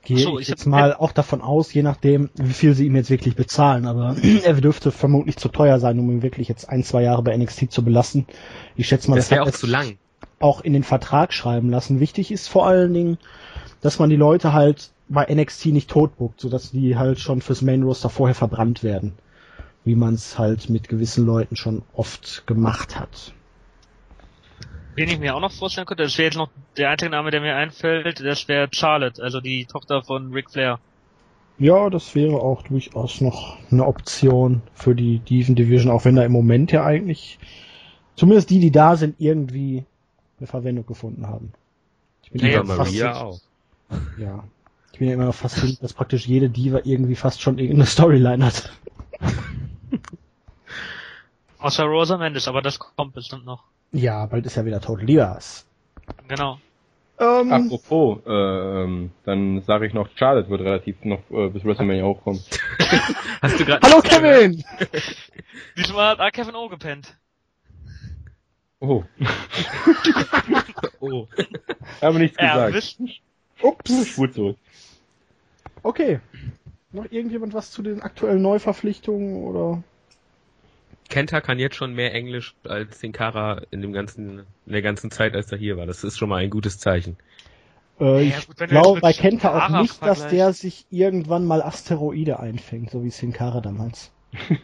Gehe 0.04 0.20
So, 0.20 0.36
ich 0.38 0.44
ich 0.44 0.50
jetzt 0.50 0.66
mal 0.68 0.94
auch 0.94 1.12
davon 1.12 1.42
aus, 1.42 1.74
je 1.74 1.82
nachdem, 1.82 2.30
wie 2.36 2.54
viel 2.54 2.76
sie 2.76 2.86
ihm 2.86 2.96
jetzt 2.96 3.10
wirklich 3.10 3.36
bezahlen, 3.36 3.86
aber 3.88 4.16
er 4.44 4.54
dürfte 4.54 4.92
vermutlich 4.92 5.38
zu 5.38 5.50
teuer 5.50 5.80
sein, 5.80 5.98
um 6.00 6.10
ihn 6.12 6.22
wirklich 6.22 6.48
jetzt 6.48 6.70
ein, 6.70 6.84
zwei 6.84 7.02
Jahre 7.04 7.24
bei 7.24 7.36
NXT 7.36 7.72
zu 7.72 7.84
belassen. 7.84 8.28
Ich 8.76 8.88
schätze 8.88 9.10
mal, 9.10 9.16
Das 9.16 9.32
wäre 9.32 9.42
hat 9.42 9.48
auch 9.48 9.52
zu 9.52 9.66
lang. 9.68 9.98
auch 10.40 10.62
in 10.62 10.74
den 10.74 10.84
Vertrag 10.84 11.34
schreiben 11.34 11.70
lassen. 11.70 12.00
Wichtig 12.00 12.32
ist 12.32 12.48
vor 12.48 12.68
allen 12.68 12.94
Dingen, 12.94 13.18
dass 13.82 13.98
man 13.98 14.10
die 14.10 14.16
Leute 14.16 14.54
halt 14.54 14.92
bei 15.08 15.26
NXT 15.34 15.68
nicht 15.68 15.90
totbuckt, 15.90 16.40
sodass 16.42 16.72
die 16.72 16.98
halt 16.98 17.20
schon 17.20 17.42
fürs 17.42 17.62
Main 17.62 17.84
Roster 17.84 18.10
vorher 18.10 18.36
verbrannt 18.36 18.84
werden. 18.84 19.14
Wie 19.86 19.96
man 19.96 20.16
es 20.16 20.38
halt 20.38 20.70
mit 20.70 20.90
gewissen 20.90 21.26
Leuten 21.26 21.56
schon 21.56 21.84
oft 21.94 22.46
gemacht 22.48 23.00
hat. 23.00 23.34
Wen 24.96 25.10
ich 25.10 25.20
mir 25.20 25.36
auch 25.36 25.42
noch 25.42 25.52
vorstellen 25.52 25.86
könnte, 25.86 26.04
das 26.04 26.18
wäre 26.18 26.26
jetzt 26.28 26.38
noch 26.38 26.50
der 26.78 26.90
einzige 26.90 27.12
Name, 27.12 27.30
der 27.30 27.42
mir 27.42 27.56
einfällt, 27.56 28.22
das 28.22 28.48
wäre 28.48 28.70
Charlotte, 28.72 29.22
also 29.22 29.42
die 29.42 29.66
Tochter 29.66 30.02
von 30.04 30.34
Ric 30.34 30.50
Flair. 30.50 30.80
Ja, 31.58 31.90
das 31.90 32.16
wäre 32.16 32.42
auch 32.42 32.64
durchaus 32.64 33.22
noch 33.22 33.58
eine 33.72 33.86
Option 33.86 34.62
für 34.74 34.96
die 34.96 35.20
Diven 35.20 35.56
Division, 35.56 35.92
auch 35.92 36.04
wenn 36.06 36.16
da 36.16 36.24
im 36.24 36.32
Moment 36.32 36.72
ja 36.72 36.86
eigentlich 36.86 37.40
zumindest 38.16 38.50
die, 38.50 38.60
die 38.60 38.72
da 38.72 38.96
sind, 38.96 39.16
irgendwie 39.20 39.84
eine 40.40 40.48
Verwendung 40.48 40.86
gefunden 40.86 41.28
haben. 41.28 41.54
Ich 42.24 42.32
bin 42.32 42.42
Ja, 42.42 42.62
immer 42.62 42.74
ja, 42.74 42.78
Maria 42.78 43.22
auch. 43.22 43.40
Ja. 44.18 44.44
Ich 44.92 45.00
bin 45.00 45.10
ja 45.10 45.14
immer 45.14 45.34
fasziniert, 45.34 45.84
dass 45.84 45.94
praktisch 45.94 46.26
jede 46.26 46.50
Diva 46.50 46.82
irgendwie 46.84 47.16
fast 47.16 47.42
schon 47.42 47.58
irgendeine 47.58 47.86
Storyline 47.86 48.46
hat. 48.46 48.72
Außer 51.60 51.84
Rosa 51.86 52.18
Mendes, 52.18 52.48
aber 52.48 52.62
das 52.62 52.80
kommt 52.80 53.14
bestimmt 53.14 53.46
noch. 53.46 53.64
Ja, 53.92 54.26
bald 54.26 54.46
ist 54.46 54.56
ja 54.56 54.66
wieder 54.66 54.82
Total 54.82 55.06
Divas. 55.06 55.66
Genau. 56.28 56.60
Ähm, 57.18 57.52
Apropos, 57.52 58.20
äh, 58.26 58.30
ähm, 58.32 59.12
dann 59.24 59.62
sage 59.62 59.88
ich 59.88 59.94
noch, 59.94 60.10
Charlotte 60.16 60.50
wird 60.50 60.62
relativ 60.62 60.98
noch 61.06 61.22
äh, 61.32 61.48
bis 61.50 61.64
WrestleMania 61.64 62.04
hochkommen. 62.04 62.44
Hast 63.42 63.58
du 63.60 63.66
gerade 63.66 63.88
Hallo 63.88 64.02
Kevin! 64.02 64.64
Diesmal 65.78 66.18
hat 66.18 66.34
Kevin 66.34 66.56
O 66.56 66.68
gepennt. 66.68 67.16
Oh, 68.82 69.04
Oh. 71.00 71.28
habe 72.02 72.20
nichts 72.20 72.38
gesagt. 72.38 72.74
wisst, 72.74 73.00
Ups. 73.62 74.08
Spur 74.10 74.32
zurück. 74.32 74.58
Okay. 75.84 76.20
Noch 76.96 77.12
irgendjemand 77.12 77.54
was 77.54 77.70
zu 77.72 77.84
den 77.84 78.02
aktuellen 78.02 78.42
Neuverpflichtungen 78.42 79.44
oder? 79.44 79.84
Kenta 81.10 81.42
kann 81.42 81.58
jetzt 81.60 81.76
schon 81.76 81.94
mehr 81.96 82.14
Englisch 82.14 82.54
als 82.64 83.00
Sinkara 83.00 83.62
in 83.72 83.82
dem 83.82 83.92
ganzen, 83.94 84.40
in 84.66 84.72
der 84.72 84.82
ganzen 84.84 85.10
Zeit, 85.12 85.36
als 85.36 85.52
er 85.52 85.58
hier 85.58 85.78
war. 85.78 85.86
Das 85.88 86.04
ist 86.04 86.18
schon 86.18 86.30
mal 86.30 86.44
ein 86.44 86.50
gutes 86.52 86.78
Zeichen. 86.80 87.18
Äh, 88.00 88.24
Ja, 88.24 88.38
ich 88.38 88.48
gut, 88.48 88.58
glaube 88.68 89.02
bei 89.02 89.14
Kenta 89.14 89.66
auch 89.66 89.70
nicht, 89.70 90.06
dass 90.06 90.28
der 90.28 90.54
sich 90.54 90.86
irgendwann 90.90 91.46
mal 91.46 91.62
Asteroide 91.62 92.40
einfängt, 92.40 92.92
so 92.92 93.04
wie 93.04 93.10
Sin 93.10 93.34
Cara 93.34 93.62
damals. 93.62 94.12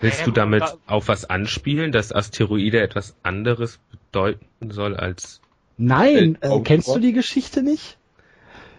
Willst 0.00 0.20
Ja, 0.20 0.26
du 0.26 0.32
damit 0.32 0.62
da- 0.62 0.74
auf 0.86 1.08
was 1.08 1.24
anspielen, 1.24 1.92
dass 1.92 2.12
Asteroide 2.12 2.80
etwas 2.80 3.16
anderes 3.22 3.78
bedeuten 3.90 4.70
soll 4.70 4.96
als 4.96 5.40
Nein, 5.76 6.38
Äh, 6.40 6.48
äh, 6.56 6.60
kennst 6.60 6.88
du 6.94 6.98
die 6.98 7.12
Geschichte 7.12 7.62
nicht? 7.62 7.98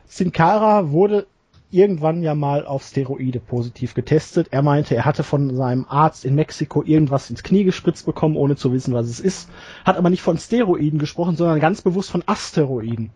Sin 0.08 0.32
Cara 0.32 0.92
wurde 0.92 1.28
irgendwann 1.72 2.24
ja 2.24 2.36
mal 2.36 2.66
auf 2.66 2.84
Steroide 2.84 3.40
positiv 3.40 3.94
getestet. 3.94 4.48
Er 4.52 4.62
meinte, 4.62 4.96
er 4.96 5.06
hatte 5.06 5.24
von 5.24 5.56
seinem 5.56 5.86
Arzt 5.88 6.26
in 6.26 6.36
Mexiko 6.36 6.84
irgendwas 6.84 7.30
ins 7.30 7.44
Knie 7.44 7.64
gespritzt 7.64 8.06
bekommen, 8.06 8.36
ohne 8.36 8.56
zu 8.56 8.74
wissen, 8.74 8.94
was 8.94 9.08
es 9.08 9.20
ist. 9.20 9.50
Hat 9.86 9.98
aber 9.98 10.10
nicht 10.10 10.22
von 10.22 10.38
Steroiden 10.38 11.00
gesprochen, 11.00 11.36
sondern 11.36 11.60
ganz 11.60 11.82
bewusst 11.82 12.10
von 12.10 12.24
Asteroiden. 12.26 13.12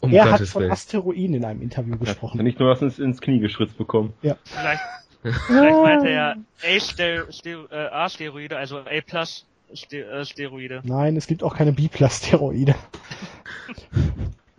Um 0.00 0.12
er 0.12 0.24
hat 0.24 0.32
Gottes 0.32 0.52
von 0.52 0.62
Willen. 0.62 0.72
Asteroiden 0.72 1.34
in 1.34 1.44
einem 1.44 1.62
Interview 1.62 1.92
Hat 1.92 2.00
gesprochen. 2.00 2.42
nicht 2.42 2.58
nur 2.58 2.70
was 2.70 2.80
ins, 2.82 2.98
ins 2.98 3.20
Knie 3.20 3.38
geschritzt 3.38 3.76
bekommen. 3.76 4.14
Vielleicht, 4.20 4.82
vielleicht 5.46 5.82
meinte 5.82 6.08
er 6.08 6.36
A-Steroide, 6.62 7.92
A-Steroide, 7.92 8.56
also 8.56 8.78
A-Plus 8.78 9.46
äh, 9.92 10.24
Steroide. 10.24 10.80
Nein, 10.84 11.16
es 11.16 11.26
gibt 11.26 11.42
auch 11.42 11.54
keine 11.54 11.72
Biplas-Steroide. 11.72 12.74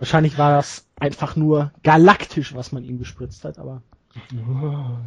Wahrscheinlich 0.01 0.39
war 0.39 0.55
das 0.55 0.87
einfach 0.99 1.35
nur 1.35 1.71
galaktisch, 1.83 2.55
was 2.55 2.71
man 2.71 2.83
ihm 2.83 2.97
gespritzt 2.97 3.45
hat, 3.45 3.59
aber. 3.59 3.83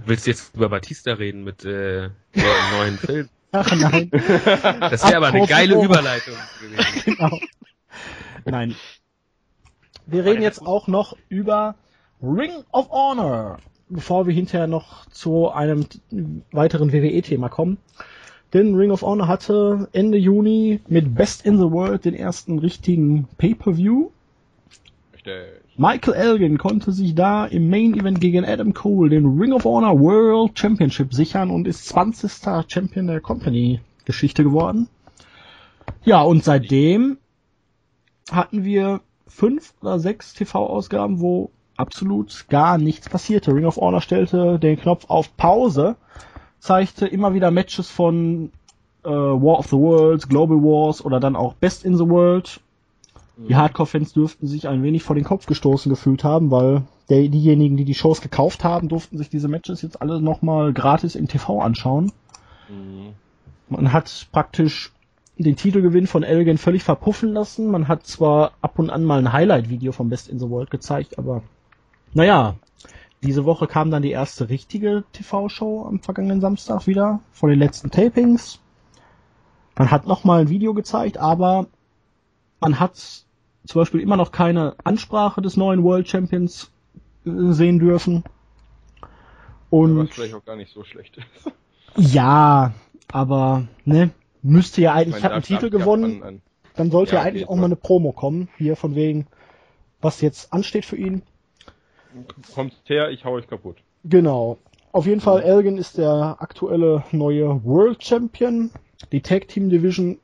Willst 0.07 0.25
du 0.25 0.31
jetzt 0.31 0.55
über 0.55 0.69
Batista 0.69 1.15
reden 1.15 1.43
mit 1.43 1.65
äh, 1.65 2.11
dem 2.37 2.45
neuen 2.79 2.99
Film? 2.99 3.29
Ach 3.51 3.75
nein. 3.75 4.09
Das 4.13 5.03
wäre 5.03 5.17
aber 5.17 5.27
eine 5.27 5.49
geile 5.49 5.83
Überleitung 5.83 6.35
gewesen. 6.61 7.03
genau. 7.17 7.41
Nein. 8.45 8.77
Wir 10.07 10.25
reden 10.25 10.43
jetzt 10.43 10.63
auch 10.65 10.87
noch 10.87 11.17
über 11.29 11.75
Ring 12.23 12.53
of 12.71 12.89
Honor, 12.91 13.59
bevor 13.89 14.29
wir 14.29 14.35
hinterher 14.35 14.69
noch 14.69 15.07
zu 15.07 15.51
einem 15.51 15.87
weiteren 16.53 16.93
WWE-Thema 16.93 17.49
kommen. 17.49 17.79
Denn 18.53 18.77
Ring 18.77 18.93
of 18.93 19.03
Honor 19.03 19.27
hatte 19.27 19.89
Ende 19.91 20.19
Juni 20.19 20.83
mit 20.87 21.17
Best 21.17 21.45
in 21.45 21.59
the 21.59 21.73
World 21.73 22.05
den 22.05 22.15
ersten 22.15 22.61
richtigen 22.61 23.27
Pay-Per-View. 23.39 24.13
Richtig. 25.27 25.79
Michael 25.79 26.15
Elgin 26.15 26.59
konnte 26.59 26.93
sich 26.93 27.15
da 27.15 27.47
im 27.47 27.71
Main 27.71 27.95
Event 27.95 28.21
gegen 28.21 28.45
Adam 28.45 28.75
Cole 28.75 29.11
den 29.11 29.39
Ring 29.39 29.53
of 29.53 29.65
Honor 29.65 29.99
World 29.99 30.59
Championship 30.59 31.15
sichern 31.15 31.51
und 31.51 31.67
ist 31.67 31.87
20. 31.89 32.31
Champion 32.69 33.07
der 33.07 33.21
Company 33.21 33.81
Geschichte 34.05 34.45
geworden. 34.45 34.89
Ja, 36.05 36.23
und 36.23 36.45
seitdem 36.45 37.19
hatten 38.31 38.65
wir 38.65 39.01
fünf 39.27 39.75
oder 39.81 39.99
sechs 39.99 40.35
TV-Ausgaben, 40.35 41.21
wo 41.21 41.51
absolut 41.77 42.47
gar 42.49 42.79
nichts 42.79 43.09
passierte. 43.09 43.53
Ring 43.53 43.65
of 43.65 43.77
Honor 43.77 44.01
stellte 44.01 44.59
den 44.59 44.79
Knopf 44.79 45.07
auf 45.09 45.37
Pause, 45.37 45.97
zeigte 46.59 47.07
immer 47.07 47.35
wieder 47.35 47.51
Matches 47.51 47.91
von 47.91 48.53
äh, 49.05 49.09
War 49.09 49.59
of 49.59 49.67
the 49.67 49.77
Worlds, 49.77 50.29
Global 50.29 50.59
Wars 50.59 51.05
oder 51.05 51.19
dann 51.19 51.37
auch 51.37 51.55
Best 51.55 51.85
in 51.85 51.97
the 51.97 52.07
World. 52.09 52.61
Die 53.37 53.57
Hardcore-Fans 53.57 54.13
dürften 54.13 54.47
sich 54.47 54.69
ein 54.69 54.83
wenig 54.83 55.03
vor 55.03 55.17
den 55.17 55.25
Kopf 55.25 55.47
gestoßen 55.47 55.91
gefühlt 55.91 56.23
haben, 56.23 56.51
weil 56.51 56.83
der, 57.09 57.29
diejenigen, 57.29 57.77
die 57.77 57.85
die 57.85 57.95
Shows 57.95 58.21
gekauft 58.21 58.63
haben, 58.63 58.89
durften 58.89 59.19
sich 59.19 59.29
diese 59.29 59.49
Matches 59.49 59.83
jetzt 59.83 60.01
alle 60.01 60.21
nochmal 60.21 60.73
gratis 60.73 61.17
im 61.17 61.27
TV 61.27 61.61
anschauen. 61.61 62.13
Mhm. 62.69 63.15
Man 63.69 63.93
hat 63.93 64.29
praktisch 64.31 64.93
den 65.37 65.57
Titelgewinn 65.57 66.07
von 66.07 66.23
Elgin 66.23 66.59
völlig 66.59 66.85
verpuffen 66.85 67.33
lassen. 67.33 67.71
Man 67.71 67.89
hat 67.89 68.07
zwar 68.07 68.53
ab 68.61 68.79
und 68.79 68.91
an 68.91 69.05
mal 69.05 69.19
ein 69.19 69.33
Highlight-Video 69.33 69.91
vom 69.91 70.09
Best 70.09 70.29
in 70.29 70.39
the 70.39 70.49
World 70.49 70.71
gezeigt, 70.71 71.19
aber 71.19 71.43
naja, 72.13 72.55
diese 73.25 73.45
Woche 73.45 73.67
kam 73.67 73.91
dann 73.91 74.03
die 74.03 74.13
erste 74.13 74.49
richtige 74.49 75.03
TV-Show 75.13 75.87
am 75.87 75.99
vergangenen 75.99 76.41
Samstag 76.41 76.87
wieder 76.87 77.21
von 77.33 77.51
den 77.51 77.59
letzten 77.59 77.91
Tapings. 77.91 78.61
Man 79.77 79.91
hat 79.91 80.07
nochmal 80.07 80.43
ein 80.43 80.51
Video 80.51 80.73
gezeigt, 80.73 81.19
aber 81.19 81.67
man 82.65 82.81
hat 82.81 82.97
zum 82.97 83.81
Beispiel 83.81 84.01
immer 84.01 84.17
noch 84.17 84.33
keine 84.33 84.75
Ansprache 84.85 85.43
des 85.43 85.57
neuen 85.57 85.83
World 85.85 86.09
Champions 86.09 86.71
äh, 87.27 87.31
sehen 87.53 87.79
dürfen. 87.79 88.25
Und 89.71 89.99
Was 89.99 90.11
vielleicht 90.11 90.35
auch 90.35 90.45
gar 90.45 90.57
nicht 90.57 90.73
so 90.73 90.83
schlecht 90.85 91.17
ist. 91.19 91.53
ja, 92.15 92.73
aber 93.13 93.67
ne, 93.85 94.11
müsste 94.43 94.81
ja 94.83 94.95
eigentlich, 94.95 95.19
ich 95.19 95.25
habe 95.25 95.35
einen 95.35 95.43
Titel 95.45 95.71
gewonnen, 95.71 96.23
an- 96.23 96.29
an- 96.29 96.43
dann 96.77 96.91
sollte 96.91 97.13
Ja, 97.13 97.17
ja 97.17 97.21
okay, 97.23 97.29
eigentlich 97.31 97.49
auch 97.49 97.57
mal 97.57 97.67
eine 97.67 97.77
Promo 97.77 98.13
kommen, 98.13 98.49
hier 98.57 98.77
von 98.77 98.95
wegen, 98.95 99.27
was 100.01 100.21
jetzt 100.21 100.53
ansteht 100.53 100.85
für 100.85 100.97
ihn. 100.97 101.23
Kommt 102.55 102.75
her, 102.85 103.11
ich 103.11 103.25
hau 103.25 103.33
euch 103.33 103.47
kaputt. 103.49 103.77
Genau. 104.05 104.59
Auf 104.93 105.07
jeden 105.07 105.21
Fall, 105.21 105.43
Elgin 105.43 105.77
ist 105.77 105.99
der 105.99 106.37
aktuelle 106.39 107.03
neue 107.11 107.65
World 107.65 108.03
Champion. 108.05 108.71
Die 109.11 109.21
Tag 109.21 109.49
Team 109.49 109.69
Division 109.69 110.19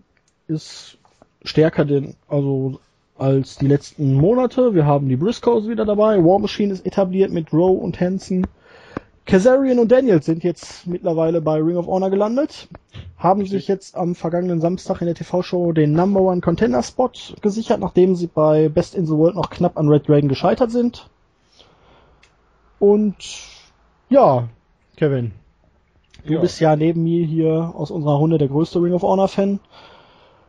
ist 0.46 0.98
stärker 1.44 1.84
denn, 1.84 2.14
also 2.28 2.80
als 3.18 3.58
die 3.58 3.66
letzten 3.66 4.14
Monate. 4.14 4.74
Wir 4.74 4.86
haben 4.86 5.08
die 5.08 5.16
Briscoes 5.16 5.68
wieder 5.68 5.84
dabei. 5.84 6.24
War 6.24 6.38
Machine 6.38 6.72
ist 6.72 6.86
etabliert 6.86 7.30
mit 7.30 7.52
Rowe 7.52 7.78
und 7.82 8.00
Hansen. 8.00 8.46
Kazarian 9.26 9.78
und 9.78 9.92
Daniels 9.92 10.24
sind 10.26 10.42
jetzt 10.42 10.86
mittlerweile 10.86 11.40
bei 11.40 11.60
Ring 11.60 11.76
of 11.76 11.86
Honor 11.86 12.10
gelandet. 12.10 12.68
Haben 13.18 13.44
sich 13.46 13.68
jetzt 13.68 13.94
am 13.94 14.14
vergangenen 14.14 14.60
Samstag 14.60 15.02
in 15.02 15.06
der 15.06 15.14
TV-Show 15.14 15.72
den 15.72 15.92
Number 15.92 16.20
One 16.22 16.40
Contender 16.40 16.82
Spot 16.82 17.10
gesichert, 17.42 17.80
nachdem 17.80 18.16
sie 18.16 18.26
bei 18.26 18.68
Best 18.70 18.94
in 18.94 19.06
the 19.06 19.12
World 19.12 19.36
noch 19.36 19.50
knapp 19.50 19.76
an 19.76 19.88
Red 19.88 20.08
Dragon 20.08 20.28
gescheitert 20.28 20.70
sind. 20.70 21.08
Und 22.78 23.16
ja, 24.08 24.48
Kevin, 24.96 25.32
du 26.24 26.32
Ja. 26.34 26.40
bist 26.40 26.58
ja 26.60 26.74
neben 26.74 27.04
mir 27.04 27.24
hier 27.26 27.72
aus 27.76 27.90
unserer 27.90 28.14
Runde 28.16 28.38
der 28.38 28.48
größte 28.48 28.80
Ring 28.82 28.94
of 28.94 29.02
Honor 29.02 29.28
Fan. 29.28 29.60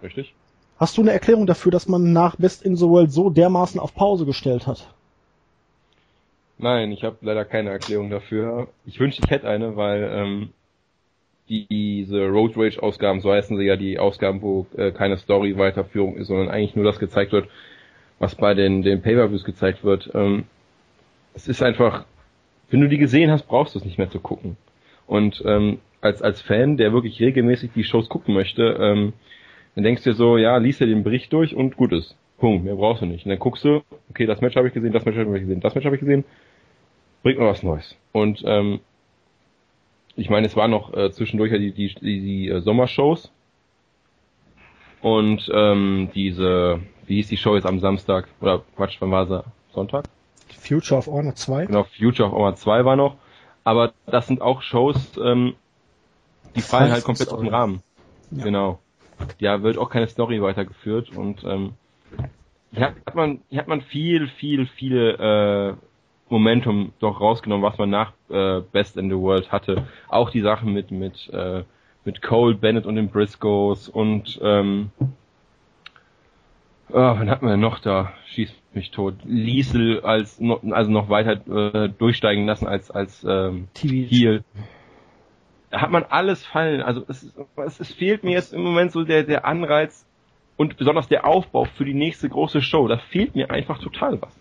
Richtig? 0.01 0.33
Hast 0.81 0.97
du 0.97 1.01
eine 1.01 1.11
Erklärung 1.11 1.45
dafür, 1.45 1.71
dass 1.71 1.87
man 1.87 2.11
nach 2.11 2.37
Best 2.37 2.65
in 2.65 2.75
the 2.75 2.87
World 2.87 3.11
so 3.11 3.29
dermaßen 3.29 3.79
auf 3.79 3.93
Pause 3.93 4.25
gestellt 4.25 4.65
hat? 4.65 4.91
Nein, 6.57 6.91
ich 6.91 7.03
habe 7.03 7.17
leider 7.21 7.45
keine 7.45 7.69
Erklärung 7.69 8.09
dafür. 8.09 8.67
Ich 8.87 8.99
wünschte, 8.99 9.21
ich 9.23 9.29
hätte 9.29 9.47
eine, 9.47 9.75
weil 9.75 10.09
ähm, 10.11 10.49
die, 11.49 11.67
diese 11.67 12.25
Road 12.25 12.57
Rage 12.57 12.81
Ausgaben, 12.81 13.21
so 13.21 13.31
heißen 13.31 13.57
sie 13.57 13.63
ja 13.63 13.75
die 13.75 13.99
Ausgaben, 13.99 14.41
wo 14.41 14.65
äh, 14.75 14.91
keine 14.91 15.17
Story 15.17 15.55
Weiterführung 15.55 16.15
ist, 16.15 16.29
sondern 16.29 16.49
eigentlich 16.49 16.75
nur 16.75 16.85
das 16.85 16.97
gezeigt 16.97 17.31
wird, 17.31 17.47
was 18.17 18.33
bei 18.33 18.55
den, 18.55 18.81
den 18.81 19.03
Pay-Per-Views 19.03 19.43
gezeigt 19.43 19.83
wird. 19.83 20.09
Ähm, 20.15 20.45
es 21.35 21.47
ist 21.47 21.61
einfach, 21.61 22.05
wenn 22.71 22.81
du 22.81 22.89
die 22.89 22.97
gesehen 22.97 23.29
hast, 23.29 23.43
brauchst 23.43 23.75
du 23.75 23.79
es 23.79 23.85
nicht 23.85 23.99
mehr 23.99 24.09
zu 24.09 24.19
gucken. 24.19 24.57
Und 25.05 25.43
ähm, 25.45 25.77
als, 26.01 26.23
als 26.23 26.41
Fan, 26.41 26.77
der 26.77 26.91
wirklich 26.91 27.19
regelmäßig 27.19 27.69
die 27.75 27.83
Shows 27.83 28.09
gucken 28.09 28.33
möchte, 28.33 28.63
ähm, 28.79 29.13
dann 29.75 29.83
denkst 29.83 30.03
du 30.03 30.11
dir 30.11 30.15
so, 30.15 30.37
ja, 30.37 30.57
liest 30.57 30.79
dir 30.79 30.87
den 30.87 31.03
Bericht 31.03 31.31
durch 31.33 31.55
und 31.55 31.77
gut 31.77 31.91
ist. 31.93 32.15
Punkt, 32.37 32.65
mehr 32.65 32.75
brauchst 32.75 33.01
du 33.01 33.05
nicht. 33.05 33.25
Und 33.25 33.29
dann 33.29 33.39
guckst 33.39 33.63
du, 33.63 33.83
okay, 34.09 34.25
das 34.25 34.41
Match 34.41 34.55
habe 34.55 34.67
ich 34.67 34.73
gesehen, 34.73 34.91
das 34.91 35.05
Match 35.05 35.17
habe 35.17 35.35
ich 35.37 35.43
gesehen, 35.43 35.61
das 35.61 35.75
Match 35.75 35.85
habe 35.85 35.95
ich 35.95 36.01
gesehen, 36.01 36.25
bringt 37.23 37.39
mal 37.39 37.47
was 37.47 37.63
Neues. 37.63 37.95
Und 38.11 38.41
ähm, 38.45 38.79
ich 40.15 40.29
meine, 40.29 40.47
es 40.47 40.55
waren 40.55 40.71
noch 40.71 40.93
äh, 40.93 41.11
zwischendurch 41.11 41.51
ja 41.51 41.57
die, 41.57 41.71
die, 41.71 41.93
die, 41.93 42.21
die 42.21 42.49
äh, 42.49 42.61
Sommershows 42.61 43.31
und 45.01 45.49
ähm, 45.53 46.09
diese, 46.13 46.79
wie 47.05 47.15
hieß 47.15 47.29
die 47.29 47.37
Show 47.37 47.55
jetzt 47.55 47.65
am 47.65 47.79
Samstag? 47.79 48.27
Oder 48.39 48.61
Quatsch, 48.75 48.97
wann 48.99 49.11
war 49.11 49.25
sie? 49.25 49.43
Sonntag? 49.73 50.05
Future 50.59 50.99
of 50.99 51.07
Honor 51.07 51.33
2? 51.33 51.67
Genau, 51.67 51.83
Future 51.83 52.29
of 52.29 52.35
Honor 52.35 52.55
2 52.55 52.85
war 52.85 52.95
noch. 52.95 53.15
Aber 53.63 53.93
das 54.05 54.27
sind 54.27 54.41
auch 54.41 54.61
Shows, 54.61 55.17
ähm, 55.23 55.55
die 56.55 56.61
fallen 56.61 56.91
halt 56.91 57.03
komplett 57.03 57.29
aus 57.29 57.39
dem. 57.39 57.49
Rahmen. 57.49 57.83
Ja. 58.31 58.43
Genau. 58.43 58.79
Ja, 59.39 59.63
wird 59.63 59.77
auch 59.77 59.89
keine 59.89 60.07
Story 60.07 60.41
weitergeführt 60.41 61.15
und 61.15 61.43
ähm, 61.43 61.73
hier 62.71 62.87
hat, 62.87 62.95
hat 63.05 63.15
man 63.15 63.41
hier 63.49 63.59
hat 63.59 63.67
man 63.67 63.81
viel, 63.81 64.27
viel, 64.27 64.65
viel 64.65 65.15
äh, 65.19 65.73
Momentum 66.29 66.93
doch 66.99 67.19
rausgenommen, 67.19 67.63
was 67.63 67.77
man 67.77 67.89
nach 67.89 68.13
äh, 68.29 68.61
Best 68.71 68.97
in 68.97 69.09
the 69.09 69.17
World 69.17 69.51
hatte. 69.51 69.87
Auch 70.07 70.29
die 70.29 70.41
Sachen 70.41 70.73
mit 70.73 70.91
mit 70.91 71.29
äh, 71.29 71.63
mit 72.05 72.21
Cole 72.21 72.55
Bennett 72.55 72.85
und 72.85 72.95
den 72.95 73.09
Briscoes 73.09 73.89
und 73.89 74.39
ähm, 74.41 74.91
oh, 76.89 77.19
wen 77.19 77.29
hat 77.29 77.41
man 77.41 77.51
denn 77.51 77.59
noch 77.59 77.79
da? 77.79 78.13
Schießt 78.27 78.55
mich 78.73 78.91
tot. 78.91 79.15
Liesel 79.25 80.01
als 80.01 80.39
no, 80.39 80.59
also 80.71 80.89
noch 80.89 81.09
weiter 81.09 81.33
äh, 81.73 81.89
durchsteigen 81.89 82.45
lassen 82.45 82.67
als 82.67 82.89
als 82.89 83.25
ähm, 83.27 83.67
TV. 83.73 84.09
Heel. 84.09 84.43
Da 85.71 85.81
hat 85.81 85.89
man 85.91 86.03
alles 86.03 86.45
fallen. 86.45 86.81
Also 86.81 87.03
es, 87.07 87.23
es, 87.65 87.79
es 87.79 87.93
fehlt 87.93 88.23
mir 88.23 88.31
jetzt 88.31 88.53
im 88.53 88.61
Moment 88.61 88.91
so 88.91 89.03
der, 89.03 89.23
der 89.23 89.45
Anreiz 89.45 90.05
und 90.57 90.77
besonders 90.77 91.07
der 91.07 91.25
Aufbau 91.25 91.65
für 91.65 91.85
die 91.85 91.93
nächste 91.93 92.29
große 92.29 92.61
Show. 92.61 92.87
Da 92.87 92.97
fehlt 92.97 93.35
mir 93.35 93.49
einfach 93.49 93.79
total 93.79 94.21
was. 94.21 94.33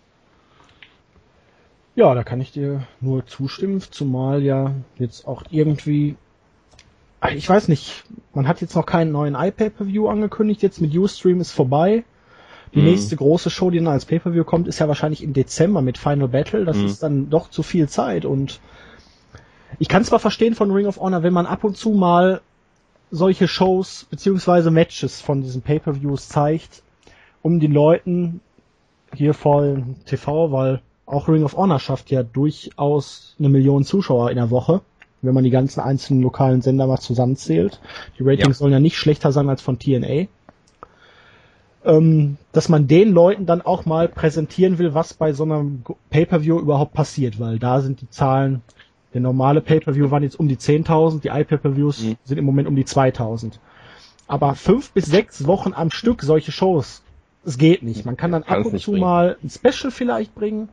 Ja, 1.95 2.13
da 2.13 2.23
kann 2.23 2.41
ich 2.41 2.51
dir 2.51 2.83
nur 3.01 3.25
zustimmen, 3.25 3.81
zumal 3.81 4.43
ja 4.43 4.73
jetzt 4.97 5.27
auch 5.27 5.43
irgendwie, 5.49 6.15
Ah, 7.23 7.29
ich 7.29 7.47
weiß 7.47 7.67
nicht, 7.67 8.03
man 8.33 8.47
hat 8.47 8.61
jetzt 8.61 8.75
noch 8.75 8.85
keinen 8.85 9.11
neuen 9.11 9.35
iPay-Per-View 9.35 10.07
angekündigt, 10.07 10.63
jetzt 10.63 10.81
mit 10.81 10.95
Ustream 10.97 11.39
ist 11.39 11.51
vorbei. 11.51 12.03
Die 12.73 12.79
Mhm. 12.79 12.85
nächste 12.85 13.15
große 13.15 13.49
Show, 13.51 13.69
die 13.69 13.77
dann 13.77 13.89
als 13.89 14.05
Pay-Per-View 14.05 14.43
kommt, 14.43 14.67
ist 14.67 14.79
ja 14.79 14.87
wahrscheinlich 14.87 15.21
im 15.21 15.33
Dezember 15.33 15.81
mit 15.81 15.97
Final 15.99 16.29
Battle. 16.29 16.65
Das 16.65 16.77
Mhm. 16.77 16.85
ist 16.85 17.03
dann 17.03 17.29
doch 17.29 17.49
zu 17.49 17.61
viel 17.61 17.87
Zeit 17.87 18.25
und 18.25 18.59
ich 19.79 19.87
kann 19.87 20.03
zwar 20.03 20.19
verstehen 20.19 20.55
von 20.55 20.71
Ring 20.71 20.87
of 20.87 20.99
Honor, 20.99 21.23
wenn 21.23 21.33
man 21.33 21.45
ab 21.45 21.63
und 21.63 21.77
zu 21.77 21.91
mal 21.91 22.41
solche 23.11 23.47
Shows 23.47 24.05
beziehungsweise 24.09 24.71
Matches 24.71 25.21
von 25.21 25.41
diesen 25.41 25.61
Pay-Per-Views 25.61 26.29
zeigt, 26.29 26.81
um 27.41 27.59
den 27.59 27.73
Leuten 27.73 28.41
hier 29.13 29.33
vor 29.33 29.77
TV, 30.05 30.51
weil 30.51 30.81
auch 31.05 31.27
Ring 31.27 31.43
of 31.43 31.57
Honor 31.57 31.79
schafft 31.79 32.09
ja 32.09 32.23
durchaus 32.23 33.35
eine 33.37 33.49
Million 33.49 33.83
Zuschauer 33.83 34.29
in 34.29 34.37
der 34.37 34.49
Woche, 34.49 34.81
wenn 35.21 35.33
man 35.33 35.43
die 35.43 35.49
ganzen 35.49 35.81
einzelnen 35.81 36.21
lokalen 36.21 36.61
Sender 36.61 36.87
mal 36.87 36.99
zusammenzählt. 36.99 37.81
Die 38.17 38.23
Ratings 38.23 38.47
ja. 38.47 38.53
sollen 38.53 38.73
ja 38.73 38.79
nicht 38.79 38.97
schlechter 38.97 39.31
sein 39.31 39.49
als 39.49 39.61
von 39.61 39.77
TNA. 39.77 40.27
Ähm, 41.83 42.37
dass 42.51 42.69
man 42.69 42.87
den 42.87 43.11
Leuten 43.11 43.47
dann 43.47 43.61
auch 43.61 43.85
mal 43.85 44.07
präsentieren 44.07 44.77
will, 44.77 44.93
was 44.93 45.15
bei 45.15 45.33
so 45.33 45.43
einem 45.43 45.83
Pay-Per-View 46.11 46.59
überhaupt 46.59 46.93
passiert, 46.93 47.39
weil 47.39 47.57
da 47.59 47.81
sind 47.81 48.01
die 48.01 48.09
Zahlen, 48.09 48.61
der 49.13 49.21
normale 49.21 49.61
Pay-Per-View 49.61 50.11
waren 50.11 50.23
jetzt 50.23 50.39
um 50.39 50.47
die 50.47 50.57
10.000, 50.57 51.21
die 51.21 51.29
iPay-Per-Views 51.29 52.03
mhm. 52.03 52.15
sind 52.23 52.37
im 52.37 52.45
Moment 52.45 52.67
um 52.67 52.75
die 52.75 52.85
2.000. 52.85 53.53
Aber 54.27 54.55
fünf 54.55 54.91
bis 54.91 55.05
sechs 55.05 55.45
Wochen 55.45 55.73
am 55.73 55.91
Stück 55.91 56.21
solche 56.21 56.51
Shows, 56.51 57.03
es 57.43 57.57
geht 57.57 57.83
nicht. 57.83 58.05
Man 58.05 58.15
kann 58.17 58.31
dann 58.31 58.45
Kann's 58.45 58.67
ab 58.67 58.73
und 58.73 58.79
zu 58.79 58.91
bringen. 58.91 59.01
mal 59.01 59.37
ein 59.43 59.49
Special 59.49 59.91
vielleicht 59.91 60.33
bringen, 60.35 60.69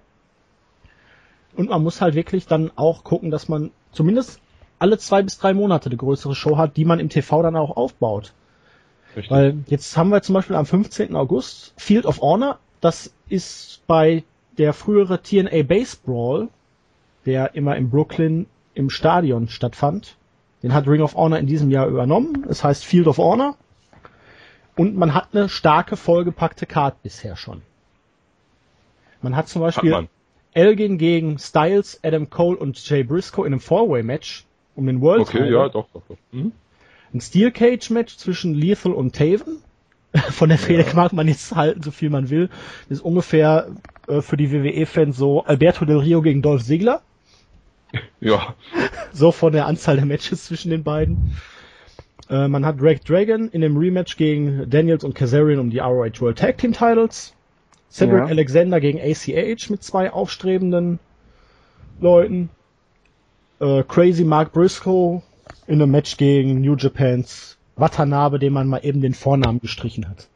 und 1.59 1.71
man 1.71 1.83
muss 1.83 2.01
halt 2.01 2.15
wirklich 2.15 2.47
dann 2.47 2.71
auch 2.77 3.03
gucken, 3.03 3.33
dass 3.33 3.49
man 3.49 3.73
zumindest 3.91 4.41
alle 4.79 4.97
zwei 4.97 5.23
bis 5.23 5.39
drei 5.39 5.55
Monate 5.55 5.87
eine 5.87 5.97
größere 5.97 6.37
Show 6.37 6.57
hat, 6.57 6.77
die 6.77 6.85
man 6.85 7.01
im 7.01 7.09
TV 7.09 7.43
dann 7.43 7.57
auch 7.57 7.77
aufbaut. 7.77 8.33
Richtig. 9.17 9.31
Weil 9.31 9.59
jetzt 9.67 9.97
haben 9.97 10.11
wir 10.11 10.23
zum 10.23 10.35
Beispiel 10.35 10.55
am 10.55 10.67
15. 10.67 11.17
August 11.17 11.75
Field 11.77 12.07
of 12.07 12.21
Honor. 12.21 12.61
Das 12.81 13.13
ist 13.29 13.83
bei 13.89 14.23
der 14.57 14.73
frühere 14.73 15.21
TNA 15.21 15.65
Base 15.65 15.97
Brawl, 16.01 16.49
der 17.29 17.55
immer 17.55 17.77
in 17.77 17.91
Brooklyn 17.91 18.47
im 18.75 18.89
Stadion 18.89 19.49
stattfand. 19.49 20.17
Den 20.63 20.73
hat 20.73 20.89
Ring 20.89 21.03
of 21.03 21.15
Honor 21.15 21.39
in 21.39 21.47
diesem 21.47 21.71
Jahr 21.71 21.87
übernommen. 21.87 22.47
Es 22.49 22.65
heißt 22.65 22.85
Field 22.85 23.07
of 23.07 23.19
Honor. 23.19 23.57
Und 24.77 24.97
man 24.97 25.13
hat 25.13 25.29
eine 25.33 25.51
starke, 25.51 25.97
vollgepackte 25.97 26.65
Card 26.65 27.03
bisher 27.03 27.37
schon. 27.37 27.61
Man 29.21 29.37
hat 29.37 29.49
zum 29.49 29.61
Beispiel 29.61 29.95
hat 29.95 30.07
Elgin 30.55 30.97
gegen 30.97 31.39
Styles, 31.39 32.01
Adam 32.03 32.31
Cole 32.31 32.57
und 32.57 32.83
Jay 32.89 33.03
Briscoe 33.03 33.45
in 33.45 33.53
einem 33.53 33.61
Four-Way-Match 33.61 34.47
um 34.75 34.87
den 34.87 35.01
World 35.03 35.23
Okay, 35.23 35.39
Title. 35.39 35.53
ja, 35.53 35.69
doch, 35.69 35.89
doch, 35.93 36.03
doch. 36.09 36.17
Mhm. 36.33 36.53
Ein 37.13 37.21
Steel 37.21 37.51
Cage 37.51 37.91
Match 37.91 38.17
zwischen 38.17 38.55
Lethal 38.55 38.93
und 38.93 39.15
Taven. 39.15 39.59
Von 40.31 40.49
der 40.49 40.59
Fehde 40.59 40.85
ja. 40.87 40.95
mag 40.95 41.13
man 41.13 41.29
jetzt 41.29 41.55
halten, 41.55 41.83
so 41.83 41.91
viel 41.91 42.09
man 42.09 42.31
will. 42.31 42.49
Das 42.89 42.99
ist 42.99 43.05
ungefähr 43.05 43.69
äh, 44.07 44.23
für 44.23 44.39
die 44.39 44.51
WWE-Fans 44.51 45.17
so 45.17 45.45
Alberto 45.45 45.85
Del 45.85 45.99
Rio 45.99 46.23
gegen 46.23 46.41
Dolph 46.41 46.65
Ziggler. 46.65 47.03
Ja. 48.21 48.55
So 49.13 49.33
von 49.33 49.53
der 49.53 49.67
Anzahl 49.67 49.97
der 49.97 50.07
Matches 50.07 50.45
zwischen 50.47 50.71
den 50.71 50.83
beiden. 50.83 51.37
Äh, 52.29 52.49
man 52.49 52.67
hat 52.67 52.81
Drake 52.81 53.01
Dragon 53.05 53.49
in 53.49 53.61
dem 53.61 53.77
Rematch 53.77 54.17
gegen 54.17 54.69
Daniels 54.69 55.05
und 55.05 55.15
Kazarian 55.15 55.59
um 55.59 55.71
die 55.71 55.79
ROH 55.79 56.21
World 56.21 56.39
Tag 56.39 56.59
Team 56.59 56.73
Titles. 56.73 57.35
Cedric 57.91 58.19
ja. 58.19 58.27
Alexander 58.27 58.81
gegen 58.81 59.01
ACH 59.01 59.71
mit 59.71 59.83
zwei 59.83 60.13
aufstrebenden 60.13 60.99
Leuten. 62.01 62.51
Äh, 63.61 63.83
Crazy 63.85 64.25
Mark 64.25 64.53
Briscoe 64.53 65.23
in 65.67 65.81
einem 65.81 65.91
Match 65.91 66.17
gegen 66.17 66.61
New 66.61 66.77
Japans 66.77 67.57
Watanabe, 67.77 68.39
dem 68.39 68.53
man 68.53 68.69
mal 68.69 68.81
eben 68.85 69.01
den 69.01 69.15
Vornamen 69.15 69.61
gestrichen 69.61 70.09
hat. 70.09 70.29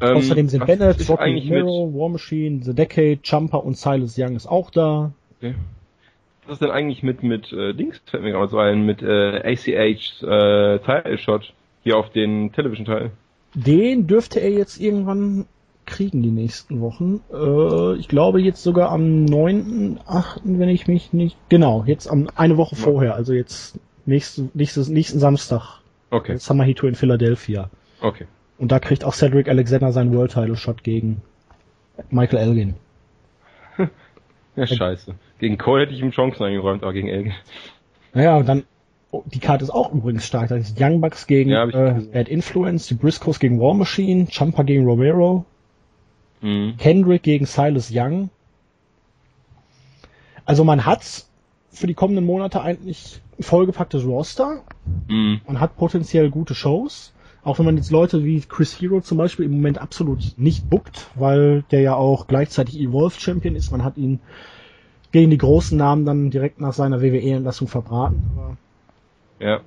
Ähm, 0.00 0.16
Außerdem 0.16 0.48
sind 0.48 0.66
Bennett, 0.66 1.08
Rocky 1.08 1.40
Hero, 1.40 1.92
War 1.92 2.08
Machine, 2.08 2.62
The 2.62 2.74
Decade, 2.74 3.18
Jumper 3.22 3.64
und 3.64 3.76
Silas 3.76 4.16
Young 4.16 4.36
ist 4.36 4.46
auch 4.46 4.70
da. 4.70 5.12
Okay. 5.38 5.54
Was 6.50 6.56
ist 6.56 6.62
denn 6.62 6.72
eigentlich 6.72 7.04
mit 7.04 7.22
mit 7.22 7.52
äh, 7.52 7.74
Dings 7.74 8.02
fällt 8.06 8.24
mir 8.24 8.32
gerade 8.32 8.48
so 8.48 8.58
ein 8.58 8.84
mit 8.84 9.02
äh, 9.02 9.36
ACH 9.38 9.68
äh, 9.68 10.80
Title 10.80 11.16
Shot 11.16 11.54
hier 11.84 11.96
auf 11.96 12.10
den 12.10 12.50
Television 12.50 12.86
Teil? 12.86 13.12
Den 13.54 14.08
dürfte 14.08 14.40
er 14.40 14.50
jetzt 14.50 14.80
irgendwann 14.80 15.46
kriegen 15.86 16.24
die 16.24 16.32
nächsten 16.32 16.80
Wochen. 16.80 17.20
Äh, 17.32 18.00
ich 18.00 18.08
glaube 18.08 18.40
jetzt 18.40 18.64
sogar 18.64 18.90
am 18.90 19.26
9.8., 19.26 20.40
wenn 20.42 20.68
ich 20.68 20.88
mich 20.88 21.12
nicht. 21.12 21.36
Genau, 21.50 21.84
jetzt 21.86 22.08
am 22.08 22.28
eine 22.34 22.56
Woche 22.56 22.74
ja. 22.74 22.82
vorher, 22.82 23.14
also 23.14 23.32
jetzt 23.32 23.78
nächste, 24.04 24.48
nächstes, 24.52 24.88
nächsten 24.88 25.20
Samstag. 25.20 25.78
Okay. 26.10 26.36
Summer 26.38 26.64
Heat 26.64 26.82
in 26.82 26.96
Philadelphia. 26.96 27.70
Okay. 28.00 28.26
Und 28.58 28.72
da 28.72 28.80
kriegt 28.80 29.04
auch 29.04 29.14
Cedric 29.14 29.48
Alexander 29.48 29.92
seinen 29.92 30.12
World 30.16 30.32
Title 30.32 30.56
Shot 30.56 30.82
gegen 30.82 31.22
Michael 32.10 32.40
Elgin. 32.40 32.74
ja, 34.56 34.66
scheiße. 34.66 35.14
Gegen 35.40 35.58
Cole 35.58 35.82
hätte 35.82 35.94
ich 35.94 36.00
ihm 36.00 36.10
Chancen 36.10 36.44
eingeräumt, 36.44 36.82
aber 36.82 36.92
gegen 36.92 37.08
Elgin. 37.08 37.32
Naja, 38.14 38.36
und 38.36 38.48
dann, 38.48 38.64
oh, 39.10 39.22
die 39.26 39.40
Karte 39.40 39.64
ist 39.64 39.70
auch 39.70 39.92
übrigens 39.92 40.26
stark. 40.26 40.48
Da 40.48 40.56
ist 40.56 40.80
Young 40.80 41.00
Bucks 41.00 41.26
gegen 41.26 41.50
ja, 41.50 41.64
äh, 41.64 42.00
Bad 42.12 42.28
Influence, 42.28 42.86
die 42.86 42.94
Briscoes 42.94 43.40
gegen 43.40 43.60
War 43.60 43.74
Machine, 43.74 44.26
Champa 44.30 44.62
gegen 44.62 44.84
Romero, 44.84 45.44
Mhm. 46.42 46.76
Kendrick 46.78 47.22
gegen 47.22 47.46
Silas 47.46 47.90
Young. 47.92 48.30
Also 50.44 50.64
man 50.64 50.86
hat 50.86 51.26
für 51.70 51.86
die 51.86 51.94
kommenden 51.94 52.24
Monate 52.24 52.62
eigentlich 52.62 53.20
ein 53.38 53.42
vollgepacktes 53.42 54.04
Roster. 54.04 54.62
Mhm. 55.08 55.40
Man 55.46 55.60
hat 55.60 55.76
potenziell 55.76 56.30
gute 56.30 56.54
Shows. 56.54 57.12
Auch 57.42 57.58
wenn 57.58 57.64
man 57.64 57.76
jetzt 57.76 57.90
Leute 57.90 58.24
wie 58.24 58.40
Chris 58.40 58.80
Hero 58.80 59.00
zum 59.00 59.16
Beispiel 59.16 59.46
im 59.46 59.52
Moment 59.52 59.78
absolut 59.78 60.34
nicht 60.36 60.68
bookt, 60.68 61.08
weil 61.14 61.64
der 61.70 61.80
ja 61.80 61.94
auch 61.94 62.26
gleichzeitig 62.26 62.78
Evolve 62.78 63.18
Champion 63.18 63.54
ist. 63.54 63.70
Man 63.70 63.82
hat 63.82 63.96
ihn 63.96 64.20
gegen 65.12 65.30
die 65.30 65.38
großen 65.38 65.76
Namen 65.76 66.04
dann 66.04 66.30
direkt 66.30 66.60
nach 66.60 66.72
seiner 66.72 67.02
WWE-Entlassung 67.02 67.68
verbraten. 67.68 68.22
Aber 68.36 68.56
ja. 69.38 69.60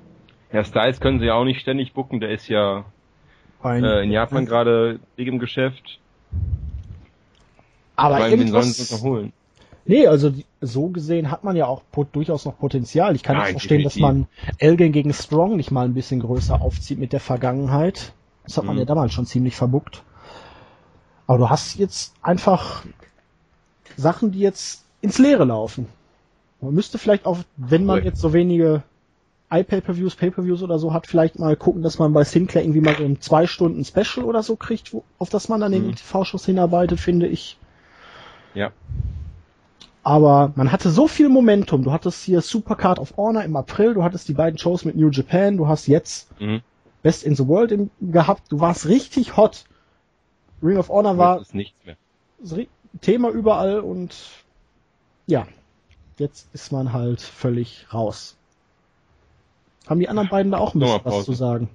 Herr 0.49 0.63
Styles 0.63 0.99
können 0.99 1.19
sie 1.19 1.25
ja 1.25 1.33
auch 1.33 1.45
nicht 1.45 1.59
ständig 1.59 1.93
booken, 1.93 2.19
der 2.19 2.29
ist 2.29 2.47
ja 2.47 2.85
äh, 3.63 4.03
in 4.03 4.11
Japan 4.11 4.45
gerade 4.45 4.99
dick 5.17 5.27
im 5.27 5.39
Geschäft. 5.39 5.99
Aber 7.95 8.19
Weil 8.19 8.31
irgendwas... 8.31 8.77
sollen 8.77 8.99
sie 8.99 9.03
holen? 9.03 9.33
Nee, 9.85 10.07
also 10.07 10.31
so 10.61 10.87
gesehen 10.87 11.29
hat 11.29 11.43
man 11.43 11.57
ja 11.57 11.65
auch 11.65 11.83
durchaus 12.13 12.45
noch 12.45 12.57
Potenzial. 12.57 13.15
Ich 13.15 13.23
kann 13.23 13.37
nicht 13.37 13.51
verstehen, 13.51 13.83
dass 13.83 13.97
man 13.97 14.27
Elgin 14.57 14.93
gegen 14.93 15.13
Strong 15.13 15.57
nicht 15.57 15.71
mal 15.71 15.85
ein 15.85 15.93
bisschen 15.93 16.21
größer 16.21 16.61
aufzieht 16.61 16.99
mit 16.99 17.11
der 17.11 17.19
Vergangenheit. 17.19 18.13
Das 18.45 18.57
hat 18.57 18.63
man 18.63 18.75
mhm. 18.75 18.79
ja 18.79 18.85
damals 18.85 19.13
schon 19.13 19.25
ziemlich 19.25 19.55
verbuckt. 19.55 20.03
Aber 21.27 21.37
du 21.37 21.49
hast 21.49 21.77
jetzt 21.77 22.15
einfach 22.21 22.85
Sachen, 23.97 24.31
die 24.31 24.39
jetzt 24.39 24.82
ins 25.03 25.19
Leere 25.19 25.43
laufen. 25.43 25.87
Man 26.61 26.73
müsste 26.73 26.97
vielleicht 26.97 27.25
auch, 27.25 27.39
wenn 27.57 27.85
man 27.85 28.03
jetzt 28.03 28.21
so 28.21 28.33
wenige 28.33 28.83
iPay-Per-Views, 29.51 30.15
Pay-Per-Views 30.15 30.63
oder 30.63 30.79
so 30.79 30.93
hat, 30.93 31.05
vielleicht 31.07 31.37
mal 31.37 31.55
gucken, 31.55 31.83
dass 31.83 31.99
man 31.99 32.13
bei 32.13 32.23
Sinclair 32.23 32.63
irgendwie 32.63 32.81
mal 32.81 32.95
so 32.95 33.03
ein 33.03 33.19
zwei 33.21 33.45
Stunden 33.45 33.83
Special 33.83 34.25
oder 34.25 34.41
so 34.41 34.55
kriegt, 34.55 34.93
wo, 34.93 35.03
auf 35.19 35.29
das 35.29 35.49
man 35.49 35.59
dann 35.59 35.73
mhm. 35.73 35.83
den 35.83 35.95
TV-Shows 35.95 36.45
hinarbeitet, 36.45 36.99
finde 36.99 37.27
ich. 37.27 37.57
Ja. 38.55 38.71
Aber 40.03 40.53
man 40.55 40.71
hatte 40.71 40.89
so 40.89 41.07
viel 41.07 41.29
Momentum. 41.29 41.83
Du 41.83 41.91
hattest 41.91 42.23
hier 42.23 42.41
Supercard 42.41 42.97
of 42.97 43.15
Honor 43.17 43.43
im 43.43 43.55
April, 43.57 43.93
du 43.93 44.03
hattest 44.03 44.29
die 44.29 44.33
beiden 44.33 44.57
Shows 44.57 44.85
mit 44.85 44.95
New 44.95 45.09
Japan, 45.09 45.57
du 45.57 45.67
hast 45.67 45.87
jetzt 45.87 46.29
mhm. 46.41 46.61
Best 47.03 47.23
in 47.23 47.35
the 47.35 47.47
World 47.47 47.73
im, 47.73 47.89
gehabt. 47.99 48.43
Du 48.49 48.61
warst 48.61 48.87
richtig 48.87 49.35
hot. 49.35 49.65
Ring 50.63 50.77
of 50.77 50.87
Honor 50.87 51.17
war 51.17 51.41
ist 51.41 51.53
nichts 51.53 51.77
mehr. 51.85 51.97
Thema 53.01 53.29
überall 53.29 53.81
und 53.81 54.15
ja, 55.27 55.47
jetzt 56.17 56.47
ist 56.53 56.71
man 56.71 56.93
halt 56.93 57.21
völlig 57.21 57.87
raus. 57.93 58.37
Haben 59.87 59.99
die 59.99 60.09
anderen 60.09 60.29
beiden 60.29 60.51
da 60.51 60.59
auch 60.59 60.73
ein 60.73 60.79
bisschen 60.79 61.01
was 61.03 61.25
zu 61.25 61.33
sagen? 61.33 61.69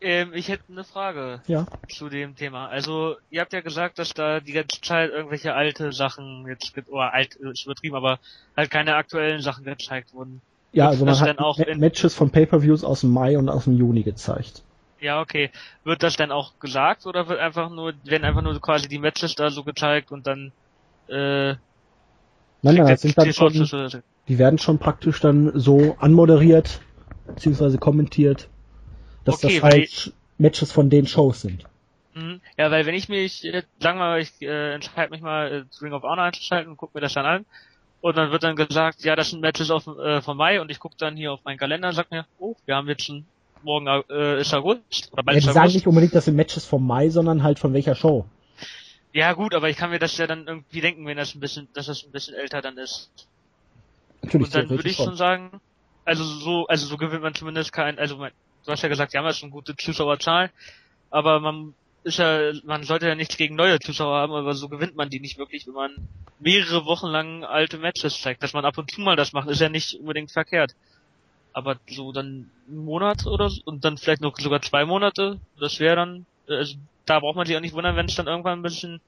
Ähm, 0.00 0.32
ich 0.32 0.48
hätte 0.48 0.64
eine 0.70 0.84
Frage 0.84 1.40
ja. 1.48 1.66
zu 1.88 2.08
dem 2.08 2.36
Thema. 2.36 2.68
Also, 2.68 3.16
ihr 3.30 3.40
habt 3.40 3.52
ja 3.52 3.60
gesagt, 3.60 3.98
dass 3.98 4.14
da 4.14 4.38
die 4.38 4.52
ganze 4.52 4.80
Zeit 4.80 5.10
irgendwelche 5.10 5.54
alte 5.54 5.92
Sachen 5.92 6.46
jetzt, 6.46 6.72
oder 6.88 7.12
alt, 7.12 7.34
ist 7.34 7.64
übertrieben, 7.64 7.96
aber 7.96 8.20
halt 8.56 8.70
keine 8.70 8.94
aktuellen 8.94 9.42
Sachen 9.42 9.64
gezeigt 9.64 10.14
wurden. 10.14 10.40
Ja, 10.72 10.84
wird 10.84 11.08
also 11.08 11.24
man 11.24 11.30
hat 11.30 11.38
auch 11.38 11.58
Matches 11.76 12.14
von 12.14 12.30
Pay-Per-Views 12.30 12.84
aus 12.84 13.00
dem 13.00 13.10
Mai 13.10 13.38
und 13.38 13.48
aus 13.48 13.64
dem 13.64 13.76
Juni 13.76 14.02
gezeigt. 14.02 14.62
Ja, 15.00 15.20
okay. 15.20 15.50
Wird 15.84 16.02
das 16.02 16.16
dann 16.16 16.30
auch 16.30 16.58
gesagt 16.60 17.06
oder 17.06 17.28
wird 17.28 17.40
einfach 17.40 17.70
nur, 17.70 17.94
werden 18.04 18.24
einfach 18.24 18.42
nur 18.42 18.60
quasi 18.60 18.88
die 18.88 18.98
Matches 18.98 19.34
da 19.34 19.50
so 19.50 19.64
gezeigt 19.64 20.12
und 20.12 20.26
dann, 20.26 20.52
äh, 21.08 21.54
Nein, 22.62 22.74
nein, 22.74 22.86
das 22.86 23.02
sind 23.02 23.16
dann 23.16 23.32
schon, 23.32 23.52
die 24.28 24.38
werden 24.38 24.58
schon 24.58 24.78
praktisch 24.78 25.20
dann 25.20 25.52
so 25.58 25.96
anmoderiert, 25.98 26.80
beziehungsweise 27.26 27.78
kommentiert 27.78 28.48
dass 29.28 29.44
okay, 29.44 29.60
das 29.60 29.62
halt 29.62 30.12
Matches 30.38 30.72
von 30.72 30.88
den 30.88 31.06
Shows 31.06 31.42
sind. 31.42 31.64
Mhm. 32.14 32.40
Ja, 32.56 32.70
weil 32.70 32.86
wenn 32.86 32.94
ich 32.94 33.08
mich, 33.08 33.44
äh, 33.44 33.62
sagen 33.80 33.98
wir 33.98 34.06
mal, 34.06 34.20
ich 34.20 34.40
äh, 34.40 34.74
entscheide 34.74 35.10
mich 35.10 35.20
mal 35.20 35.52
äh, 35.52 35.84
Ring 35.84 35.92
of 35.92 36.02
Honor 36.02 36.24
einzuschalten 36.24 36.70
und 36.70 36.76
gucke 36.76 36.96
mir 36.96 37.02
das 37.02 37.12
dann 37.12 37.26
an 37.26 37.46
und 38.00 38.16
dann 38.16 38.30
wird 38.30 38.42
dann 38.42 38.56
gesagt, 38.56 39.04
ja, 39.04 39.16
das 39.16 39.30
sind 39.30 39.40
Matches 39.40 39.70
auf, 39.70 39.86
äh, 39.86 40.22
von 40.22 40.36
Mai 40.36 40.60
und 40.60 40.70
ich 40.70 40.78
gucke 40.78 40.94
dann 40.98 41.16
hier 41.16 41.32
auf 41.32 41.44
meinen 41.44 41.58
Kalender 41.58 41.88
und 41.88 41.94
sag 41.94 42.10
mir, 42.10 42.24
oh, 42.38 42.56
wir 42.64 42.76
haben 42.76 42.88
jetzt 42.88 43.04
schon 43.04 43.26
morgen 43.62 43.86
äh, 44.08 44.40
ist 44.40 44.54
August 44.54 45.12
oder 45.12 45.22
bald 45.22 45.36
ja, 45.36 45.48
die 45.48 45.52
sagen 45.52 45.72
nicht 45.72 45.86
unbedingt, 45.86 46.14
das 46.14 46.24
sind 46.24 46.36
Matches 46.36 46.64
vom 46.64 46.86
Mai, 46.86 47.10
sondern 47.10 47.42
halt 47.42 47.58
von 47.58 47.74
welcher 47.74 47.94
Show. 47.94 48.24
Ja 49.12 49.32
gut, 49.32 49.54
aber 49.54 49.70
ich 49.70 49.76
kann 49.76 49.90
mir 49.90 49.98
das 49.98 50.16
ja 50.18 50.26
dann 50.26 50.46
irgendwie 50.46 50.80
denken, 50.80 51.06
wenn 51.06 51.16
das 51.16 51.34
ein 51.34 51.40
bisschen, 51.40 51.68
dass 51.74 51.86
das 51.86 52.04
ein 52.04 52.12
bisschen 52.12 52.34
älter 52.34 52.60
dann 52.60 52.76
ist. 52.76 53.10
Natürlich. 54.22 54.46
Und 54.46 54.54
dann 54.54 54.68
würde 54.70 54.88
ich 54.88 54.96
schon 54.96 55.16
sagen, 55.16 55.60
also 56.04 56.24
so, 56.24 56.66
also 56.66 56.86
so 56.86 56.96
gewinnt 56.96 57.22
man 57.22 57.34
zumindest 57.34 57.72
kein, 57.72 57.98
also 57.98 58.16
mein, 58.16 58.32
du 58.64 58.72
hast 58.72 58.82
ja 58.82 58.88
gesagt, 58.88 59.12
die 59.12 59.18
haben 59.18 59.24
ja 59.24 59.32
schon 59.32 59.50
gute 59.50 59.76
Zuschauerzahlen, 59.76 60.50
aber 61.10 61.40
man 61.40 61.74
ist 62.04 62.18
ja, 62.18 62.52
man 62.64 62.82
sollte 62.84 63.08
ja 63.08 63.14
nichts 63.14 63.36
gegen 63.36 63.56
neue 63.56 63.78
Zuschauer 63.78 64.16
haben, 64.16 64.32
aber 64.32 64.54
so 64.54 64.68
gewinnt 64.68 64.96
man 64.96 65.10
die 65.10 65.20
nicht 65.20 65.38
wirklich, 65.38 65.66
wenn 65.66 65.74
man 65.74 66.08
mehrere 66.38 66.84
Wochen 66.84 67.08
lang 67.08 67.44
alte 67.44 67.78
Matches 67.78 68.20
zeigt. 68.20 68.42
Dass 68.42 68.52
man 68.52 68.64
ab 68.64 68.78
und 68.78 68.90
zu 68.90 69.00
mal 69.00 69.16
das 69.16 69.32
macht, 69.32 69.48
ist 69.48 69.60
ja 69.60 69.68
nicht 69.68 69.94
unbedingt 69.94 70.30
verkehrt. 70.30 70.72
Aber 71.52 71.76
so 71.90 72.12
dann 72.12 72.50
einen 72.68 72.84
Monat 72.84 73.26
oder 73.26 73.50
so, 73.50 73.60
und 73.64 73.84
dann 73.84 73.98
vielleicht 73.98 74.20
noch 74.20 74.36
sogar 74.38 74.62
zwei 74.62 74.84
Monate, 74.84 75.40
das 75.58 75.80
wäre 75.80 75.96
dann, 75.96 76.26
also 76.46 76.76
da 77.08 77.20
braucht 77.20 77.36
man 77.36 77.46
sich 77.46 77.56
auch 77.56 77.60
nicht 77.60 77.74
wundern, 77.74 77.96
wenn 77.96 78.06
es 78.06 78.14
dann 78.14 78.26
irgendwann 78.26 78.60
ein 78.60 78.62
bisschen 78.62 79.00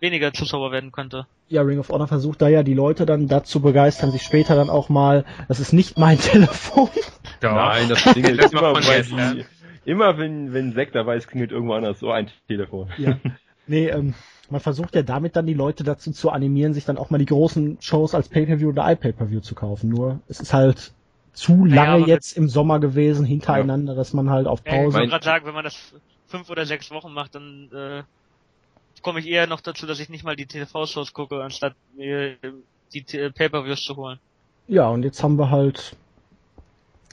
weniger 0.00 0.32
Zuschauer 0.32 0.72
werden 0.72 0.92
könnte. 0.92 1.26
Ja, 1.48 1.62
Ring 1.62 1.78
of 1.78 1.88
Honor 1.88 2.08
versucht 2.08 2.42
da 2.42 2.48
ja 2.48 2.62
die 2.62 2.74
Leute 2.74 3.06
dann 3.06 3.28
dazu 3.28 3.60
begeistern, 3.60 4.10
sich 4.10 4.22
später 4.22 4.56
dann 4.56 4.68
auch 4.68 4.88
mal, 4.88 5.24
das 5.48 5.60
ist 5.60 5.72
nicht 5.72 5.96
mein 5.96 6.18
Telefon. 6.20 6.90
Doch. 7.40 7.54
Nein, 7.54 7.88
das 7.88 8.02
klingelt 8.02 8.42
das 8.42 8.52
immer, 8.52 8.74
weil 8.74 9.02
die, 9.04 9.44
immer 9.84 10.18
wenn, 10.18 10.52
wenn 10.52 10.74
Zack 10.74 10.92
dabei 10.92 11.16
ist, 11.16 11.28
klingelt 11.28 11.52
irgendwo 11.52 11.74
anders 11.74 12.00
so 12.00 12.10
ein 12.10 12.28
Telefon. 12.48 12.88
Ja. 12.98 13.16
Nee, 13.66 13.88
ähm, 13.88 14.14
man 14.50 14.60
versucht 14.60 14.94
ja 14.94 15.02
damit 15.02 15.36
dann 15.36 15.46
die 15.46 15.54
Leute 15.54 15.84
dazu 15.84 16.10
zu 16.10 16.30
animieren, 16.30 16.74
sich 16.74 16.84
dann 16.84 16.98
auch 16.98 17.10
mal 17.10 17.18
die 17.18 17.26
großen 17.26 17.78
Shows 17.80 18.14
als 18.14 18.28
Pay-Per-View 18.28 18.70
oder 18.70 18.90
iPay-Per-View 18.90 19.40
zu 19.40 19.54
kaufen. 19.54 19.88
Nur, 19.88 20.20
es 20.28 20.40
ist 20.40 20.52
halt 20.52 20.92
zu 21.32 21.64
lange 21.64 22.02
ja, 22.02 22.06
jetzt 22.06 22.36
im 22.36 22.48
Sommer 22.48 22.80
gewesen, 22.80 23.24
hintereinander, 23.24 23.92
ja. 23.92 23.96
dass 23.96 24.12
man 24.12 24.30
halt 24.30 24.46
auf 24.46 24.64
Pause... 24.64 24.88
Ich 24.88 24.94
wollte 24.94 25.08
gerade 25.08 25.24
sagen, 25.24 25.46
wenn 25.46 25.54
man 25.54 25.64
das 25.64 25.94
fünf 26.32 26.50
oder 26.50 26.66
sechs 26.66 26.90
Wochen 26.90 27.12
macht, 27.12 27.34
dann 27.34 27.70
äh, 27.72 28.02
komme 29.02 29.20
ich 29.20 29.28
eher 29.28 29.46
noch 29.46 29.60
dazu, 29.60 29.86
dass 29.86 30.00
ich 30.00 30.08
nicht 30.08 30.24
mal 30.24 30.34
die 30.34 30.46
TV-Shows 30.46 31.12
gucke, 31.12 31.42
anstatt 31.42 31.74
mir 31.94 32.36
die 32.92 33.02
Pay-Per-Views 33.02 33.84
zu 33.84 33.96
holen. 33.96 34.18
Ja, 34.66 34.88
und 34.88 35.02
jetzt 35.02 35.22
haben 35.22 35.38
wir 35.38 35.50
halt 35.50 35.94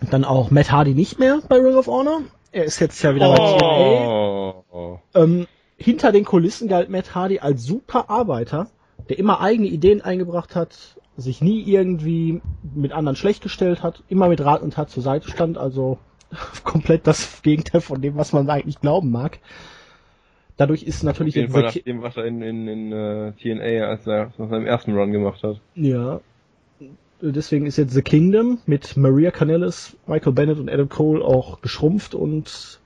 dann 0.09 0.23
auch 0.23 0.51
Matt 0.51 0.71
Hardy 0.71 0.93
nicht 0.93 1.19
mehr 1.19 1.41
bei 1.49 1.57
Ring 1.57 1.75
of 1.75 1.87
Honor. 1.87 2.21
Er 2.51 2.63
ist 2.63 2.79
jetzt 2.79 3.01
ja 3.03 3.13
wieder 3.13 3.29
oh. 3.29 4.63
bei 4.73 5.03
TNA. 5.13 5.23
Ähm, 5.23 5.47
hinter 5.77 6.11
den 6.11 6.25
Kulissen 6.25 6.67
galt 6.69 6.89
Matt 6.89 7.13
Hardy 7.13 7.39
als 7.39 7.63
super 7.63 8.09
Arbeiter, 8.09 8.69
der 9.09 9.19
immer 9.19 9.41
eigene 9.41 9.67
Ideen 9.67 10.01
eingebracht 10.01 10.55
hat, 10.55 10.77
sich 11.17 11.41
nie 11.41 11.61
irgendwie 11.63 12.41
mit 12.73 12.93
anderen 12.93 13.17
schlecht 13.17 13.43
gestellt 13.43 13.83
hat, 13.83 14.03
immer 14.07 14.29
mit 14.29 14.39
Rat 14.39 14.61
und 14.61 14.73
Tat 14.75 14.89
zur 14.89 15.03
Seite 15.03 15.29
stand, 15.29 15.57
also 15.57 15.97
komplett 16.63 17.07
das 17.07 17.41
Gegenteil 17.41 17.81
von 17.81 18.01
dem, 18.01 18.15
was 18.15 18.33
man 18.33 18.49
eigentlich 18.49 18.81
glauben 18.81 19.11
mag. 19.11 19.39
Dadurch 20.57 20.83
ist 20.83 21.03
natürlich 21.03 21.35
Auf 21.35 21.41
jeden 21.41 21.53
Fall 21.53 21.63
nach 21.63 21.73
dem, 21.73 22.01
was 22.01 22.17
er 22.17 22.25
in, 22.25 22.41
in, 22.41 22.67
in 22.67 22.93
uh, 22.93 23.31
TNA 23.31 23.87
als 23.87 24.05
er 24.05 24.33
nach 24.37 24.49
seinem 24.49 24.65
ersten 24.65 24.93
Run 24.93 25.13
gemacht 25.13 25.41
hat. 25.41 25.61
Ja. 25.75 26.19
Deswegen 27.21 27.65
ist 27.65 27.77
jetzt 27.77 27.93
The 27.93 28.01
Kingdom 28.01 28.59
mit 28.65 28.95
Maria 28.95 29.31
Canellis, 29.31 29.97
Michael 30.05 30.33
Bennett 30.33 30.59
und 30.59 30.69
Adam 30.69 30.89
Cole 30.89 31.23
auch 31.23 31.61
geschrumpft 31.61 32.13
und 32.13 32.79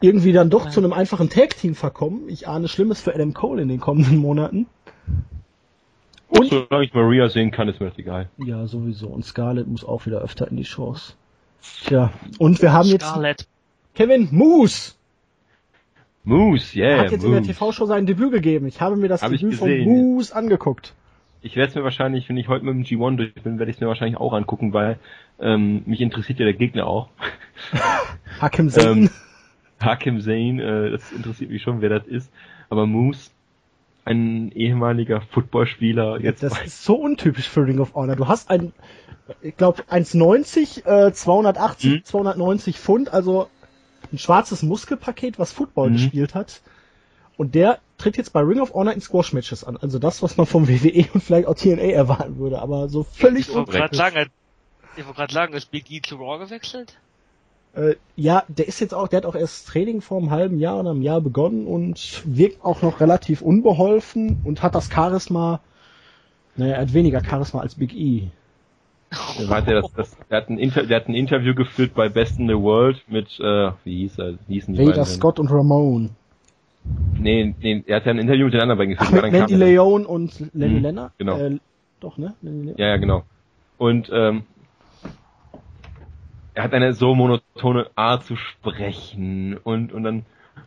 irgendwie 0.00 0.32
dann 0.32 0.50
doch 0.50 0.66
ja. 0.66 0.70
zu 0.70 0.80
einem 0.80 0.92
einfachen 0.92 1.30
Tag-Team 1.30 1.74
verkommen. 1.74 2.28
Ich 2.28 2.46
ahne 2.46 2.68
Schlimmes 2.68 3.00
für 3.00 3.14
Adam 3.14 3.32
Cole 3.32 3.62
in 3.62 3.68
den 3.68 3.80
kommenden 3.80 4.18
Monaten. 4.18 4.66
Und 6.28 6.50
solange 6.50 6.84
ich 6.84 6.94
Maria 6.94 7.28
sehen 7.28 7.52
kann, 7.52 7.68
ist 7.68 7.80
mir 7.80 7.90
das 7.90 7.98
egal. 7.98 8.28
Ja, 8.38 8.66
sowieso. 8.66 9.06
Und 9.06 9.24
Scarlett 9.24 9.68
muss 9.68 9.84
auch 9.84 10.04
wieder 10.06 10.20
öfter 10.20 10.48
in 10.48 10.56
die 10.56 10.64
Shows. 10.64 11.16
Tja, 11.86 12.12
und 12.38 12.60
wir 12.62 12.72
haben 12.72 12.88
Scarlett. 12.88 13.40
jetzt 13.40 13.48
Kevin 13.94 14.28
Moose 14.30 14.94
Moose, 16.24 16.76
yeah. 16.78 16.88
Er 16.88 16.98
hat 17.00 17.12
jetzt 17.12 17.22
Moose. 17.22 17.36
in 17.36 17.44
der 17.44 17.54
TV-Show 17.54 17.86
sein 17.86 18.06
Debüt 18.06 18.32
gegeben. 18.32 18.66
Ich 18.66 18.80
habe 18.80 18.96
mir 18.96 19.08
das 19.08 19.22
hab 19.22 19.30
Debüt 19.30 19.54
von 19.54 19.78
Moose 19.80 20.34
angeguckt. 20.34 20.94
Ich 21.42 21.56
werde 21.56 21.68
es 21.68 21.74
mir 21.74 21.84
wahrscheinlich, 21.84 22.26
wenn 22.30 22.38
ich 22.38 22.48
heute 22.48 22.64
mit 22.64 22.74
dem 22.74 22.84
G1 22.84 23.16
durch 23.16 23.34
bin, 23.34 23.58
werde 23.58 23.70
ich 23.70 23.76
es 23.76 23.80
mir 23.82 23.88
wahrscheinlich 23.88 24.16
auch 24.16 24.32
angucken, 24.32 24.72
weil 24.72 24.98
ähm, 25.38 25.82
mich 25.84 26.00
interessiert 26.00 26.38
ja 26.38 26.46
der 26.46 26.54
Gegner 26.54 26.86
auch. 26.86 27.10
Hakim 28.40 28.70
Zane. 28.70 28.88
ähm, 28.88 29.10
Hakim 29.80 30.20
Zane, 30.22 30.62
äh, 30.62 30.90
das 30.90 31.12
interessiert 31.12 31.50
mich 31.50 31.60
schon, 31.60 31.82
wer 31.82 31.90
das 31.90 32.06
ist. 32.06 32.32
Aber 32.70 32.86
Moose, 32.86 33.30
ein 34.04 34.52
ehemaliger 34.52 35.20
Footballspieler. 35.20 36.20
Jetzt 36.20 36.42
das 36.42 36.60
ist 36.60 36.84
so 36.84 36.96
untypisch 36.96 37.48
für 37.48 37.66
Ring 37.66 37.80
of 37.80 37.94
Honor. 37.94 38.16
Du 38.16 38.28
hast 38.28 38.50
ein, 38.50 38.72
ich 39.40 39.56
glaube, 39.56 39.82
1,90, 39.84 40.86
äh, 40.86 41.12
280, 41.12 41.92
hm? 41.92 42.04
290 42.04 42.78
Pfund, 42.78 43.12
also 43.12 43.48
ein 44.12 44.18
schwarzes 44.18 44.62
Muskelpaket, 44.62 45.38
was 45.38 45.52
Football 45.52 45.90
mhm. 45.90 45.94
gespielt 45.94 46.34
hat. 46.34 46.60
Und 47.36 47.54
der 47.54 47.78
tritt 47.98 48.16
jetzt 48.16 48.32
bei 48.32 48.40
Ring 48.40 48.60
of 48.60 48.74
Honor 48.74 48.92
in 48.92 49.00
Squash-Matches 49.00 49.64
an. 49.64 49.76
Also 49.76 49.98
das, 49.98 50.22
was 50.22 50.36
man 50.36 50.46
vom 50.46 50.68
WWE 50.68 51.08
und 51.12 51.22
vielleicht 51.22 51.48
auch 51.48 51.54
TNA 51.54 51.92
erwarten 51.92 52.38
würde, 52.38 52.60
aber 52.60 52.88
so 52.88 53.04
völlig 53.04 53.48
Ich 53.48 53.54
wollte 53.54 53.72
gerade 53.72 53.96
sagen, 53.96 54.30
ich 54.96 55.04
wollte 55.04 55.16
gerade 55.16 55.32
sagen, 55.32 55.54
ist 55.54 55.70
Big 55.70 55.90
E 55.90 56.00
zu 56.00 56.16
Raw 56.16 56.38
gewechselt? 56.38 56.96
Äh, 57.74 57.96
ja, 58.14 58.44
der 58.48 58.68
ist 58.68 58.80
jetzt 58.80 58.94
auch, 58.94 59.08
der 59.08 59.18
hat 59.18 59.26
auch 59.26 59.34
erst 59.34 59.66
Training 59.68 60.00
vor 60.00 60.18
einem 60.18 60.30
halben 60.30 60.58
Jahr 60.58 60.78
oder 60.78 60.90
einem 60.90 61.02
Jahr 61.02 61.20
begonnen 61.20 61.66
und 61.66 62.22
wirkt 62.24 62.64
auch 62.64 62.82
noch 62.82 63.00
relativ 63.00 63.42
unbeholfen 63.42 64.40
und 64.44 64.62
hat 64.62 64.74
das 64.74 64.90
Charisma, 64.92 65.60
naja, 66.56 66.74
er 66.74 66.82
hat 66.82 66.94
weniger 66.94 67.22
Charisma 67.24 67.60
als 67.60 67.74
Big 67.74 67.92
E. 67.94 68.28
Der, 69.38 69.48
hat, 69.50 69.68
das, 69.68 69.92
das, 69.92 70.16
der, 70.30 70.36
hat 70.38 70.50
ein 70.50 70.58
Inter, 70.58 70.86
der 70.86 71.00
hat 71.00 71.08
ein 71.08 71.14
Interview 71.14 71.54
geführt 71.54 71.94
bei 71.94 72.08
Best 72.08 72.38
in 72.38 72.46
the 72.46 72.54
World 72.54 73.02
mit, 73.08 73.28
äh, 73.40 73.70
wie 73.82 74.02
hieß 74.02 74.18
er, 74.18 74.34
wie 74.46 74.54
hießen 74.54 74.74
die 74.74 74.86
Vader, 74.86 75.04
Scott 75.04 75.40
und 75.40 75.50
Ramon. 75.50 76.10
Nee, 77.18 77.54
nee, 77.60 77.82
er 77.86 77.96
hat 77.96 78.06
ja 78.06 78.12
ein 78.12 78.18
Interview 78.18 78.44
mit 78.44 78.54
den 78.54 78.60
anderen 78.60 78.78
beiden 78.78 78.94
geführt. 78.94 79.10
Ach, 79.16 79.22
mit 79.22 79.32
Mandy 79.32 79.54
Leon 79.54 80.06
und 80.06 80.38
Lenny 80.52 80.76
hm, 80.76 80.82
Lenner? 80.82 81.12
Genau. 81.18 81.38
Äh, 81.38 81.58
doch, 82.00 82.18
ne? 82.18 82.34
Ja, 82.76 82.88
ja, 82.88 82.96
genau. 82.98 83.24
Und, 83.78 84.10
ähm, 84.12 84.44
er 86.54 86.62
hat 86.62 86.72
eine 86.72 86.92
so 86.94 87.14
monotone 87.14 87.90
Art 87.96 88.24
zu 88.24 88.36
sprechen 88.36 89.56
und, 89.56 89.92
und 89.92 90.04
dann, 90.04 90.24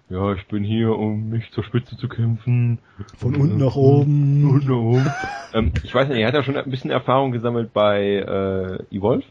ja, 0.09 0.33
ich 0.33 0.45
bin 0.47 0.63
hier, 0.63 0.91
um 0.91 1.29
mich 1.29 1.51
zur 1.51 1.63
Spitze 1.63 1.97
zu 1.97 2.09
kämpfen. 2.09 2.79
Von 3.17 3.35
unten 3.35 3.57
nach 3.57 3.75
oben. 3.75 4.43
Von 4.43 4.55
unten 4.55 4.67
nach 4.67 4.77
oben. 4.77 5.11
ähm, 5.53 5.71
ich 5.83 5.95
weiß 5.95 6.09
nicht, 6.09 6.19
er 6.19 6.27
hat 6.27 6.35
ja 6.35 6.43
schon 6.43 6.57
ein 6.57 6.69
bisschen 6.69 6.91
Erfahrung 6.91 7.31
gesammelt 7.31 7.73
bei 7.73 8.01
äh, 8.01 8.95
Evolve. 8.95 9.23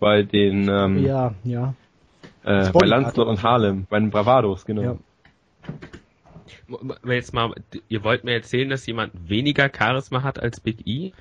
Bei 0.00 0.22
den 0.24 0.68
ähm, 0.68 0.98
Ja, 0.98 1.34
ja. 1.44 1.74
Äh, 2.44 2.70
bei 2.70 2.86
Lancelot 2.86 3.28
und 3.28 3.42
Harlem, 3.42 3.86
bei 3.88 3.98
den 3.98 4.10
Bravados, 4.10 4.66
genau. 4.66 4.82
Ja. 4.82 4.96
Jetzt 7.06 7.32
mal, 7.32 7.54
ihr 7.88 8.04
wollt 8.04 8.24
mir 8.24 8.34
erzählen, 8.34 8.68
dass 8.68 8.86
jemand 8.86 9.28
weniger 9.28 9.70
Charisma 9.74 10.22
hat 10.22 10.40
als 10.40 10.60
Big 10.60 10.86
E? 10.86 11.12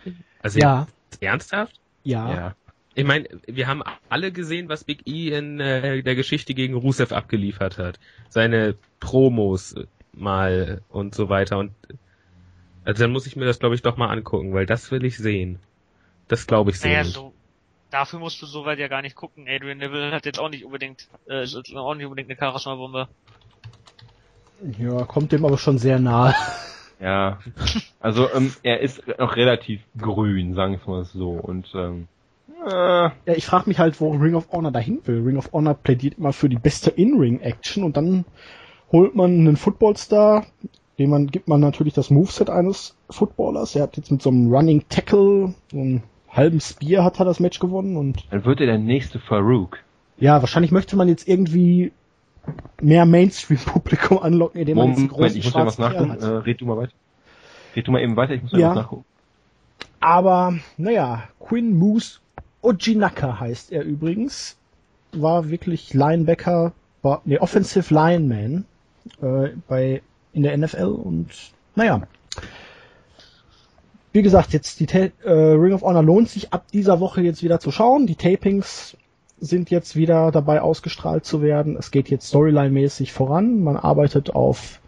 Also 0.42 0.60
ja. 0.60 0.88
ernsthaft? 1.20 1.80
Ja. 2.04 2.34
ja. 2.34 2.56
Ich 2.96 3.04
meine, 3.04 3.28
wir 3.46 3.68
haben 3.68 3.84
alle 4.08 4.32
gesehen, 4.32 4.70
was 4.70 4.86
Big 4.86 5.06
E 5.06 5.30
in 5.30 5.60
äh, 5.60 6.02
der 6.02 6.16
Geschichte 6.16 6.54
gegen 6.54 6.76
Rusev 6.76 7.12
abgeliefert 7.12 7.78
hat. 7.78 8.00
Seine 8.30 8.76
Promos 9.02 9.76
mal 10.14 10.82
und 10.90 11.14
so 11.14 11.28
weiter. 11.28 11.58
Und 11.60 11.72
also 12.86 13.04
dann 13.04 13.12
muss 13.12 13.28
ich 13.28 13.36
mir 13.36 13.46
das, 13.46 13.60
glaube 13.60 13.76
ich, 13.76 13.82
doch 13.82 13.98
mal 13.98 14.08
angucken, 14.08 14.54
weil 14.54 14.66
das 14.66 14.92
will 14.92 15.04
ich 15.04 15.18
sehen. 15.18 15.60
Das 16.30 16.48
glaube 16.48 16.72
ich 16.72 16.80
so 16.80 16.88
naja. 16.88 17.04
So, 17.04 17.34
dafür 17.92 18.20
musst 18.20 18.42
du 18.42 18.46
soweit 18.46 18.80
ja 18.80 18.88
gar 18.88 19.02
nicht 19.02 19.18
gucken. 19.18 19.46
Adrian 19.50 19.80
Neville 19.80 20.12
hat 20.12 20.26
jetzt 20.26 20.40
auch 20.40 20.50
nicht 20.50 20.64
unbedingt, 20.64 21.10
äh, 21.28 21.44
ist 21.44 21.56
auch 21.76 21.96
nicht 21.96 22.06
unbedingt 22.06 22.30
eine 22.30 22.40
Charisma-Bombe. 22.40 23.10
Ja, 24.80 25.04
kommt 25.04 25.34
dem 25.34 25.44
aber 25.44 25.58
schon 25.58 25.78
sehr 25.78 26.00
nahe. 26.00 26.34
Ja, 27.02 27.40
also 28.00 28.34
ähm, 28.34 28.54
er 28.64 28.80
ist 28.80 29.06
noch 29.20 29.36
relativ 29.36 29.82
grün, 29.98 30.54
sagen 30.54 30.80
wir 30.82 30.94
mal 30.94 31.04
so. 31.04 31.32
Und 31.32 31.68
ähm, 31.76 32.08
äh. 32.66 33.10
Ja, 33.26 33.36
ich 33.36 33.46
frage 33.46 33.68
mich 33.68 33.80
halt, 33.80 34.00
wo 34.02 34.12
Ring 34.12 34.36
of 34.36 34.52
Honor 34.52 34.72
dahin 34.72 35.00
will. 35.06 35.22
Ring 35.24 35.38
of 35.38 35.52
Honor 35.54 35.74
plädiert 35.74 36.18
immer 36.18 36.34
für 36.34 36.50
die 36.50 36.58
beste 36.58 36.90
In-Ring-Action 36.92 37.84
und 37.84 37.98
dann 37.98 38.26
holt 38.92 39.16
man 39.16 39.32
einen 39.32 39.58
Footballstar, 39.58 40.46
dem 41.00 41.10
man 41.10 41.28
gibt 41.28 41.48
man 41.48 41.60
natürlich 41.60 41.94
das 41.94 42.10
Moveset 42.10 42.50
eines 42.50 42.96
Footballers. 43.10 43.76
Er 43.76 43.84
hat 43.84 43.98
jetzt 43.98 44.12
mit 44.12 44.22
so 44.22 44.30
einem 44.30 44.54
Running 44.54 44.86
Tackle, 44.90 45.54
so 45.72 45.78
einem 45.78 46.04
halben 46.30 46.60
Spear 46.60 47.04
hat 47.04 47.20
er 47.20 47.26
das 47.26 47.40
Match 47.40 47.60
gewonnen 47.60 47.98
und 47.98 48.26
dann 48.30 48.46
wird 48.46 48.60
er 48.60 48.68
der 48.68 48.78
nächste 48.78 49.20
Farouk. 49.20 49.80
Ja, 50.18 50.42
wahrscheinlich 50.42 50.72
möchte 50.72 50.96
man 50.96 51.08
jetzt 51.08 51.28
irgendwie 51.28 51.92
mehr 52.82 53.06
Mainstream-Publikum 53.06 54.20
anlocken, 54.20 54.60
indem 54.60 54.78
man 54.78 54.90
jetzt 54.90 55.12
Moment, 55.12 55.36
ich 55.36 55.46
muss 55.46 55.54
ja 55.54 55.66
was 55.66 55.78
nachgucken. 55.78 56.18
Äh, 56.22 56.26
red 56.26 56.62
du 56.62 56.66
mal 56.66 56.78
weiter. 56.78 56.94
Red 57.76 57.88
du 57.88 57.92
mal 57.92 58.02
eben 58.02 58.16
weiter, 58.16 58.34
ich 58.34 58.44
muss 58.44 58.52
ja, 58.54 58.70
was 58.70 58.76
nachgucken. 58.76 59.06
Aber, 60.00 60.54
naja, 60.78 61.24
Quinn 61.40 61.78
Moose 61.78 62.20
Ojinaka 62.66 63.40
heißt 63.40 63.72
er 63.72 63.84
übrigens. 63.84 64.58
War 65.12 65.50
wirklich 65.50 65.94
Linebacker, 65.94 66.74
war, 67.02 67.22
nee, 67.26 67.38
Offensive 67.38 67.94
Lineman 67.94 68.66
äh, 69.22 69.50
bei 69.68 70.02
in 70.34 70.44
der 70.44 70.58
NFL 70.58 70.88
und 70.88 71.28
naja. 71.76 72.02
Wie 74.12 74.22
gesagt, 74.22 74.54
jetzt 74.54 74.80
die 74.80 74.88
äh, 74.94 75.12
Ring 75.30 75.74
of 75.74 75.82
Honor 75.82 76.04
lohnt 76.04 76.30
sich 76.30 76.54
ab 76.54 76.66
dieser 76.72 77.00
Woche 77.00 77.22
jetzt 77.22 77.44
wieder 77.44 77.60
zu 77.60 77.72
schauen. 77.72 78.08
Die 78.08 78.16
Tapings 78.16 78.98
sind 79.40 79.70
jetzt 79.70 79.96
wieder 79.96 80.32
dabei 80.32 80.62
ausgestrahlt 80.62 81.26
zu 81.26 81.42
werden. 81.42 81.76
Es 81.78 81.92
geht 81.92 82.10
jetzt 82.10 82.28
Storyline-mäßig 82.34 83.12
voran. 83.12 83.62
Man 83.62 83.78
arbeitet 83.78 84.34
auf 84.34 84.80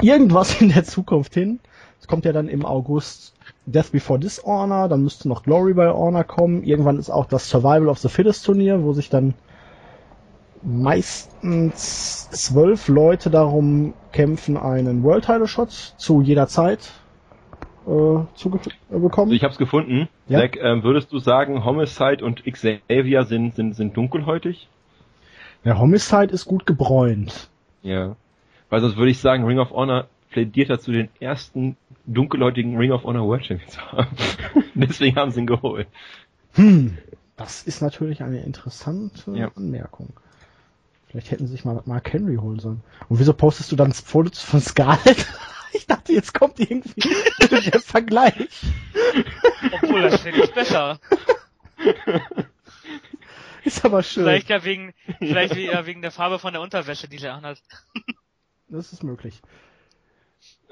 irgendwas 0.00 0.60
in 0.60 0.68
der 0.68 0.84
Zukunft 0.84 1.34
hin. 1.34 1.60
Es 2.04 2.08
kommt 2.08 2.26
ja 2.26 2.32
dann 2.34 2.48
im 2.48 2.66
August 2.66 3.32
Death 3.64 3.90
Before 3.90 4.18
Dishonor, 4.20 4.90
dann 4.90 5.02
müsste 5.02 5.26
noch 5.26 5.42
Glory 5.42 5.72
by 5.72 5.86
Honor 5.86 6.24
kommen. 6.24 6.62
Irgendwann 6.62 6.98
ist 6.98 7.08
auch 7.08 7.24
das 7.24 7.48
Survival 7.48 7.88
of 7.88 7.98
the 7.98 8.10
Fittest 8.10 8.44
Turnier, 8.44 8.82
wo 8.82 8.92
sich 8.92 9.08
dann 9.08 9.32
meistens 10.62 12.28
zwölf 12.28 12.88
Leute 12.88 13.30
darum 13.30 13.94
kämpfen, 14.12 14.58
einen 14.58 15.02
World 15.02 15.24
Title 15.24 15.48
Shot 15.48 15.70
zu 15.70 16.20
jeder 16.20 16.46
Zeit 16.46 16.92
äh, 17.86 17.88
zu 18.34 18.60
äh, 18.90 18.98
bekommen. 18.98 19.28
Also 19.28 19.36
ich 19.36 19.42
hab's 19.42 19.56
gefunden. 19.56 20.06
Ja? 20.28 20.40
Zack, 20.40 20.58
ähm, 20.60 20.82
würdest 20.82 21.10
du 21.10 21.18
sagen, 21.20 21.64
Homicide 21.64 22.22
und 22.22 22.44
Xavier 22.44 23.24
sind, 23.24 23.54
sind, 23.54 23.76
sind 23.76 23.96
dunkelhäutig? 23.96 24.68
Der 25.64 25.78
Homicide 25.78 26.34
ist 26.34 26.44
gut 26.44 26.66
gebräunt. 26.66 27.48
Ja. 27.82 28.16
Weil 28.68 28.82
sonst 28.82 28.98
würde 28.98 29.10
ich 29.10 29.20
sagen, 29.20 29.46
Ring 29.46 29.58
of 29.58 29.70
Honor 29.70 30.06
plädiert 30.34 30.68
dazu, 30.68 30.90
den 30.90 31.08
ersten 31.20 31.76
dunkelhäutigen 32.06 32.76
Ring 32.76 32.92
of 32.92 33.04
Honor 33.04 33.26
World 33.26 33.46
Champion 33.46 33.70
zu 33.70 33.80
haben. 33.92 34.16
Deswegen 34.74 35.16
haben 35.16 35.30
sie 35.30 35.40
ihn 35.40 35.46
geholt. 35.46 35.88
Hm, 36.54 36.98
das 37.36 37.62
ist 37.62 37.80
natürlich 37.80 38.22
eine 38.22 38.42
interessante 38.42 39.30
Ja. 39.32 39.50
Anmerkung. 39.56 40.12
Vielleicht 41.08 41.30
hätten 41.30 41.46
sie 41.46 41.52
sich 41.52 41.64
mal 41.64 41.80
Mark 41.86 42.12
Henry 42.12 42.36
holen 42.36 42.58
sollen. 42.58 42.82
Und 43.08 43.20
wieso 43.20 43.32
postest 43.32 43.70
du 43.72 43.76
dann 43.76 43.92
Fotos 43.92 44.40
von 44.42 44.60
Scarlett? 44.60 45.26
Ich 45.76 45.88
dachte, 45.88 46.12
jetzt 46.12 46.32
kommt 46.32 46.60
irgendwie 46.60 47.02
der 47.72 47.80
Vergleich. 47.80 48.48
Obwohl, 49.72 50.02
das 50.02 50.20
finde 50.20 50.44
ich 50.44 50.54
besser. 50.54 51.00
Ist 53.64 53.84
aber 53.84 54.04
schön. 54.04 54.22
Vielleicht 54.22 54.50
ja 54.50 54.62
wegen, 54.64 54.94
vielleicht 55.18 55.56
ja 55.56 55.84
wegen 55.84 56.00
der 56.00 56.12
Farbe 56.12 56.38
von 56.38 56.52
der 56.52 56.62
Unterwäsche, 56.62 57.08
die 57.08 57.18
sie 57.18 57.28
anhat. 57.28 57.60
Das 58.68 58.92
ist 58.92 59.02
möglich. 59.02 59.42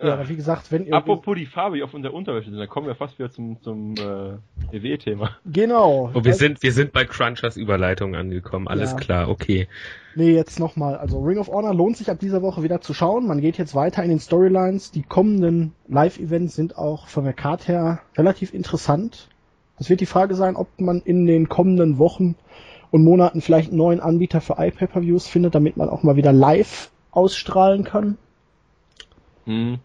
Ja, 0.01 0.15
aber 0.15 0.29
wie 0.29 0.37
gesagt, 0.37 0.73
wenn 0.73 0.87
ihr... 0.87 0.95
Apropos 0.95 1.37
die 1.37 1.47
Farbe, 1.47 1.77
die 1.77 1.83
auf 1.83 1.95
unserer 1.95 2.13
Unterwäsche 2.15 2.51
sind, 2.51 2.59
da 2.59 2.67
kommen 2.67 2.87
wir 2.89 2.95
fast 2.95 3.19
wieder 3.19 3.31
zum, 3.31 3.61
zum 3.63 3.95
äh, 3.95 4.39
WWE-Thema. 4.73 5.31
Genau. 5.47 6.11
Oh, 6.13 6.25
wir 6.25 6.33
Also- 6.33 6.39
sind, 6.39 6.63
wir 6.63 6.73
sind 6.73 6.93
bei 6.93 7.05
Crunchers 7.05 7.57
Überleitung 7.57 8.17
angekommen. 8.17 8.67
Alles 8.67 8.93
Ja. 8.93 8.97
klar, 8.97 9.29
okay. 9.29 9.69
Nee, 10.17 10.33
jetzt 10.35 10.59
nochmal. 10.59 10.97
Also 10.97 11.21
Ring 11.21 11.39
of 11.39 11.49
Honor 11.49 11.73
lohnt 11.75 11.97
sich 11.97 12.11
ab 12.11 12.19
dieser 12.19 12.43
Woche 12.43 12.63
wieder 12.63 12.81
zu 12.81 12.95
schauen. 12.95 13.27
Man 13.27 13.41
geht 13.41 13.59
jetzt 13.59 13.75
weiter 13.75 14.03
in 14.03 14.11
den 14.11 14.19
Storylines. 14.19 14.91
Die 14.91 15.03
kommenden 15.03 15.73
Live-Events 15.89 16.55
sind 16.57 16.77
auch 16.77 17.07
von 17.07 17.25
der 17.25 17.33
Card 17.33 17.69
her 17.69 18.01
relativ 18.17 18.53
interessant. 18.55 19.29
Es 19.79 19.89
wird 19.89 20.01
die 20.01 20.07
Frage 20.07 20.35
sein, 20.35 20.57
ob 20.57 20.69
man 20.81 21.01
in 21.01 21.27
den 21.27 21.49
kommenden 21.49 21.99
Wochen 21.99 22.35
und 22.91 23.05
Monaten 23.05 23.41
vielleicht 23.41 23.69
einen 23.71 23.79
neuen 23.79 24.01
Anbieter 24.01 24.41
für 24.41 24.57
iPay-Per-Views 24.59 25.29
findet, 25.29 25.55
damit 25.55 25.77
man 25.77 25.89
auch 25.89 26.03
mal 26.03 26.17
wieder 26.17 26.33
live 26.33 26.91
ausstrahlen 27.11 27.85
kann. 27.85 28.19
Hm. 29.47 29.79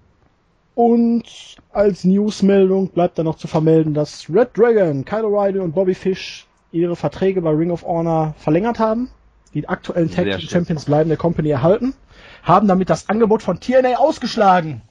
Und 0.75 1.57
als 1.71 2.03
Newsmeldung 2.03 2.89
bleibt 2.89 3.17
dann 3.17 3.25
noch 3.25 3.37
zu 3.37 3.47
vermelden, 3.47 3.93
dass 3.95 4.29
Red 4.29 4.55
Dragon, 4.55 5.05
Kyle 5.05 5.23
O'Reilly 5.23 5.59
und 5.59 5.73
Bobby 5.73 5.95
Fish 5.95 6.45
ihre 6.71 6.95
Verträge 6.95 7.41
bei 7.41 7.49
Ring 7.49 7.71
of 7.71 7.83
Honor 7.83 8.35
verlängert 8.37 8.77
haben. 8.77 9.09
Die 9.53 9.67
aktuellen 9.67 10.11
Tag 10.11 10.25
Team. 10.25 10.47
Champions 10.47 10.85
bleiben 10.85 11.09
der 11.09 11.17
Company 11.17 11.49
erhalten. 11.49 11.95
Haben 12.43 12.67
damit 12.67 12.89
das 12.89 13.09
Angebot 13.09 13.41
von 13.41 13.59
TNA 13.59 13.97
ausgeschlagen. 13.97 14.81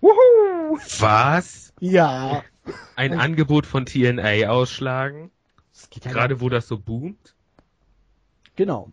Wuhu! 0.00 0.78
Was? 0.98 1.72
Ja. 1.80 2.42
Ein 2.96 3.18
Angebot 3.18 3.66
von 3.66 3.86
TNA 3.86 4.48
ausschlagen? 4.48 5.30
Ja 6.02 6.10
Gerade 6.10 6.40
wo 6.40 6.48
das 6.48 6.66
so 6.66 6.78
boomt? 6.78 7.34
Genau. 8.56 8.90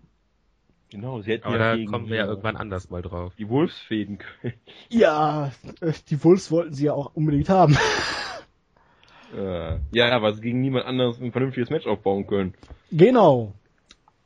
Genau, 0.95 1.19
sie 1.19 1.33
hätten 1.33 1.47
Aber 1.47 1.57
ja 1.57 1.71
da 1.71 1.75
gegen 1.75 1.91
kommen 1.91 2.07
wir 2.07 2.15
ja 2.15 2.25
irgendwann 2.25 2.55
anders 2.55 2.89
mal 2.89 3.01
drauf. 3.01 3.33
die 3.37 3.49
Wolfsfäden 3.49 4.17
können. 4.17 4.53
Ja, 4.89 5.51
äh, 5.81 5.91
die 6.09 6.23
Wolves 6.23 6.51
wollten 6.51 6.73
sie 6.73 6.85
ja 6.85 6.93
auch 6.93 7.11
unbedingt 7.13 7.49
haben. 7.49 7.77
Äh, 9.35 9.79
ja, 9.91 10.11
aber 10.11 10.33
sie 10.33 10.39
gegen 10.39 10.61
niemand 10.61 10.85
anderes 10.85 11.19
ein 11.19 11.33
vernünftiges 11.33 11.69
Match 11.69 11.85
aufbauen 11.87 12.25
können. 12.25 12.53
Genau. 12.91 13.51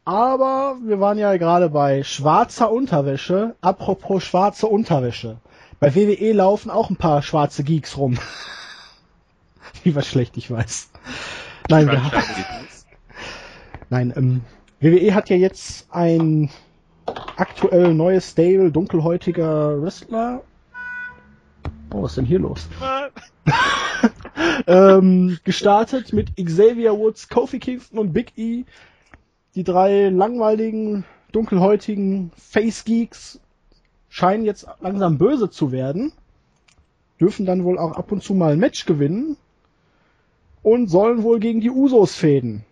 Aber 0.06 0.78
wir 0.86 1.00
waren 1.00 1.18
ja 1.18 1.36
gerade 1.38 1.70
bei 1.70 2.04
schwarzer 2.04 2.72
Unterwäsche. 2.72 3.56
Apropos 3.62 4.24
schwarze 4.24 4.68
Unterwäsche. 4.68 5.38
Bei 5.80 5.96
WWE 5.96 6.34
laufen 6.34 6.70
auch 6.70 6.92
ein 6.92 6.98
paar 6.98 7.24
schwarze 7.24 7.64
Geeks 7.64 7.98
rum. 7.98 8.20
Wie 9.84 9.96
was 9.96 10.06
schlecht 10.06 10.38
ich 10.38 10.52
weiß. 10.52 10.92
Nein, 11.70 11.88
wir 11.88 12.04
haben, 12.04 12.24
nein 13.90 14.14
ähm, 14.16 14.42
WWE 14.82 15.14
hat 15.14 15.30
ja 15.30 15.36
jetzt 15.36 15.88
ein 15.92 16.50
aktuell 17.36 17.94
neues 17.94 18.32
Stable 18.32 18.72
dunkelhäutiger 18.72 19.82
Wrestler. 19.82 20.42
Oh, 21.92 22.04
was 22.04 22.12
ist 22.12 22.18
denn 22.18 22.26
hier 22.26 22.40
los? 22.40 22.70
ähm, 24.68 25.38
gestartet 25.44 26.14
mit 26.14 26.36
Xavier 26.38 26.98
Woods, 26.98 27.28
Kofi 27.28 27.60
Kingston 27.60 28.00
und 28.00 28.14
Big 28.14 28.38
E. 28.38 28.64
Die 29.56 29.64
drei 29.64 30.10
langweiligen, 30.10 31.04
dunkelhäutigen 31.32 32.32
Face 32.38 32.86
Geeks 32.86 33.42
scheinen 34.08 34.46
jetzt 34.46 34.68
langsam 34.80 35.18
böse 35.18 35.50
zu 35.50 35.72
werden, 35.74 36.14
dürfen 37.20 37.46
dann 37.46 37.66
wohl 37.66 37.78
auch 37.78 37.98
ab 37.98 38.12
und 38.12 38.24
zu 38.24 38.34
mal 38.34 38.54
ein 38.54 38.60
Match 38.60 38.86
gewinnen 38.86 39.36
und 40.64 40.88
sollen 40.88 41.24
wohl 41.24 41.40
gegen 41.40 41.60
die 41.60 41.70
Usos 41.72 42.16
fäden. 42.16 42.64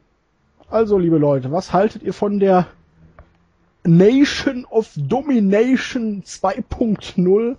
Also, 0.69 0.97
liebe 0.97 1.17
Leute, 1.17 1.51
was 1.51 1.71
haltet 1.71 2.03
ihr 2.03 2.13
von 2.13 2.39
der 2.39 2.67
Nation 3.83 4.65
of 4.65 4.89
Domination 4.95 6.23
2.0? 6.23 7.55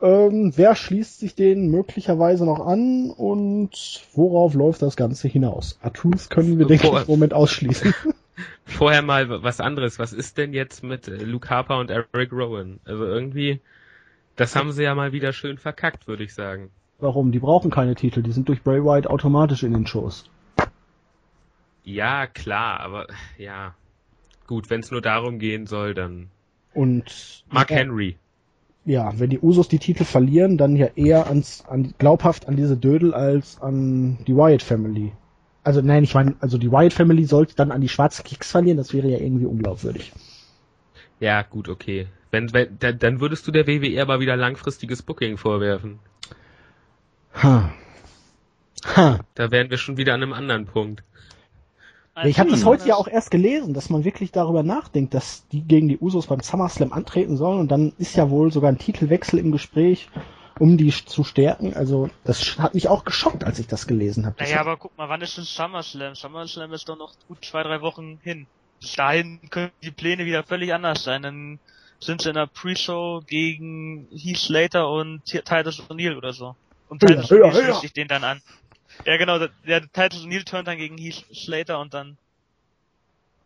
Ähm, 0.00 0.52
wer 0.56 0.74
schließt 0.74 1.18
sich 1.18 1.34
den 1.34 1.70
möglicherweise 1.70 2.44
noch 2.44 2.66
an 2.66 3.10
und 3.10 3.70
worauf 4.14 4.54
läuft 4.54 4.82
das 4.82 4.96
Ganze 4.96 5.28
hinaus? 5.28 5.78
A-Truth 5.82 6.30
können 6.30 6.58
wir, 6.58 6.66
denke 6.66 6.88
ich, 6.88 6.92
im 6.92 7.06
Moment 7.06 7.34
ausschließen. 7.34 7.94
Vorher 8.64 9.02
mal 9.02 9.42
was 9.42 9.60
anderes. 9.60 9.98
Was 9.98 10.12
ist 10.12 10.38
denn 10.38 10.52
jetzt 10.52 10.82
mit 10.82 11.08
äh, 11.08 11.16
Luke 11.16 11.48
Harper 11.50 11.78
und 11.78 11.90
Eric 11.90 12.32
Rowan? 12.32 12.80
Also 12.84 13.04
irgendwie, 13.04 13.60
das 14.36 14.56
haben 14.56 14.72
sie 14.72 14.84
ja 14.84 14.94
mal 14.94 15.12
wieder 15.12 15.32
schön 15.32 15.58
verkackt, 15.58 16.06
würde 16.06 16.24
ich 16.24 16.34
sagen. 16.34 16.70
Warum? 16.98 17.32
Die 17.32 17.40
brauchen 17.40 17.70
keine 17.70 17.94
Titel, 17.94 18.22
die 18.22 18.32
sind 18.32 18.48
durch 18.48 18.62
Bray 18.62 18.84
Wyatt 18.84 19.06
automatisch 19.06 19.62
in 19.62 19.72
den 19.72 19.86
Shows. 19.86 20.24
Ja, 21.84 22.26
klar, 22.26 22.80
aber 22.80 23.06
ja. 23.38 23.74
Gut, 24.46 24.70
wenn 24.70 24.80
es 24.80 24.90
nur 24.90 25.00
darum 25.00 25.38
gehen 25.38 25.66
soll, 25.66 25.94
dann 25.94 26.30
Und 26.74 27.44
Mark 27.50 27.70
ja, 27.70 27.76
Henry. 27.78 28.16
ja, 28.84 29.12
wenn 29.18 29.30
die 29.30 29.40
Usos 29.40 29.68
die 29.68 29.78
Titel 29.78 30.04
verlieren, 30.04 30.58
dann 30.58 30.76
ja 30.76 30.88
eher 30.96 31.26
ans, 31.26 31.64
an, 31.66 31.94
glaubhaft 31.98 32.48
an 32.48 32.56
diese 32.56 32.76
Dödel 32.76 33.14
als 33.14 33.60
an 33.60 34.18
die 34.26 34.34
Wyatt 34.36 34.62
Family. 34.62 35.12
Also 35.64 35.80
nein, 35.80 36.04
ich 36.04 36.14
meine, 36.14 36.34
also 36.40 36.58
die 36.58 36.70
Wyatt 36.72 36.92
Family 36.92 37.24
sollte 37.24 37.54
dann 37.54 37.70
an 37.72 37.80
die 37.80 37.88
schwarze 37.88 38.22
Kicks 38.24 38.50
verlieren, 38.50 38.76
das 38.78 38.92
wäre 38.92 39.08
ja 39.08 39.18
irgendwie 39.18 39.46
unglaubwürdig. 39.46 40.12
Ja, 41.20 41.42
gut, 41.42 41.68
okay. 41.68 42.08
Wenn, 42.32 42.52
wenn, 42.52 42.78
dann, 42.80 42.98
dann 42.98 43.20
würdest 43.20 43.46
du 43.46 43.52
der 43.52 43.66
WWE 43.66 44.02
aber 44.02 44.18
wieder 44.20 44.36
langfristiges 44.36 45.02
Booking 45.02 45.36
vorwerfen. 45.36 46.00
Ha. 47.34 47.72
Ha. 48.96 49.20
Da 49.34 49.50
wären 49.50 49.70
wir 49.70 49.78
schon 49.78 49.96
wieder 49.96 50.14
an 50.14 50.22
einem 50.22 50.32
anderen 50.32 50.66
Punkt. 50.66 51.04
Ich 52.24 52.38
habe 52.38 52.50
das 52.50 52.64
heute 52.64 52.86
ja 52.86 52.96
auch 52.96 53.08
erst 53.08 53.30
gelesen, 53.30 53.72
dass 53.72 53.88
man 53.88 54.04
wirklich 54.04 54.32
darüber 54.32 54.62
nachdenkt, 54.62 55.14
dass 55.14 55.46
die 55.48 55.62
gegen 55.62 55.88
die 55.88 55.98
Usos 55.98 56.26
beim 56.26 56.40
SummerSlam 56.40 56.92
antreten 56.92 57.36
sollen 57.36 57.60
und 57.60 57.68
dann 57.68 57.94
ist 57.98 58.16
ja 58.16 58.28
wohl 58.28 58.52
sogar 58.52 58.70
ein 58.70 58.78
Titelwechsel 58.78 59.38
im 59.38 59.50
Gespräch, 59.50 60.08
um 60.58 60.76
die 60.76 60.90
zu 60.90 61.24
stärken. 61.24 61.74
Also 61.74 62.10
das 62.24 62.58
hat 62.58 62.74
mich 62.74 62.88
auch 62.88 63.04
geschockt, 63.04 63.44
als 63.44 63.58
ich 63.58 63.66
das 63.66 63.86
gelesen 63.86 64.26
habe. 64.26 64.36
Naja, 64.38 64.60
aber 64.60 64.76
guck 64.76 64.96
mal, 64.98 65.08
wann 65.08 65.22
ist 65.22 65.38
denn 65.38 65.44
SummerSlam? 65.44 66.14
SummerSlam 66.14 66.72
ist 66.74 66.88
doch 66.88 66.98
noch 66.98 67.14
gut 67.28 67.42
zwei, 67.44 67.62
drei 67.62 67.80
Wochen 67.80 68.18
hin. 68.22 68.46
Bis 68.80 68.92
dahin 68.92 69.40
können 69.48 69.70
die 69.82 69.90
Pläne 69.90 70.26
wieder 70.26 70.42
völlig 70.42 70.74
anders 70.74 71.04
sein. 71.04 71.22
Dann 71.22 71.58
sind 71.98 72.20
sie 72.20 72.28
in 72.28 72.34
der 72.34 72.46
Pre-Show 72.46 73.22
gegen 73.26 74.06
Heath 74.12 74.36
Slater 74.36 74.90
und 74.90 75.24
Titus 75.24 75.80
O'Neil 75.88 76.16
oder 76.16 76.32
so. 76.32 76.56
Und 76.88 77.00
Titus 77.00 77.30
höher, 77.30 77.46
O'Neil 77.46 77.54
höher. 77.54 77.64
schließt 77.64 77.80
sich 77.80 77.92
den 77.94 78.08
dann 78.08 78.24
an. 78.24 78.42
Ja 79.04 79.16
genau, 79.16 79.38
der, 79.38 79.50
der 79.66 79.80
Titus 79.92 80.24
O'Neil 80.24 80.44
turnt 80.44 80.66
dann 80.68 80.78
gegen 80.78 80.98
Heath 80.98 81.24
Slater 81.32 81.78
und 81.80 81.94
dann 81.94 82.18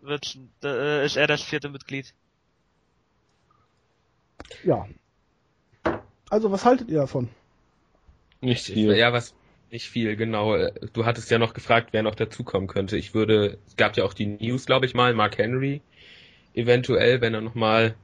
wird, 0.00 0.38
äh, 0.64 1.04
ist 1.04 1.16
er 1.16 1.26
das 1.26 1.42
vierte 1.42 1.68
Mitglied. 1.68 2.14
ja. 4.62 4.86
Also 6.30 6.52
was 6.52 6.64
haltet 6.64 6.88
ihr 6.88 6.98
davon? 7.00 7.30
Nicht 8.40 8.68
Ich, 8.68 8.72
viel. 8.72 8.94
ja, 8.94 9.12
was 9.12 9.34
nicht 9.70 9.88
viel, 9.88 10.16
genau. 10.16 10.54
Äh, 10.57 10.72
Du 10.92 11.04
hattest 11.07 11.30
ja 11.30 11.38
noch 11.38 11.54
gefragt, 11.54 11.88
wer 11.92 12.02
noch 12.02 12.14
dazukommen 12.14 12.68
könnte. 12.68 12.96
Ich 12.96 13.14
würde, 13.14 13.59
es 13.66 13.76
gab 13.76 13.96
ja 13.96 14.04
auch 14.04 14.14
die 14.14 14.26
News, 14.26 14.66
glaube 14.66 14.86
ich 14.86 14.94
mal, 14.94 15.14
Mark 15.14 15.38
Henry, 15.38 15.82
eventuell, 16.54 17.20
wenn 17.20 17.34
er 17.34 17.40
nochmal 17.42 17.96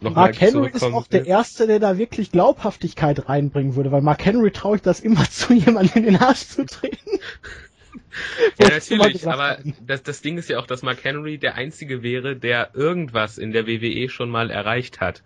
noch 0.00 0.14
Mark 0.14 0.40
Henry 0.40 0.70
ist 0.70 0.82
auch 0.82 1.06
der. 1.06 1.26
Erste, 1.26 1.66
der 1.66 1.78
da 1.78 1.96
wirklich 1.96 2.30
Glaubhaftigkeit 2.30 3.28
reinbringen 3.28 3.76
würde, 3.76 3.92
weil 3.92 4.02
Mark 4.02 4.24
Henry 4.24 4.50
traue 4.50 4.76
ich 4.76 4.82
das 4.82 5.00
immer 5.00 5.24
zu, 5.30 5.54
jemanden 5.54 5.98
in 5.98 6.04
den 6.04 6.16
Arsch 6.16 6.46
zu 6.46 6.66
treten. 6.66 7.18
Ja, 8.58 8.68
natürlich, 8.68 9.26
aber 9.26 9.58
das, 9.80 10.02
das 10.02 10.22
Ding 10.22 10.38
ist 10.38 10.48
ja 10.48 10.58
auch, 10.58 10.66
dass 10.66 10.82
Mark 10.82 11.04
Henry 11.04 11.38
der 11.38 11.54
Einzige 11.54 12.02
wäre, 12.02 12.36
der 12.36 12.70
irgendwas 12.74 13.36
in 13.38 13.52
der 13.52 13.66
WWE 13.66 14.08
schon 14.08 14.30
mal 14.30 14.50
erreicht 14.50 15.00
hat. 15.00 15.22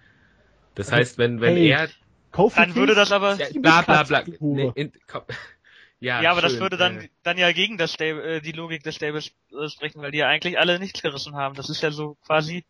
Das 0.75 0.91
heißt, 0.91 1.19
wenn, 1.19 1.41
wenn 1.41 1.57
Hey, 1.57 1.69
er, 1.69 1.89
Kofi 2.33 2.61
Dann 2.61 2.75
würde 2.75 2.95
das 2.95 3.13
aber, 3.13 3.37
ja, 3.37 3.47
bla 3.61 3.83
bla 3.83 4.03
bla, 4.05 4.23
nee, 4.39 4.71
in, 4.75 4.93
komm, 5.07 5.23
ja, 6.01 6.23
ja, 6.23 6.31
aber 6.31 6.43
das 6.43 6.53
schön, 6.53 6.61
würde 6.61 6.77
dann, 6.77 6.99
äh, 6.99 7.09
dann 7.23 7.39
ja 7.39 7.53
gegen 7.53 7.77
das 7.77 7.93
Stable, 7.93 8.37
äh, 8.37 8.41
die 8.41 8.53
Logik 8.53 8.83
des 8.83 8.95
Stables 8.95 9.33
äh, 9.53 9.69
sprechen, 9.69 10.01
weil 10.01 10.13
die 10.13 10.19
ja 10.19 10.29
eigentlich 10.29 10.59
alle 10.59 10.79
nicht 10.79 11.03
gerissen 11.03 11.35
haben. 11.35 11.57
Das 11.57 11.71
ist 11.71 11.83
ja 11.83 11.91
so 11.91 12.17
quasi 12.27 12.65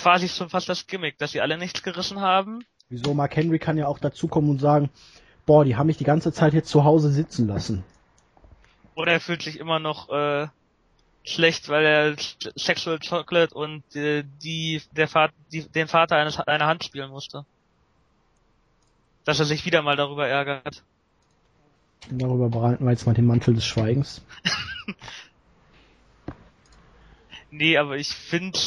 quasi 0.00 0.28
schon 0.28 0.48
fast 0.48 0.68
das 0.68 0.86
Gimmick, 0.86 1.18
dass 1.18 1.32
sie 1.32 1.40
alle 1.40 1.58
nichts 1.58 1.82
gerissen 1.82 2.20
haben. 2.20 2.64
Wieso? 2.88 3.14
Mark 3.14 3.36
Henry 3.36 3.58
kann 3.58 3.76
ja 3.76 3.86
auch 3.86 3.98
dazukommen 3.98 4.50
und 4.50 4.58
sagen, 4.58 4.90
boah, 5.46 5.64
die 5.64 5.76
haben 5.76 5.86
mich 5.86 5.98
die 5.98 6.04
ganze 6.04 6.32
Zeit 6.32 6.54
jetzt 6.54 6.70
zu 6.70 6.84
Hause 6.84 7.10
sitzen 7.10 7.46
lassen. 7.46 7.84
Oder 8.94 9.12
er 9.12 9.20
fühlt 9.20 9.42
sich 9.42 9.58
immer 9.58 9.78
noch 9.78 10.08
äh, 10.10 10.48
schlecht, 11.22 11.68
weil 11.68 11.84
er 11.84 12.16
Sexual 12.56 12.98
Chocolate 12.98 13.54
und 13.54 13.84
äh, 13.94 14.24
die, 14.42 14.82
der 14.92 15.08
Vater, 15.08 15.34
die, 15.52 15.68
den 15.68 15.88
Vater 15.88 16.16
eines, 16.16 16.38
einer 16.40 16.66
Hand 16.66 16.84
spielen 16.84 17.10
musste. 17.10 17.44
Dass 19.24 19.38
er 19.38 19.44
sich 19.44 19.64
wieder 19.66 19.82
mal 19.82 19.96
darüber 19.96 20.26
ärgert. 20.26 20.82
Darüber 22.10 22.48
bereiten 22.48 22.84
wir 22.84 22.90
jetzt 22.90 23.06
mal 23.06 23.14
den 23.14 23.26
Mantel 23.26 23.54
des 23.54 23.66
Schweigens. 23.66 24.22
nee, 27.50 27.76
aber 27.76 27.96
ich 27.96 28.08
finde, 28.08 28.58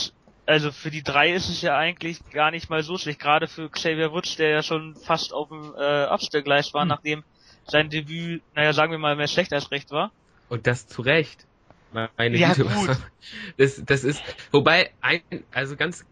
also 0.45 0.71
für 0.71 0.91
die 0.91 1.03
drei 1.03 1.33
ist 1.33 1.49
es 1.49 1.61
ja 1.61 1.77
eigentlich 1.77 2.19
gar 2.31 2.51
nicht 2.51 2.69
mal 2.69 2.83
so 2.83 2.97
schlecht. 2.97 3.19
Gerade 3.19 3.47
für 3.47 3.69
Xavier 3.69 4.11
Woods, 4.11 4.35
der 4.35 4.49
ja 4.49 4.63
schon 4.63 4.95
fast 4.95 5.33
auf 5.33 5.49
dem 5.49 5.73
äh, 5.77 6.03
Abstellgleis 6.05 6.73
war, 6.73 6.81
hm. 6.81 6.89
nachdem 6.89 7.23
sein 7.65 7.89
Debüt, 7.89 8.41
naja, 8.55 8.73
sagen 8.73 8.91
wir 8.91 8.99
mal, 8.99 9.15
mehr 9.15 9.27
schlecht 9.27 9.53
als 9.53 9.71
recht 9.71 9.91
war. 9.91 10.11
Und 10.49 10.67
das 10.67 10.87
zu 10.87 11.01
Recht. 11.01 11.45
Meine 11.93 12.37
ja, 12.37 12.53
Güte, 12.53 12.65
gut. 12.65 12.97
Das, 13.57 13.81
das 13.85 14.03
ist, 14.03 14.21
wobei, 14.51 14.91
ein, 14.99 15.21
also 15.51 15.75
ganz, 15.75 16.05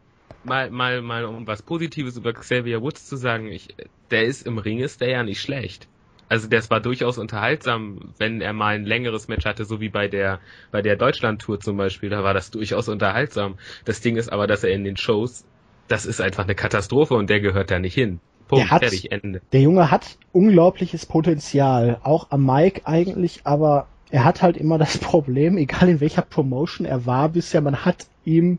mal, 0.44 0.70
mal, 0.70 1.02
mal, 1.02 1.26
um 1.26 1.46
was 1.48 1.62
Positives 1.62 2.18
über 2.18 2.34
Xavier 2.34 2.82
Woods 2.82 3.08
zu 3.08 3.18
sagen, 3.18 3.48
ich, 3.48 3.76
der 4.12 4.24
ist 4.24 4.46
im 4.46 4.58
Ring, 4.58 4.80
ist 4.80 5.02
der 5.02 5.10
ja 5.10 5.24
nicht 5.24 5.42
schlecht. 5.42 5.88
Also 6.32 6.48
das 6.48 6.70
war 6.70 6.80
durchaus 6.80 7.18
unterhaltsam, 7.18 8.14
wenn 8.18 8.40
er 8.40 8.54
mal 8.54 8.76
ein 8.76 8.86
längeres 8.86 9.28
Match 9.28 9.46
hatte, 9.46 9.66
so 9.66 9.82
wie 9.82 9.90
bei 9.90 10.08
der 10.08 10.40
bei 10.72 10.82
der 10.82 10.96
Deutschland-Tour 10.96 11.60
zum 11.60 11.76
Beispiel, 11.76 12.10
da 12.10 12.24
war 12.24 12.34
das 12.34 12.52
durchaus 12.52 12.88
unterhaltsam. 12.88 13.56
Das 13.84 14.00
Ding 14.00 14.16
ist 14.16 14.32
aber, 14.32 14.48
dass 14.48 14.64
er 14.64 14.72
in 14.72 14.86
den 14.86 14.96
Shows, 14.96 15.44
das 15.90 16.06
ist 16.06 16.22
einfach 16.22 16.46
eine 16.46 16.56
Katastrophe 16.56 17.16
und 17.16 17.30
der 17.30 17.42
gehört 17.42 17.70
da 17.70 17.80
nicht 17.80 17.96
hin. 17.96 18.22
Punkt, 18.48 18.64
der 18.64 18.72
hat, 18.72 18.80
fertig, 18.80 19.12
Ende. 19.12 19.42
Der 19.52 19.60
Junge 19.60 19.92
hat 19.92 20.18
unglaubliches 20.32 21.06
Potenzial, 21.06 22.00
auch 22.02 22.28
am 22.30 22.46
Mike 22.46 22.84
eigentlich, 22.86 23.42
aber 23.44 23.88
er 24.10 24.24
hat 24.24 24.42
halt 24.42 24.56
immer 24.56 24.78
das 24.78 24.98
Problem, 25.00 25.58
egal 25.58 25.90
in 25.90 26.00
welcher 26.00 26.22
Promotion 26.22 26.88
er 26.88 27.06
war 27.06 27.28
bisher, 27.28 27.60
man 27.60 27.84
hat 27.84 28.08
ihm 28.24 28.58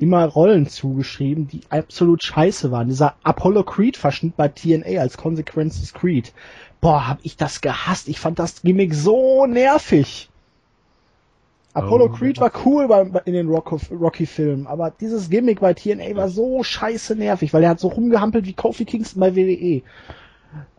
immer 0.00 0.24
Rollen 0.24 0.66
zugeschrieben, 0.66 1.46
die 1.46 1.60
absolut 1.68 2.22
scheiße 2.22 2.70
waren. 2.70 2.88
Dieser 2.88 3.14
Apollo 3.22 3.64
Creed 3.64 3.96
Verschnitt 3.96 4.36
bei 4.36 4.48
TNA 4.48 5.00
als 5.00 5.16
Consequences 5.16 5.92
Creed 5.94 6.32
boah, 6.80 7.08
hab 7.08 7.18
ich 7.22 7.36
das 7.36 7.60
gehasst. 7.60 8.08
Ich 8.08 8.18
fand 8.18 8.38
das 8.38 8.62
Gimmick 8.62 8.94
so 8.94 9.46
nervig. 9.46 10.28
Apollo 11.72 12.06
oh, 12.06 12.08
Creed 12.08 12.40
war 12.40 12.50
cool 12.64 12.88
bei, 12.88 13.02
in 13.26 13.32
den 13.32 13.48
Rocky-Filmen, 13.48 14.66
aber 14.66 14.90
dieses 14.90 15.30
Gimmick 15.30 15.60
bei 15.60 15.72
TNA 15.72 16.16
war 16.16 16.28
so 16.28 16.64
scheiße 16.64 17.14
nervig, 17.14 17.52
weil 17.52 17.62
er 17.62 17.70
hat 17.70 17.80
so 17.80 17.88
rumgehampelt 17.88 18.44
wie 18.46 18.54
Kofi 18.54 18.84
Kingston 18.84 19.20
bei 19.20 19.36
WWE. 19.36 19.82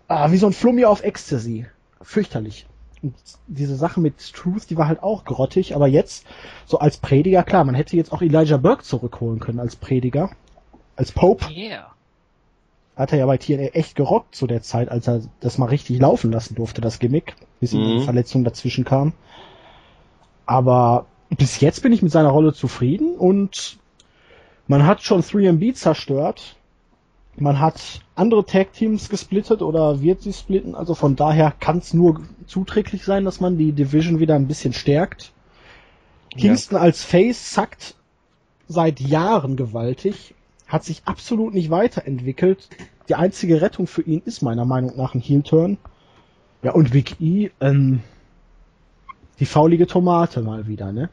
Ah, 0.09 0.31
wie 0.31 0.37
so 0.37 0.47
ein 0.47 0.53
Flummi 0.53 0.83
auf 0.83 1.03
Ecstasy. 1.03 1.65
Fürchterlich. 2.01 2.67
Und 3.01 3.15
diese 3.47 3.75
Sache 3.75 3.99
mit 3.99 4.33
Truth, 4.33 4.69
die 4.69 4.77
war 4.77 4.87
halt 4.87 5.01
auch 5.01 5.25
grottig, 5.25 5.75
aber 5.75 5.87
jetzt, 5.87 6.25
so 6.65 6.79
als 6.79 6.97
Prediger, 6.97 7.43
klar, 7.43 7.63
man 7.63 7.75
hätte 7.75 7.97
jetzt 7.97 8.13
auch 8.13 8.21
Elijah 8.21 8.57
Burke 8.57 8.83
zurückholen 8.83 9.39
können 9.39 9.59
als 9.59 9.75
Prediger. 9.75 10.29
Als 10.95 11.11
Pope. 11.11 11.45
Yeah 11.51 11.91
hat 13.01 13.11
er 13.11 13.19
ja 13.19 13.25
bei 13.25 13.37
TNA 13.37 13.73
echt 13.73 13.95
gerockt 13.95 14.35
zu 14.35 14.47
der 14.47 14.61
Zeit, 14.61 14.89
als 14.89 15.07
er 15.07 15.21
das 15.39 15.57
mal 15.57 15.67
richtig 15.67 15.99
laufen 15.99 16.31
lassen 16.31 16.55
durfte, 16.55 16.81
das 16.81 16.99
Gimmick, 16.99 17.35
bis 17.59 17.73
ihm 17.73 17.81
mhm. 17.81 17.99
die 17.99 18.05
Verletzung 18.05 18.43
dazwischen 18.43 18.85
kam. 18.85 19.13
Aber 20.45 21.05
bis 21.29 21.59
jetzt 21.61 21.81
bin 21.81 21.93
ich 21.93 22.01
mit 22.01 22.11
seiner 22.11 22.29
Rolle 22.29 22.53
zufrieden 22.53 23.15
und 23.15 23.77
man 24.67 24.85
hat 24.85 25.01
schon 25.01 25.21
3MB 25.21 25.73
zerstört. 25.73 26.57
Man 27.37 27.59
hat 27.59 28.01
andere 28.15 28.45
Tag 28.45 28.73
Teams 28.73 29.09
gesplittet 29.09 29.61
oder 29.61 30.01
wird 30.01 30.21
sie 30.21 30.33
splitten, 30.33 30.75
also 30.75 30.95
von 30.95 31.15
daher 31.15 31.53
kann 31.59 31.77
es 31.77 31.93
nur 31.93 32.21
zuträglich 32.45 33.03
sein, 33.05 33.25
dass 33.25 33.39
man 33.39 33.57
die 33.57 33.71
Division 33.71 34.19
wieder 34.19 34.35
ein 34.35 34.47
bisschen 34.47 34.73
stärkt. 34.73 35.31
Kingston 36.37 36.77
ja. 36.77 36.83
als 36.83 37.03
Face 37.03 37.51
zackt 37.51 37.95
seit 38.67 38.99
Jahren 38.99 39.55
gewaltig 39.55 40.33
hat 40.71 40.85
sich 40.85 41.01
absolut 41.05 41.53
nicht 41.53 41.69
weiterentwickelt. 41.69 42.69
Die 43.09 43.15
einzige 43.15 43.61
Rettung 43.61 43.87
für 43.87 44.03
ihn 44.03 44.21
ist 44.23 44.41
meiner 44.41 44.65
Meinung 44.65 44.95
nach 44.95 45.13
ein 45.13 45.19
Heel-Turn. 45.19 45.77
Ja, 46.63 46.71
und 46.71 46.91
Big 46.91 47.19
E, 47.19 47.51
ähm, 47.59 48.01
die 49.39 49.45
faulige 49.45 49.87
Tomate 49.87 50.41
mal 50.41 50.67
wieder, 50.67 50.91
ne? 50.91 51.09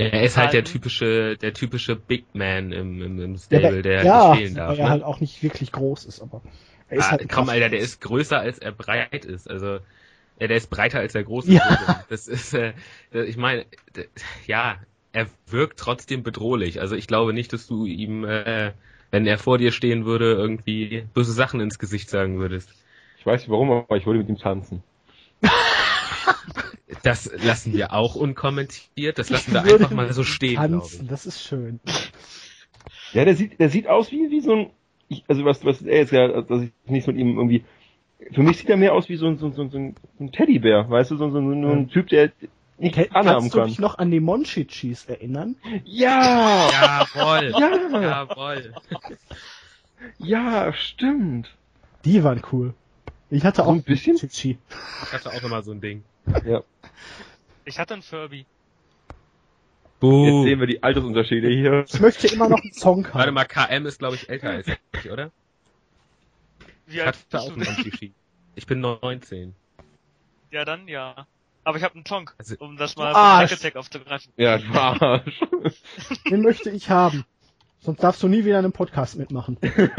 Er 0.00 0.22
ist 0.22 0.36
halt 0.36 0.52
der 0.52 0.64
typische, 0.64 1.36
der 1.36 1.52
typische 1.52 1.96
Big 1.96 2.24
Man 2.34 2.72
im, 2.72 3.02
im, 3.02 3.20
im 3.20 3.36
Stable, 3.36 3.76
ja, 3.76 3.82
der 3.82 4.04
ja, 4.04 4.34
fehlen 4.34 4.54
darf. 4.54 4.78
Ja, 4.78 4.84
ne? 4.84 4.90
halt 4.90 5.02
auch 5.02 5.20
nicht 5.20 5.42
wirklich 5.42 5.72
groß 5.72 6.04
ist, 6.04 6.20
aber 6.20 6.42
er 6.88 6.98
ist 6.98 7.06
ah, 7.06 7.10
halt 7.12 7.28
komm, 7.28 7.48
Alter, 7.48 7.68
der 7.68 7.80
ist 7.80 8.00
größer 8.00 8.38
als 8.38 8.58
er 8.58 8.72
breit 8.72 9.24
ist. 9.24 9.48
Also 9.48 9.78
ja, 10.38 10.46
der 10.46 10.56
ist 10.56 10.70
breiter 10.70 10.98
als 10.98 11.14
er 11.14 11.22
groß 11.22 11.46
ist. 11.46 11.54
Ja. 11.54 12.04
Das 12.08 12.26
ist, 12.26 12.54
äh, 12.54 12.72
ich 13.12 13.36
meine, 13.36 13.66
ja, 14.46 14.78
er 15.12 15.26
wirkt 15.46 15.78
trotzdem 15.78 16.22
bedrohlich. 16.22 16.80
Also 16.80 16.96
ich 16.96 17.06
glaube 17.06 17.32
nicht, 17.32 17.52
dass 17.52 17.66
du 17.66 17.84
ihm, 17.84 18.24
äh, 18.24 18.72
wenn 19.10 19.26
er 19.26 19.38
vor 19.38 19.58
dir 19.58 19.70
stehen 19.70 20.04
würde, 20.06 20.32
irgendwie 20.32 21.06
böse 21.14 21.32
Sachen 21.32 21.60
ins 21.60 21.78
Gesicht 21.78 22.08
sagen 22.08 22.38
würdest. 22.38 22.72
Ich 23.18 23.26
weiß 23.26 23.42
nicht 23.42 23.50
warum, 23.50 23.70
aber 23.70 23.96
ich 23.96 24.06
würde 24.06 24.20
mit 24.20 24.28
ihm 24.28 24.38
tanzen. 24.38 24.82
Das 27.02 27.30
lassen 27.42 27.72
wir 27.72 27.92
auch 27.92 28.14
unkommentiert. 28.14 29.18
Das 29.18 29.30
lassen 29.30 29.52
wir 29.52 29.62
einfach 29.62 29.90
mal 29.90 30.12
so 30.12 30.24
stehen. 30.24 30.56
Tanzen, 30.56 31.08
das 31.08 31.26
ist 31.26 31.42
schön. 31.42 31.80
Ja, 33.12 33.24
der 33.24 33.34
sieht, 33.36 33.58
der 33.58 33.70
sieht 33.70 33.86
aus 33.86 34.12
wie, 34.12 34.30
wie 34.30 34.40
so 34.40 34.54
ein, 34.54 34.70
ich, 35.08 35.24
also 35.26 35.44
was, 35.44 35.64
was 35.64 35.82
er 35.82 35.98
jetzt 35.98 36.12
ja, 36.12 36.42
dass 36.42 36.62
ich 36.62 36.70
nichts 36.86 37.06
mit 37.06 37.16
ihm 37.16 37.36
irgendwie, 37.36 37.64
für 38.32 38.42
mich 38.42 38.58
sieht 38.58 38.68
er 38.68 38.76
mehr 38.76 38.92
aus 38.94 39.08
wie 39.08 39.16
so 39.16 39.26
ein, 39.26 39.38
so, 39.38 39.50
so, 39.50 39.68
so 39.68 39.78
ein 39.78 40.32
Teddybär, 40.32 40.88
weißt 40.88 41.10
du, 41.12 41.16
so, 41.16 41.30
so, 41.30 41.40
so 41.40 41.48
ein 41.48 41.88
Typ, 41.88 42.08
der, 42.08 42.32
ich 42.78 42.92
Kannst 42.92 43.54
du 43.54 43.64
dich 43.64 43.78
noch 43.78 43.98
an 43.98 44.10
die 44.10 44.20
Monchichis 44.20 45.04
erinnern? 45.04 45.56
Ja! 45.84 46.70
Jawoll! 46.70 47.52
Ja! 47.58 48.00
Jawoll! 48.00 48.74
Ja, 50.18 50.72
stimmt. 50.72 51.50
Die 52.06 52.24
waren 52.24 52.40
cool. 52.52 52.72
Ich 53.28 53.44
hatte 53.44 53.66
auch 53.66 53.72
ein 53.72 53.82
bisschen. 53.82 54.16
Chichi. 54.16 54.58
Ich 55.04 55.12
hatte 55.12 55.30
auch 55.30 55.42
immer 55.42 55.62
so 55.62 55.72
ein 55.72 55.82
Ding. 55.82 56.04
Ja. 56.44 56.62
Ich 57.64 57.78
hatte 57.78 57.94
einen 57.94 58.02
Furby. 58.02 58.46
Buh. 60.00 60.24
Jetzt 60.24 60.44
sehen 60.44 60.60
wir 60.60 60.66
die 60.66 60.82
Altersunterschiede 60.82 61.48
hier. 61.48 61.84
Ich 61.86 62.00
möchte 62.00 62.26
immer 62.28 62.48
noch 62.48 62.62
einen 62.62 62.72
Song 62.72 63.06
haben. 63.06 63.14
Warte 63.14 63.32
mal, 63.32 63.44
KM 63.44 63.86
ist 63.86 63.98
glaube 63.98 64.16
ich 64.16 64.28
älter 64.28 64.50
als 64.50 64.66
ich, 64.68 65.10
oder? 65.10 65.30
Wie 66.86 67.02
alt 67.02 67.16
ich 67.16 67.34
hatte 67.34 67.40
auch 67.40 67.52
einen 67.52 68.14
Ich 68.54 68.66
bin 68.66 68.80
19. 68.80 69.54
Ja, 70.50 70.64
dann 70.64 70.88
ja. 70.88 71.26
Aber 71.62 71.76
ich 71.76 71.84
habe 71.84 71.94
einen 71.94 72.04
Tonk, 72.04 72.34
also, 72.38 72.56
um 72.58 72.76
das 72.76 72.96
mal 72.96 73.12
Arsch. 73.12 73.52
Attack 73.52 73.76
aufzugreifen. 73.76 74.32
Ja, 74.36 74.58
du 74.58 74.72
Arsch. 74.72 75.40
Den 76.30 76.42
möchte 76.42 76.70
ich 76.70 76.88
haben. 76.88 77.24
Sonst 77.80 78.02
darfst 78.02 78.22
du 78.22 78.28
nie 78.28 78.44
wieder 78.44 78.58
in 78.58 78.64
einem 78.64 78.72
Podcast 78.72 79.16
mitmachen. 79.16 79.58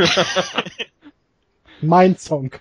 mein 1.81 2.17
Song. 2.17 2.51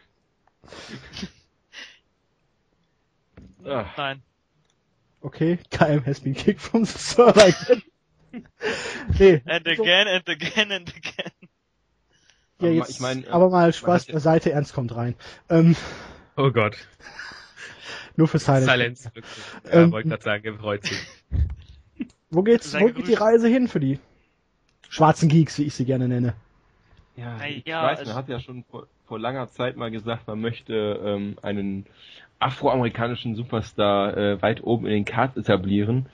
Ach. 3.66 3.96
Nein. 3.96 4.22
Okay, 5.22 5.58
KM 5.70 6.04
has 6.04 6.20
been 6.20 6.34
kicked 6.34 6.60
from 6.60 6.84
the 6.84 6.98
server 6.98 7.40
again. 7.40 7.82
nee. 9.18 9.42
And 9.46 9.66
again, 9.66 10.08
and 10.08 10.28
again, 10.28 10.72
and 10.72 10.88
again. 10.88 11.32
Ja, 12.60 12.68
jetzt, 12.68 12.90
ich 12.90 13.00
mein, 13.00 13.26
aber 13.28 13.48
mal 13.48 13.72
Spaß 13.72 14.06
beiseite, 14.06 14.52
Ernst 14.52 14.74
kommt 14.74 14.94
rein. 14.94 15.14
Ähm, 15.48 15.76
oh 16.36 16.50
Gott. 16.50 16.76
Nur 18.16 18.28
für 18.28 18.38
Silence. 18.38 18.70
Silence. 18.70 19.12
Ja, 19.64 19.72
ähm, 19.72 19.92
wollte 19.92 20.10
gerade 20.10 20.22
sagen, 20.22 20.44
er 20.44 20.54
freut 20.58 20.84
sich. 20.84 20.98
Wo 22.30 22.42
geht's, 22.42 22.74
wo 22.78 22.86
geht 22.86 23.08
die 23.08 23.14
Reise 23.14 23.48
hin 23.48 23.66
für 23.66 23.80
die 23.80 23.98
schwarzen 24.88 25.28
Geeks, 25.28 25.58
wie 25.58 25.64
ich 25.64 25.74
sie 25.74 25.84
gerne 25.84 26.06
nenne? 26.06 26.34
Ja, 27.16 27.42
ich 27.44 27.66
ja, 27.66 27.82
weiß, 27.82 28.04
man 28.06 28.14
hat 28.14 28.28
ja 28.28 28.40
schon 28.40 28.64
vor, 28.64 28.86
vor, 29.06 29.18
langer 29.18 29.48
Zeit 29.48 29.76
mal 29.76 29.90
gesagt, 29.90 30.26
man 30.26 30.40
möchte 30.40 31.00
ähm, 31.02 31.36
einen 31.42 31.86
afroamerikanischen 32.40 33.34
Superstar 33.34 34.16
äh, 34.16 34.42
weit 34.42 34.64
oben 34.64 34.86
in 34.86 34.92
den 34.92 35.04
Cards 35.04 35.36
etablieren. 35.36 36.06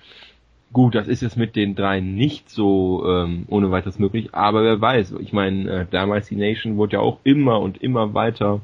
Gut, 0.72 0.95
das 0.95 1.09
ist 1.09 1.22
jetzt 1.22 1.37
mit 1.37 1.57
den 1.57 1.74
dreien 1.74 2.14
nicht 2.14 2.51
so 2.51 3.05
ähm, 3.07 3.45
ohne 3.49 3.70
weiteres 3.70 3.99
möglich, 3.99 4.35
aber 4.35 4.62
wer 4.64 4.81
weiß. 4.81 5.14
Ich 5.20 5.33
meine, 5.33 5.70
äh, 5.70 5.87
damals 5.91 6.29
die 6.29 6.37
Nation 6.37 6.77
wurde 6.77 6.95
ja 6.95 7.01
auch 7.01 7.20
immer 7.24 7.61
und 7.61 7.83
immer 7.83 8.12
weiter 8.14 8.61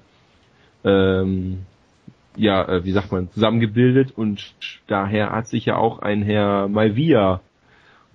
ähm, 0.85 1.65
ja, 2.37 2.63
äh, 2.67 2.85
wie 2.85 2.93
sagt 2.93 3.13
man, 3.13 3.31
zusammengebildet 3.31 4.13
und 4.17 4.55
daher 4.87 5.31
hat 5.31 5.49
sich 5.49 5.67
ja 5.67 5.77
auch 5.77 6.01
ein 6.01 6.23
Herr 6.23 6.69
Malvia 6.69 7.41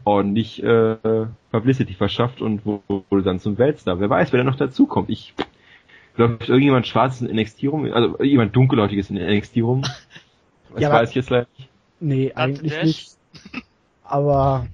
ordentlich 0.04 0.64
äh, 0.64 0.96
Publicity 1.52 1.94
verschafft 1.94 2.42
und 2.42 2.66
wurde 2.66 3.24
dann 3.24 3.40
zum 3.40 3.58
Weltstar. 3.58 4.00
Wer 4.00 4.10
weiß, 4.10 4.32
wer 4.32 4.40
da 4.40 4.44
noch 4.44 4.56
dazukommt. 4.56 5.10
Ich 5.10 5.34
glaube, 6.18 6.38
irgendjemand 6.46 6.86
Schwarzes 6.88 7.22
in 7.22 7.36
NXT 7.36 7.64
rum, 7.66 7.86
also 7.92 8.22
jemand 8.22 8.56
Dunkelhäutiges 8.56 9.10
in 9.10 9.16
NXT 9.16 9.58
rum. 9.58 9.84
Das 10.74 10.82
ja, 10.82 10.92
weiß 10.92 11.10
ich 11.10 11.16
jetzt 11.16 11.30
leider 11.30 11.48
nicht. 11.58 11.70
Nee, 12.02 12.34
eigentlich 12.36 12.84
nicht. 12.84 13.12
Aber 14.04 14.68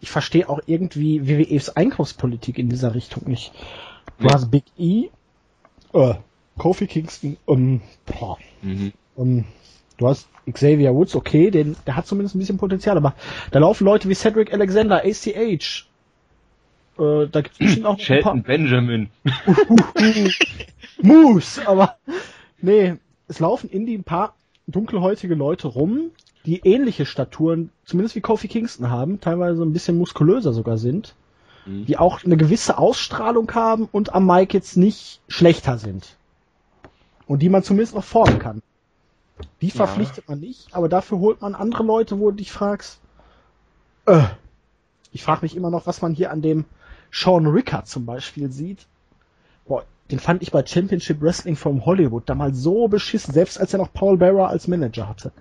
ich 0.00 0.10
verstehe 0.10 0.48
auch 0.48 0.60
irgendwie 0.66 1.28
WWEs 1.28 1.68
Einkaufspolitik 1.68 2.58
in 2.58 2.68
dieser 2.68 2.94
Richtung 2.94 3.24
nicht. 3.28 3.52
Du 4.18 4.28
hast 4.30 4.50
Big 4.50 4.64
E, 4.78 5.08
äh, 5.92 6.14
Kofi 6.58 6.86
Kingston, 6.86 7.36
um, 7.44 7.82
boah, 8.06 8.38
Mhm. 8.62 8.92
um, 9.14 9.44
du 9.98 10.08
hast 10.08 10.26
Xavier 10.50 10.94
Woods, 10.94 11.14
okay, 11.14 11.50
den, 11.50 11.76
der 11.86 11.96
hat 11.96 12.06
zumindest 12.06 12.34
ein 12.34 12.38
bisschen 12.38 12.58
Potenzial, 12.58 12.96
aber 12.96 13.14
da 13.50 13.58
laufen 13.58 13.84
Leute 13.84 14.08
wie 14.08 14.14
Cedric 14.14 14.52
Alexander, 14.52 15.04
ACH, 15.04 15.86
äh, 16.98 17.26
da 17.28 17.40
gibt's 17.40 17.58
bestimmt 17.58 17.86
auch 17.86 17.98
noch 17.98 18.10
ein 18.10 18.22
paar 18.22 18.36
Benjamin. 18.36 19.10
Moose, 21.02 21.66
aber 21.66 21.96
nee, 22.60 22.94
es 23.28 23.40
laufen 23.40 23.68
in 23.70 23.86
die 23.86 23.96
ein 23.96 24.04
paar 24.04 24.34
dunkelhäutige 24.66 25.34
Leute 25.34 25.68
rum, 25.68 26.10
die 26.44 26.60
ähnliche 26.64 27.06
Staturen, 27.06 27.70
zumindest 27.84 28.16
wie 28.16 28.20
Kofi 28.20 28.48
Kingston 28.48 28.90
haben, 28.90 29.20
teilweise 29.20 29.62
ein 29.62 29.72
bisschen 29.72 29.98
muskulöser 29.98 30.52
sogar 30.52 30.78
sind, 30.78 31.14
Mhm. 31.66 31.86
die 31.86 31.98
auch 31.98 32.24
eine 32.24 32.36
gewisse 32.36 32.78
Ausstrahlung 32.78 33.52
haben 33.54 33.88
und 33.90 34.14
am 34.14 34.26
Mic 34.26 34.54
jetzt 34.54 34.76
nicht 34.76 35.20
schlechter 35.28 35.78
sind. 35.78 36.16
Und 37.26 37.42
die 37.42 37.48
man 37.48 37.62
zumindest 37.62 37.94
noch 37.94 38.04
formen 38.04 38.38
kann. 38.38 38.62
Die 39.60 39.70
verpflichtet 39.70 40.28
man 40.28 40.40
nicht, 40.40 40.74
aber 40.74 40.88
dafür 40.88 41.18
holt 41.18 41.42
man 41.42 41.54
andere 41.54 41.82
Leute, 41.82 42.18
wo 42.18 42.30
du 42.30 42.36
dich 42.36 42.52
fragst, 42.52 43.00
äh, 44.06 44.22
ich 45.12 45.22
frage 45.24 45.42
mich 45.42 45.56
immer 45.56 45.70
noch, 45.70 45.86
was 45.86 46.00
man 46.00 46.14
hier 46.14 46.30
an 46.30 46.40
dem 46.40 46.64
Sean 47.18 47.46
Rickard 47.46 47.86
zum 47.88 48.04
Beispiel 48.04 48.50
sieht. 48.52 48.86
Boah, 49.66 49.84
den 50.10 50.18
fand 50.18 50.42
ich 50.42 50.50
bei 50.52 50.64
Championship 50.64 51.20
Wrestling 51.22 51.56
from 51.56 51.86
Hollywood 51.86 52.28
damals 52.28 52.58
so 52.58 52.88
beschissen, 52.88 53.32
selbst 53.32 53.58
als 53.58 53.72
er 53.72 53.78
noch 53.78 53.92
Paul 53.92 54.18
Bearer 54.18 54.48
als 54.48 54.68
Manager 54.68 55.08
hatte. 55.08 55.32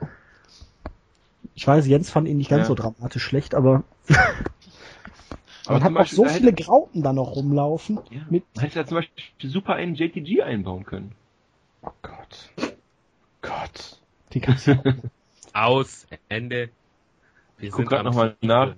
Ich 1.53 1.67
weiß, 1.67 1.85
Jens 1.87 2.09
fand 2.09 2.27
ihn 2.27 2.37
nicht 2.37 2.49
ganz 2.49 2.61
Ja. 2.61 2.65
so 2.67 2.75
dramatisch 2.75 3.23
schlecht, 3.23 3.55
aber 3.55 3.83
Aber 5.67 5.79
man 5.79 5.83
hat 5.83 5.97
auch 5.97 6.05
so 6.07 6.23
da 6.23 6.29
viele 6.29 6.51
hätte- 6.51 6.63
Grauten 6.63 7.03
da 7.03 7.11
noch 7.13 7.35
rumlaufen. 7.35 7.99
Ja. 8.09 8.21
Mit 8.29 8.43
hätte 8.57 8.79
ja 8.79 8.85
zum 8.85 8.97
Beispiel 8.97 9.49
super 9.49 9.73
einen 9.75 9.95
JTG 9.95 10.41
einbauen 10.43 10.85
können. 10.85 11.11
oh 11.81 11.89
Gott. 12.01 12.49
Gott. 13.41 13.99
Den 14.33 14.41
kannst 14.41 14.67
du 14.67 14.73
Aus, 15.53 16.07
Ende. 16.29 16.69
Wir 17.57 17.69
guck 17.69 17.85
grad 17.87 18.03
noch 18.05 18.13
mal 18.15 18.35
nach. 18.41 18.75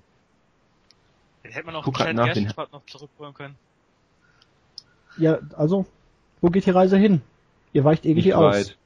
Den 1.48 1.54
hätte 1.54 1.66
man 1.66 1.76
auch 1.78 1.84
Guck 1.86 1.98
den- 1.98 2.18
Gashford 2.18 2.74
noch 2.74 2.86
zurückholen 2.88 3.34
können. 3.34 3.56
Ja, 5.18 5.39
also, 5.56 5.86
wo 6.41 6.50
geht 6.50 6.66
die 6.66 6.72
Reise 6.72 6.98
hin? 6.98 7.22
Ihr 7.72 7.86
weicht 7.86 8.06
irgendwie 8.06 8.28
Nicht 8.28 8.36
aus. 8.36 8.54
weit. 8.54 8.78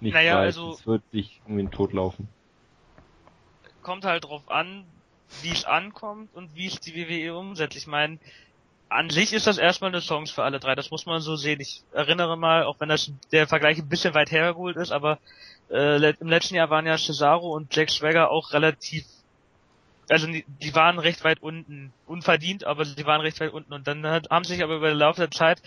Nicht 0.00 0.14
Naja, 0.14 0.36
weit. 0.36 0.44
also- 0.44 0.72
Es 0.74 0.86
wird 0.86 1.02
sich 1.10 1.40
irgendwie 1.44 1.60
in 1.62 1.66
den 1.66 1.72
Tod 1.72 1.92
laufen. 1.92 2.28
Kommt 3.82 4.04
halt 4.04 4.24
drauf 4.24 4.48
an, 4.48 4.84
wie 5.42 5.50
es 5.50 5.64
ankommt 5.64 6.32
und 6.34 6.54
wie 6.54 6.66
es 6.66 6.78
die 6.80 6.94
WWE 6.94 7.36
umsetzt. 7.36 7.76
Ich 7.76 7.86
meine, 7.88 8.18
an 8.88 9.10
sich 9.10 9.32
ist 9.32 9.48
das 9.48 9.58
erstmal 9.58 9.90
eine 9.90 9.98
Chance 10.00 10.32
für 10.32 10.44
alle 10.44 10.60
drei, 10.60 10.76
das 10.76 10.92
muss 10.92 11.04
man 11.06 11.20
so 11.20 11.34
sehen. 11.34 11.60
Ich 11.60 11.82
erinnere 11.92 12.36
mal, 12.36 12.62
auch 12.64 12.78
wenn 12.78 12.88
das 12.88 13.10
der 13.32 13.48
Vergleich 13.48 13.78
ein 13.78 13.88
bisschen 13.88 14.14
weit 14.14 14.30
hergeholt 14.30 14.76
ist, 14.76 14.92
aber 14.92 15.18
äh, 15.70 16.10
im 16.20 16.28
letzten 16.28 16.54
Jahr 16.54 16.70
waren 16.70 16.86
ja 16.86 16.96
Cesaro 16.96 17.50
und 17.52 17.74
Jack 17.74 17.90
Swagger 17.90 18.30
auch 18.30 18.52
relativ, 18.52 19.04
also 20.08 20.26
die, 20.26 20.74
waren 20.74 20.98
recht 20.98 21.24
weit 21.24 21.42
unten, 21.42 21.92
unverdient, 22.06 22.64
aber 22.64 22.84
sie 22.84 23.06
waren 23.06 23.20
recht 23.20 23.40
weit 23.40 23.52
unten 23.52 23.72
und 23.72 23.86
dann 23.86 24.06
hat, 24.06 24.30
haben 24.30 24.44
sich 24.44 24.62
aber 24.62 24.76
über 24.76 24.88
den 24.88 24.98
Laufe 24.98 25.20
der 25.20 25.30
Zeit 25.30 25.62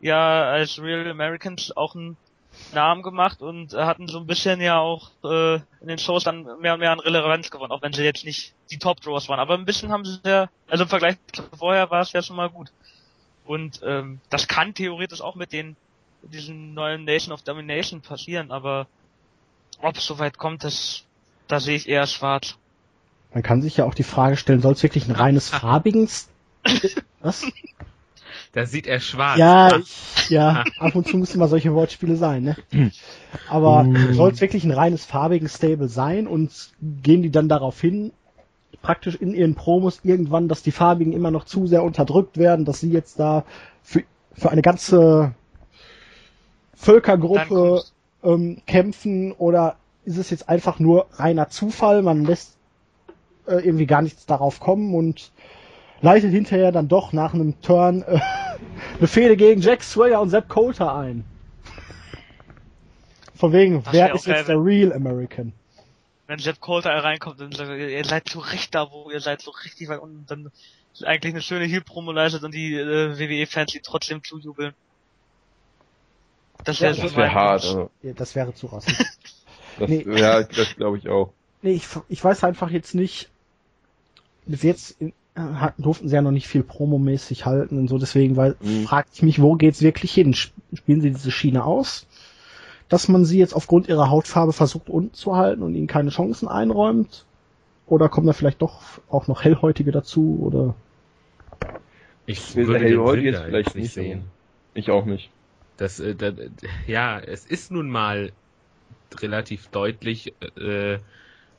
ja 0.00 0.44
als 0.44 0.80
Real 0.80 1.08
Americans 1.08 1.76
auch 1.76 1.94
einen 1.94 2.16
Namen 2.72 3.02
gemacht 3.02 3.42
und 3.42 3.74
hatten 3.74 4.08
so 4.08 4.18
ein 4.18 4.26
bisschen 4.26 4.60
ja 4.60 4.78
auch 4.78 5.10
äh, 5.24 5.56
in 5.80 5.88
den 5.88 5.98
Shows 5.98 6.24
dann 6.24 6.44
mehr 6.60 6.74
und 6.74 6.80
mehr 6.80 6.92
an 6.92 7.00
Relevanz 7.00 7.50
gewonnen, 7.50 7.72
auch 7.72 7.82
wenn 7.82 7.92
sie 7.92 8.04
jetzt 8.04 8.24
nicht 8.24 8.54
die 8.70 8.78
Top 8.78 9.00
Drawers 9.00 9.28
waren. 9.28 9.40
Aber 9.40 9.54
ein 9.54 9.64
bisschen 9.64 9.90
haben 9.90 10.04
sie 10.04 10.20
ja, 10.24 10.48
also 10.68 10.84
im 10.84 10.90
Vergleich 10.90 11.16
zu 11.32 11.42
vorher 11.56 11.90
war 11.90 12.02
es 12.02 12.12
ja 12.12 12.22
schon 12.22 12.36
mal 12.36 12.50
gut. 12.50 12.70
Und 13.44 13.80
ähm, 13.84 14.20
das 14.30 14.48
kann 14.48 14.72
theoretisch 14.72 15.20
auch 15.20 15.34
mit 15.34 15.52
den 15.52 15.76
diesen 16.22 16.72
neuen 16.72 17.04
Nation 17.04 17.34
of 17.34 17.42
Domination 17.42 18.00
passieren, 18.00 18.50
aber 18.50 18.86
ob 19.82 19.96
es 19.98 20.06
soweit 20.06 20.38
kommt, 20.38 20.64
das 20.64 21.04
da 21.48 21.60
sehe 21.60 21.76
ich 21.76 21.88
eher 21.88 22.06
schwarz. 22.06 22.56
Man 23.34 23.42
kann 23.42 23.62
sich 23.62 23.76
ja 23.76 23.84
auch 23.84 23.94
die 23.94 24.04
Frage 24.04 24.36
stellen, 24.36 24.62
soll 24.62 24.72
es 24.72 24.82
wirklich 24.82 25.08
ein 25.08 25.14
reines 25.14 25.48
farbiges 25.48 26.28
Was? 27.20 27.44
Da 28.52 28.66
sieht 28.66 28.86
er 28.86 29.00
schwarz. 29.00 29.38
Ja, 29.38 29.76
ich, 29.76 30.30
ja, 30.30 30.64
ab 30.78 30.94
und 30.94 31.08
zu 31.08 31.16
müssen 31.16 31.40
mal 31.40 31.48
solche 31.48 31.74
Wortspiele 31.74 32.14
sein, 32.16 32.44
ne? 32.44 32.56
Aber 33.48 33.86
soll 34.12 34.30
es 34.30 34.40
wirklich 34.40 34.64
ein 34.64 34.70
reines 34.70 35.04
farbigen 35.04 35.48
Stable 35.48 35.88
sein 35.88 36.28
und 36.28 36.72
gehen 37.02 37.22
die 37.22 37.30
dann 37.30 37.48
darauf 37.48 37.80
hin, 37.80 38.12
praktisch 38.80 39.16
in 39.16 39.34
ihren 39.34 39.56
Promos 39.56 40.00
irgendwann, 40.04 40.46
dass 40.46 40.62
die 40.62 40.70
Farbigen 40.70 41.12
immer 41.12 41.32
noch 41.32 41.44
zu 41.44 41.66
sehr 41.66 41.82
unterdrückt 41.82 42.38
werden, 42.38 42.64
dass 42.64 42.80
sie 42.80 42.90
jetzt 42.90 43.18
da 43.18 43.44
für, 43.82 44.04
für 44.32 44.50
eine 44.50 44.62
ganze 44.62 45.34
Völkergruppe 46.74 47.82
ähm, 48.22 48.62
kämpfen 48.66 49.32
oder 49.32 49.76
ist 50.04 50.18
es 50.18 50.30
jetzt 50.30 50.48
einfach 50.48 50.78
nur 50.78 51.06
reiner 51.14 51.48
Zufall, 51.48 52.02
man 52.02 52.24
lässt 52.24 52.56
äh, 53.46 53.56
irgendwie 53.56 53.86
gar 53.86 54.02
nichts 54.02 54.26
darauf 54.26 54.60
kommen 54.60 54.94
und 54.94 55.32
leitet 56.00 56.32
hinterher 56.32 56.72
dann 56.72 56.88
doch 56.88 57.12
nach 57.12 57.34
einem 57.34 57.60
Turn 57.62 58.02
äh, 58.02 58.20
eine 58.98 59.08
Fehde 59.08 59.36
gegen 59.36 59.60
Jack 59.60 59.82
Swagger 59.82 60.20
und 60.20 60.30
Sepp 60.30 60.48
Coulter 60.48 60.94
ein. 60.94 61.24
Von 63.34 63.52
wegen, 63.52 63.82
Das 63.82 63.92
wer 63.92 64.06
wär 64.06 64.14
ist 64.14 64.26
jetzt 64.26 64.36
geil, 64.36 64.44
der 64.44 64.64
Real 64.64 64.92
American? 64.92 65.52
Wenn 66.26 66.38
Jeff 66.38 66.60
Coulter 66.60 66.90
reinkommt 66.90 67.40
und 67.40 67.54
sagt, 67.54 67.68
ihr 67.68 67.90
ihr 67.90 68.04
seid 68.04 68.28
so 68.28 68.38
recht 68.38 68.74
da, 68.74 68.90
wo 68.90 69.10
ihr 69.10 69.20
seid 69.20 69.42
so 69.42 69.50
richtig 69.50 69.88
weit 69.88 70.00
unten, 70.00 70.24
dann 70.26 70.50
ist 70.92 71.04
eigentlich 71.04 71.34
eine 71.34 71.42
schöne 71.42 71.66
Heel-Promo 71.66 72.12
leistet 72.12 72.44
und 72.44 72.54
die 72.54 72.74
äh, 72.74 73.18
WWE-Fans, 73.18 73.72
die 73.72 73.80
trotzdem 73.80 74.22
zujubeln. 74.22 74.72
Das 76.64 76.80
wäre 76.80 76.94
Ja, 76.94 76.96
so 76.96 77.02
Das 77.02 77.16
wäre 77.16 77.26
mein 77.26 77.34
hart. 77.34 77.64
Also, 77.64 77.90
Ja, 78.02 78.12
das 78.14 78.34
wäre 78.34 78.54
zu 78.54 78.66
rassig. 78.68 78.96
das, 79.78 79.88
Nee. 79.90 80.06
Ja, 80.08 80.42
das 80.44 80.76
glaube 80.76 80.98
ich 80.98 81.08
auch. 81.08 81.32
nee, 81.62 81.72
ich, 81.72 81.86
ich 82.08 82.22
weiß 82.22 82.44
einfach 82.44 82.70
jetzt 82.70 82.94
nicht, 82.94 83.28
bis 84.46 84.62
jetzt 84.62 85.00
in, 85.00 85.12
äh, 85.34 85.40
hat- 85.40 85.74
durften 85.78 86.08
sie 86.08 86.14
ja 86.14 86.22
noch 86.22 86.30
nicht 86.30 86.48
viel 86.48 86.62
promomäßig 86.62 87.46
halten 87.46 87.78
und 87.78 87.88
so, 87.88 87.98
deswegen 87.98 88.36
weil 88.36 88.56
Mhm. 88.60 88.84
frage 88.84 89.08
ich 89.12 89.22
mich, 89.22 89.40
wo 89.42 89.54
geht's 89.54 89.82
wirklich 89.82 90.12
hin? 90.12 90.32
Sp- 90.34 90.54
Spielen 90.74 91.00
sie 91.00 91.10
diese 91.10 91.30
Schiene 91.30 91.64
aus? 91.64 92.06
Dass 92.88 93.08
man 93.08 93.24
sie 93.24 93.38
jetzt 93.38 93.54
aufgrund 93.54 93.88
ihrer 93.88 94.10
Hautfarbe 94.10 94.52
versucht 94.52 94.88
unten 94.90 95.14
zu 95.14 95.36
halten 95.36 95.62
und 95.62 95.74
ihnen 95.74 95.86
keine 95.86 96.10
Chancen 96.10 96.48
einräumt? 96.48 97.24
Oder 97.86 98.08
kommen 98.08 98.26
da 98.26 98.32
vielleicht 98.32 98.62
doch 98.62 98.80
auch 99.10 99.26
noch 99.26 99.42
Hellhäutige 99.44 99.92
dazu? 99.92 100.38
Oder 100.42 100.74
Ich 102.26 102.56
Will 102.56 102.66
Sinn 102.66 103.22
jetzt 103.22 103.42
vielleicht 103.42 103.74
nicht 103.74 103.84
nicht, 103.84 103.94
sehen. 103.94 104.22
Ich 104.74 104.90
auch 104.90 105.04
nicht. 105.04 105.30
Das, 105.76 106.00
äh, 106.00 106.14
da, 106.14 106.32
ja, 106.86 107.18
es 107.20 107.44
ist 107.44 107.70
nun 107.70 107.90
mal 107.90 108.32
relativ 109.20 109.68
deutlich 109.68 110.32
äh, 110.56 110.98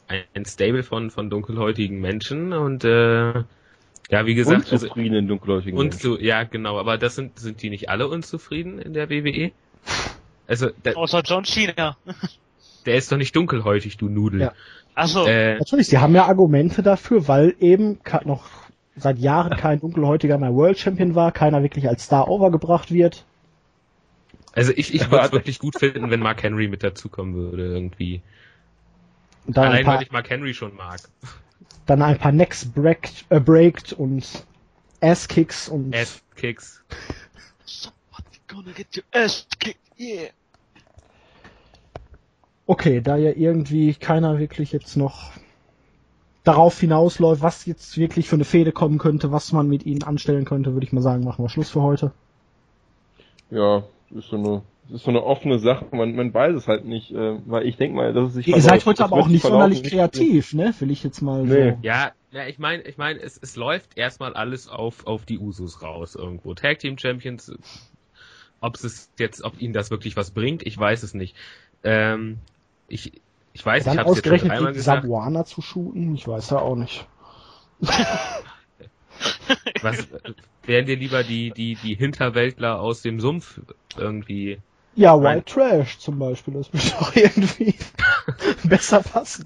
ein, 0.07 0.45
Stable 0.45 0.83
von 0.83 1.09
von 1.09 1.29
dunkelhäutigen 1.29 1.99
Menschen 1.99 2.53
und 2.53 2.83
äh, 2.83 3.43
ja, 4.11 4.25
wie 4.25 4.35
gesagt, 4.35 4.71
also, 4.71 4.85
Unzufriedenen 4.85 5.27
dunkelhäutigen 5.27 5.79
und 5.79 6.03
Menschen. 6.03 6.23
ja 6.23 6.43
genau, 6.43 6.79
aber 6.79 6.97
das 6.97 7.15
sind 7.15 7.39
sind 7.39 7.61
die 7.61 7.69
nicht 7.69 7.89
alle 7.89 8.07
unzufrieden 8.07 8.79
in 8.79 8.93
der 8.93 9.09
WWE? 9.09 9.51
Also 10.47 10.69
der, 10.83 10.97
Außer 10.97 11.21
John 11.25 11.43
Cena. 11.43 11.97
der 12.85 12.95
ist 12.95 13.11
doch 13.11 13.17
nicht 13.17 13.35
dunkelhäutig, 13.35 13.97
du 13.97 14.09
Nudel. 14.09 14.41
Ja. 14.41 14.53
Achso, 14.93 15.25
Äh, 15.25 15.57
Natürlich, 15.57 15.87
sie 15.87 15.97
haben 15.97 16.15
ja 16.15 16.25
Argumente 16.25 16.83
dafür, 16.83 17.27
weil 17.27 17.55
eben 17.59 17.99
noch 18.23 18.45
seit 18.95 19.19
Jahren 19.19 19.57
kein 19.57 19.79
Dunkelhäutiger 19.81 20.37
mehr 20.37 20.53
World 20.53 20.79
Champion 20.79 21.15
war, 21.15 21.31
keiner 21.31 21.61
wirklich 21.63 21.89
als 21.89 22.05
Star 22.05 22.29
overgebracht 22.29 22.91
wird. 22.91 23.25
also 24.53 24.71
ich 24.75 24.93
ich 24.93 25.01
würde 25.11 25.25
es 25.25 25.31
wirklich 25.33 25.59
gut 25.59 25.77
finden, 25.77 26.09
wenn 26.11 26.21
Mark 26.21 26.43
Henry 26.43 26.67
mit 26.67 26.83
dazukommen 26.83 27.35
würde 27.35 27.65
irgendwie. 27.65 28.21
Dann 29.47 29.65
ein 29.65 29.71
Allein 29.71 29.85
paar, 29.85 29.95
weil 29.95 30.03
ich 30.03 30.11
Mark 30.11 30.29
Henry 30.29 30.53
schon 30.53 30.75
mag. 30.75 30.99
dann 31.85 32.01
ein 32.01 32.17
paar 32.17 32.31
Necks 32.31 32.65
breakt, 32.65 33.25
äh, 33.29 33.39
breakt 33.39 33.93
und 33.93 34.45
Ass-Kicks 35.01 35.69
und 35.69 35.95
Ass 35.95 36.21
Kicks. 36.35 36.83
somebody 37.65 38.39
gonna 38.47 38.71
get 38.71 38.95
your 38.97 39.03
ass 39.13 39.47
kicked, 39.59 39.79
yeah. 39.99 40.29
okay, 42.65 43.01
da 43.01 43.17
ja 43.17 43.31
irgendwie 43.31 43.93
keiner 43.93 44.39
wirklich 44.39 44.71
jetzt 44.71 44.97
noch 44.97 45.31
darauf 46.43 46.79
hinausläuft, 46.79 47.41
was 47.41 47.65
jetzt 47.65 47.97
wirklich 47.97 48.27
für 48.29 48.35
eine 48.35 48.45
Fehde 48.45 48.71
kommen 48.71 48.97
könnte, 48.97 49.31
was 49.31 49.51
man 49.51 49.67
mit 49.67 49.85
ihnen 49.85 50.03
anstellen 50.03 50.45
könnte, 50.45 50.73
würde 50.73 50.85
ich 50.85 50.93
mal 50.93 51.01
sagen, 51.01 51.23
machen 51.23 51.43
wir 51.43 51.49
Schluss 51.49 51.71
für 51.71 51.81
heute. 51.81 52.11
Ja, 53.49 53.83
ist 54.11 54.29
so 54.29 54.37
eine, 54.37 54.61
das 54.87 54.99
ist 54.99 55.05
so 55.05 55.11
eine 55.11 55.23
offene 55.23 55.59
Sache. 55.59 55.85
Man, 55.91 56.15
man 56.15 56.33
weiß 56.33 56.55
es 56.55 56.67
halt 56.67 56.85
nicht, 56.85 57.11
äh, 57.11 57.39
weil 57.45 57.65
ich 57.65 57.77
denke 57.77 57.95
mal, 57.95 58.13
dass 58.13 58.29
es 58.29 58.33
sich 58.35 58.47
Ihr 58.47 58.61
seid 58.61 58.85
heute 58.85 59.03
aber 59.03 59.17
auch 59.17 59.27
nicht 59.27 59.41
sonderlich 59.41 59.83
kreativ, 59.83 60.53
ne? 60.53 60.73
Will 60.79 60.91
ich 60.91 61.03
jetzt 61.03 61.21
mal 61.21 61.43
Nee. 61.43 61.71
so. 61.71 61.77
Ja, 61.81 62.11
ja, 62.31 62.45
ich 62.47 62.59
meine, 62.59 62.83
ich 62.83 62.97
meine, 62.97 63.19
es, 63.19 63.39
es 63.41 63.55
läuft 63.55 63.97
erstmal 63.97 64.33
alles 64.33 64.67
auf, 64.67 65.07
auf 65.07 65.25
die 65.25 65.39
Usos 65.39 65.81
raus 65.81 66.15
irgendwo. 66.15 66.53
Tag 66.53 66.79
Team 66.79 66.97
Champions, 66.97 67.51
ob 68.61 68.75
es 68.75 69.09
jetzt, 69.17 69.43
ob 69.43 69.59
ihnen 69.61 69.73
das 69.73 69.89
wirklich 69.89 70.15
was 70.17 70.31
bringt, 70.31 70.65
ich 70.65 70.77
weiß 70.77 71.01
es 71.03 71.13
nicht. 71.13 71.35
Ähm, 71.83 72.37
ich, 72.87 73.21
ich 73.53 73.65
weiß, 73.65 73.85
Dann 73.85 73.93
ich 73.93 73.99
habe 73.99 74.11
es 74.11 74.17
jetzt 74.17 74.39
schon 74.39 74.49
gegen 74.49 74.73
gesagt. 74.73 75.03
Sabuana 75.03 75.45
zu 75.45 75.61
shooten, 75.61 76.13
ich 76.13 76.27
weiß 76.27 76.51
ja 76.51 76.59
auch 76.59 76.75
nicht. 76.75 77.07
Was 79.81 80.07
wären 80.65 80.85
dir 80.85 80.95
lieber 80.97 81.23
die, 81.23 81.51
die, 81.51 81.75
die 81.75 81.95
Hinterwäldler 81.95 82.79
aus 82.79 83.01
dem 83.01 83.19
Sumpf 83.19 83.61
irgendwie? 83.97 84.59
Ja, 84.95 85.21
White 85.21 85.45
Trash 85.45 85.99
zum 85.99 86.19
Beispiel, 86.19 86.53
das 86.53 86.71
würde 86.71 86.89
doch 86.99 87.15
irgendwie 87.15 87.75
besser 88.63 89.01
passen. 89.01 89.45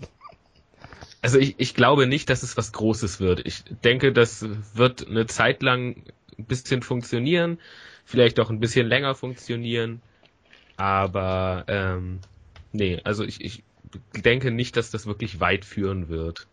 Also 1.21 1.39
ich, 1.39 1.55
ich 1.57 1.73
glaube 1.73 2.07
nicht, 2.07 2.29
dass 2.29 2.43
es 2.43 2.55
was 2.55 2.71
Großes 2.71 3.19
wird. 3.19 3.45
Ich 3.45 3.63
denke, 3.83 4.13
das 4.13 4.45
wird 4.73 5.07
eine 5.07 5.25
Zeit 5.25 5.61
lang 5.63 6.03
ein 6.37 6.45
bisschen 6.45 6.81
funktionieren, 6.81 7.59
vielleicht 8.05 8.39
auch 8.39 8.49
ein 8.49 8.59
bisschen 8.59 8.87
länger 8.87 9.15
funktionieren, 9.15 10.01
aber 10.77 11.65
ähm, 11.67 12.19
nee, 12.71 13.01
also 13.03 13.23
ich, 13.23 13.41
ich 13.41 13.63
denke 14.15 14.51
nicht, 14.51 14.77
dass 14.77 14.91
das 14.91 15.07
wirklich 15.07 15.39
weit 15.39 15.65
führen 15.65 16.07
wird. 16.09 16.47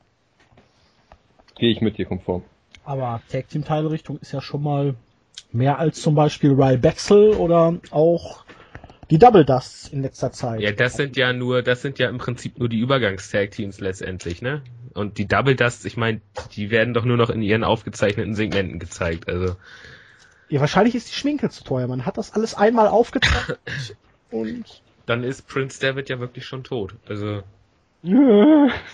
Gehe 1.59 1.71
ich 1.71 1.81
mit 1.81 1.99
dir 1.99 2.07
konform. 2.07 2.43
Aber 2.85 3.21
Tag 3.31 3.49
Team 3.49 3.65
Teilrichtung 3.65 4.19
ist 4.19 4.33
ja 4.33 4.41
schon 4.41 4.63
mal 4.63 4.95
mehr 5.53 5.79
als 5.79 6.01
zum 6.01 6.15
Beispiel 6.15 6.53
Ryle 6.53 6.79
Baxel 6.79 7.31
oder 7.35 7.79
auch 7.91 8.46
die 9.11 9.19
Double 9.19 9.45
Dusts 9.45 9.89
in 9.89 10.03
letzter 10.03 10.33
Zeit. 10.33 10.61
Ja, 10.61 10.73
das 10.73 10.95
sind 10.95 11.17
ja 11.17 11.33
nur, 11.33 11.63
das 11.63 11.83
sind 11.83 11.99
ja 11.99 12.09
im 12.09 12.19
Prinzip 12.19 12.59
nur 12.59 12.69
die 12.69 12.79
Übergangstag-Teams 12.81 13.81
letztendlich, 13.81 14.43
ne? 14.43 14.63
Und 14.95 15.19
die 15.19 15.27
Double 15.27 15.55
Dusts, 15.55 15.85
ich 15.85 15.97
meine, 15.97 16.21
die 16.55 16.71
werden 16.71 16.95
doch 16.95 17.05
nur 17.05 17.17
noch 17.17 17.31
in 17.31 17.43
ihren 17.43 17.65
aufgezeichneten 17.65 18.35
Segmenten 18.35 18.79
gezeigt, 18.79 19.29
also. 19.29 19.57
Ja, 20.49 20.61
wahrscheinlich 20.61 20.95
ist 20.95 21.11
die 21.11 21.15
Schminke 21.15 21.51
zu 21.51 21.65
teuer. 21.65 21.87
Man 21.89 22.07
hat 22.07 22.19
das 22.19 22.33
alles 22.33 22.55
einmal 22.55 22.89
aufgezeichnet 22.89 23.59
und 24.31 24.65
Dann 25.07 25.25
ist 25.25 25.47
Prince 25.49 25.81
David 25.81 26.09
ja 26.09 26.19
wirklich 26.19 26.47
schon 26.47 26.65
tot. 26.65 26.95
Also, 27.09 27.43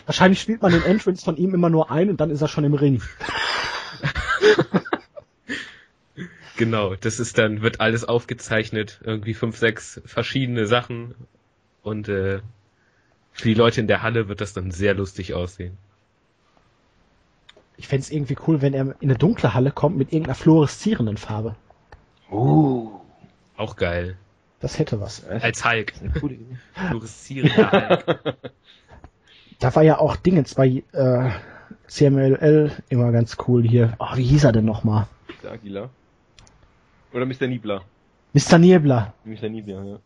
wahrscheinlich 0.06 0.40
spielt 0.40 0.62
man 0.62 0.72
den 0.72 0.84
Entrance 0.84 1.24
von 1.24 1.36
ihm 1.36 1.54
immer 1.54 1.70
nur 1.70 1.90
ein 1.90 2.08
und 2.10 2.20
dann 2.20 2.30
ist 2.30 2.40
er 2.40 2.48
schon 2.48 2.64
im 2.64 2.74
Ring. 2.74 3.02
genau, 6.56 6.94
das 6.94 7.20
ist 7.20 7.38
dann, 7.38 7.62
wird 7.62 7.80
alles 7.80 8.04
aufgezeichnet, 8.04 9.00
irgendwie 9.04 9.34
fünf, 9.34 9.56
sechs 9.56 10.00
verschiedene 10.04 10.66
Sachen 10.66 11.14
und 11.82 12.08
äh, 12.08 12.40
für 13.32 13.48
die 13.48 13.54
Leute 13.54 13.80
in 13.80 13.86
der 13.86 14.02
Halle 14.02 14.28
wird 14.28 14.40
das 14.40 14.52
dann 14.52 14.70
sehr 14.70 14.94
lustig 14.94 15.34
aussehen. 15.34 15.76
Ich 17.76 17.88
fänd's 17.88 18.10
irgendwie 18.10 18.36
cool, 18.46 18.62
wenn 18.62 18.74
er 18.74 18.82
in 19.00 19.10
eine 19.10 19.16
dunkle 19.16 19.54
Halle 19.54 19.70
kommt 19.70 19.96
mit 19.96 20.12
irgendeiner 20.12 20.34
fluoreszierenden 20.34 21.16
Farbe. 21.16 21.56
Uh. 22.30 23.00
Auch 23.56 23.76
geil. 23.76 24.16
Das 24.60 24.78
hätte 24.78 25.00
was. 25.00 25.24
Als 25.24 25.64
Hulk. 25.64 25.92
Fluoreszierender 26.74 28.04
Hulk. 28.06 28.36
Da 29.58 29.74
war 29.74 29.82
ja 29.82 29.98
auch 29.98 30.16
Dingens 30.16 30.54
bei 30.54 30.82
äh, 30.92 31.30
CMLL 31.86 32.72
immer 32.88 33.12
ganz 33.12 33.36
cool 33.46 33.62
hier. 33.62 33.94
Oh, 33.98 34.16
wie 34.16 34.24
hieß 34.24 34.44
er 34.44 34.52
denn 34.52 34.64
nochmal? 34.64 35.06
Aguilar. 35.48 35.90
Oder 37.12 37.26
Mr. 37.26 37.46
Niebler. 37.46 37.82
Mr. 38.32 38.58
Niebler, 38.58 39.12
Mr. 39.24 39.48
Niebler, 39.48 39.84
ja. 39.84 39.98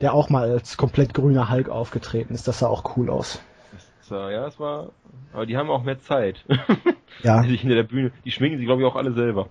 der 0.00 0.14
auch 0.14 0.28
mal 0.30 0.50
als 0.50 0.76
komplett 0.76 1.14
grüner 1.14 1.50
Hulk 1.50 1.68
aufgetreten 1.68 2.34
ist. 2.34 2.46
Das 2.46 2.60
sah 2.60 2.68
auch 2.68 2.96
cool 2.96 3.10
aus. 3.10 3.40
Das, 4.00 4.10
war- 4.10 4.30
ja, 4.30 4.46
es 4.46 4.60
war. 4.60 4.90
Aber 5.32 5.46
die 5.46 5.56
haben 5.56 5.70
auch 5.70 5.82
mehr 5.82 5.98
Zeit. 6.00 6.44
Ja, 7.22 7.42
Die 7.42 7.50
sich 7.50 7.60
hinter 7.60 7.76
der 7.76 7.82
Bühne. 7.82 8.10
Die 8.24 8.30
schminken 8.32 8.56
sich, 8.56 8.66
glaube 8.66 8.80
ich, 8.80 8.88
auch 8.88 8.96
alle 8.96 9.12
selber. 9.12 9.48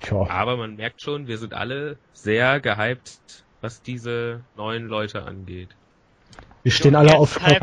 tja. 0.00 0.28
Aber 0.28 0.56
man 0.58 0.76
merkt 0.76 1.00
schon, 1.00 1.26
wir 1.26 1.38
sind 1.38 1.54
alle 1.54 1.96
sehr 2.12 2.60
gehypt, 2.60 3.18
was 3.62 3.80
diese 3.82 4.40
neuen 4.56 4.86
Leute 4.88 5.22
angeht. 5.24 5.70
Wir 6.62 6.70
stehen 6.72 6.94
alle 6.96 7.16
auf 7.16 7.40
Hype, 7.40 7.62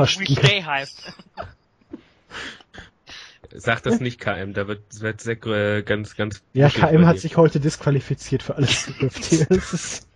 Sag 3.55 3.83
das 3.83 3.99
nicht 3.99 4.19
KM, 4.19 4.53
da 4.53 4.67
wird, 4.67 4.81
wird 5.01 5.21
sehr, 5.21 5.41
äh, 5.45 5.83
ganz, 5.83 6.15
ganz. 6.15 6.41
Ja, 6.53 6.69
KM 6.69 7.05
hat 7.05 7.19
sich 7.19 7.37
heute 7.37 7.59
disqualifiziert 7.59 8.41
für 8.41 8.55
alles 8.55 8.85
zukünftige. 8.85 9.45
Ist- 9.53 10.07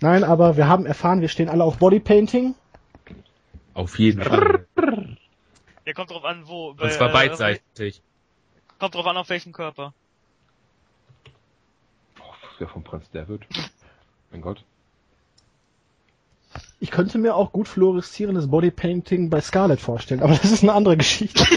Nein, 0.00 0.22
aber 0.24 0.56
wir 0.56 0.68
haben 0.68 0.86
erfahren, 0.86 1.20
wir 1.20 1.28
stehen 1.28 1.48
alle 1.48 1.64
auf 1.64 1.78
Bodypainting. 1.78 2.54
Auf 3.74 3.98
jeden 3.98 4.22
Fall. 4.22 4.66
Ja, 5.84 5.92
kommt 5.94 6.10
drauf 6.10 6.24
an, 6.24 6.46
wo. 6.46 6.70
Und 6.70 6.92
zwar 6.92 7.10
äh, 7.10 7.12
beidseitig. 7.12 8.02
Kommt 8.78 8.94
drauf 8.94 9.06
an, 9.06 9.16
auf 9.16 9.28
welchem 9.28 9.52
Körper. 9.52 9.92
Das 12.16 12.60
wäre 12.60 12.70
von 12.70 12.84
Prinz 12.84 13.10
David. 13.10 13.42
Mein 14.30 14.40
Gott. 14.42 14.64
Ich 16.78 16.90
könnte 16.90 17.18
mir 17.18 17.34
auch 17.36 17.52
gut 17.52 17.68
fluoreszierendes 17.68 18.50
Bodypainting 18.50 19.30
bei 19.30 19.40
Scarlett 19.40 19.80
vorstellen, 19.80 20.20
aber 20.22 20.34
das 20.34 20.44
ist 20.44 20.62
eine 20.62 20.72
andere 20.72 20.96
Geschichte. 20.96 21.44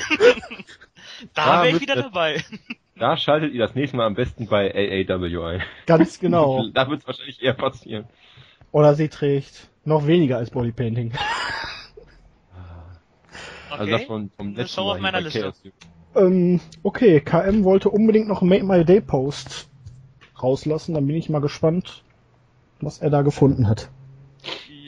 Da 1.34 1.46
Da 1.58 1.64
wäre 1.64 1.76
ich 1.76 1.82
wieder 1.82 1.96
das- 1.96 2.06
dabei. 2.06 2.44
Da 2.96 3.16
schaltet 3.16 3.54
ihr 3.54 3.60
das 3.60 3.76
nächste 3.76 3.96
Mal 3.96 4.06
am 4.08 4.14
besten 4.16 4.48
bei 4.48 4.74
AAW 4.74 5.44
ein. 5.46 5.62
Ganz 5.86 6.20
genau. 6.20 6.66
Da 6.74 6.90
wird 6.90 7.02
es 7.02 7.08
wahrscheinlich 7.08 7.42
eher 7.42 7.54
passieren. 7.54 8.06
Oder 8.72 8.94
sie 8.96 9.08
trägt 9.10 9.70
noch 9.86 10.06
weniger 10.08 10.38
als 10.38 10.50
Bodypainting. 10.52 11.14
Okay. 13.70 13.80
Also 13.80 13.92
das 13.92 14.04
von, 14.04 14.30
vom 14.36 14.56
letzten 14.56 14.76
Show 14.76 14.86
Mal 14.86 14.92
auf 14.96 15.00
meiner 15.02 15.22
Liste. 15.22 15.54
Ähm, 16.16 16.60
okay, 16.84 17.22
KM 17.22 17.64
wollte 17.64 17.90
unbedingt 17.90 18.28
noch 18.28 18.42
einen 18.42 18.50
Made 18.50 18.64
My 18.64 18.84
Day 18.84 19.00
Post 19.02 19.70
rauslassen. 20.42 20.94
Dann 20.94 21.06
bin 21.08 21.16
ich 21.16 21.30
mal 21.30 21.40
gespannt, 21.40 22.04
was 22.82 23.00
er 23.00 23.10
da 23.10 23.22
gefunden 23.22 23.68
hat. 23.68 23.90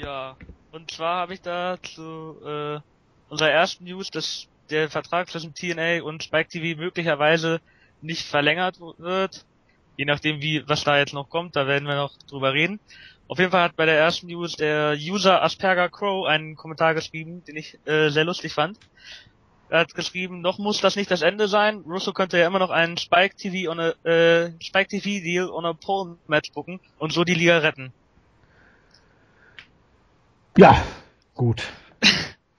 Ja, 0.02 0.36
und 0.72 0.90
zwar 0.90 1.18
habe 1.18 1.36
ich 1.36 1.42
da 1.42 1.78
zu 1.80 2.36
äh, 2.44 2.80
unserer 3.30 3.52
ersten 3.52 3.84
News, 3.84 4.10
dass 4.10 4.48
der 4.72 4.90
Vertrag 4.90 5.30
zwischen 5.30 5.54
TNA 5.54 6.02
und 6.02 6.24
Spike 6.24 6.50
TV 6.50 6.80
möglicherweise 6.80 7.62
nicht 8.02 8.26
verlängert 8.26 8.80
wird. 8.80 9.46
Je 9.98 10.06
nachdem, 10.06 10.42
wie 10.42 10.68
was 10.68 10.84
da 10.84 10.98
jetzt 10.98 11.14
noch 11.14 11.30
kommt, 11.30 11.56
da 11.56 11.68
werden 11.68 11.88
wir 11.88 11.96
noch 11.96 12.18
drüber 12.28 12.54
reden. 12.54 12.80
Auf 13.28 13.38
jeden 13.38 13.52
Fall 13.52 13.62
hat 13.62 13.76
bei 13.76 13.86
der 13.86 14.00
ersten 14.00 14.26
News 14.26 14.56
der 14.56 14.98
User 15.00 15.44
Asperger 15.44 15.90
Crow 15.90 16.26
einen 16.26 16.56
Kommentar 16.56 16.96
geschrieben, 16.96 17.44
den 17.46 17.58
ich 17.58 17.78
äh, 17.86 18.10
sehr 18.10 18.26
lustig 18.26 18.54
fand. 18.54 18.80
Er 19.70 19.82
hat 19.82 19.94
geschrieben, 19.94 20.42
noch 20.42 20.58
muss 20.58 20.82
das 20.82 20.96
nicht 20.96 21.12
das 21.12 21.22
Ende 21.22 21.48
sein. 21.48 21.84
Russo 21.86 22.12
könnte 22.12 22.40
ja 22.40 22.48
immer 22.48 22.60
noch 22.60 22.72
einen 22.72 22.98
Spike 22.98 23.36
TV 23.36 23.70
on 23.70 23.80
a, 23.80 23.90
äh, 24.04 24.52
Spike 24.62 24.88
TV 24.88 25.24
Deal 25.24 25.50
on 25.52 25.66
a 25.66 25.74
Pole 25.74 26.18
Match 26.28 26.52
booken 26.54 26.80
und 26.98 27.14
so 27.14 27.24
die 27.24 27.36
Liga 27.36 27.60
retten. 27.60 27.94
Ja, 30.58 30.82
gut. 31.36 31.64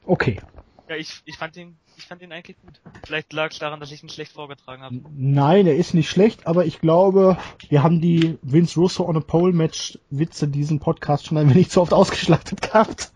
Okay. 0.05 0.41
Ja, 0.89 0.97
ich, 0.97 1.23
ich 1.25 1.37
fand 1.37 1.57
ihn, 1.57 1.77
ich 1.97 2.05
fand 2.07 2.23
ihn 2.23 2.33
eigentlich 2.33 2.57
gut. 2.61 2.81
Vielleicht 3.05 3.33
lag 3.33 3.51
es 3.51 3.59
daran, 3.59 3.81
dass 3.81 3.93
ich 3.93 4.03
ihn 4.03 4.09
schlecht 4.09 4.33
vorgetragen 4.33 4.83
habe. 4.83 5.01
Nein, 5.15 5.67
er 5.67 5.77
ist 5.77 5.95
nicht 5.95 6.11
schlecht, 6.11 6.47
aber 6.47 6.65
ich 6.67 6.81
glaube, 6.81 7.39
wir 7.69 7.83
haben 7.83 8.01
die 8.01 8.39
Vince 8.43 8.79
Russo 8.81 9.05
on 9.07 9.17
a 9.17 9.21
Pole 9.21 9.53
Match 9.53 9.99
Witze 10.11 10.49
diesen 10.49 10.81
Podcast 10.81 11.27
schon 11.27 11.39
ein 11.39 11.51
wenig 11.51 11.71
zu 11.71 11.81
oft 11.81 11.93
ausgeschlachtet 11.93 12.61
gehabt. 12.63 13.13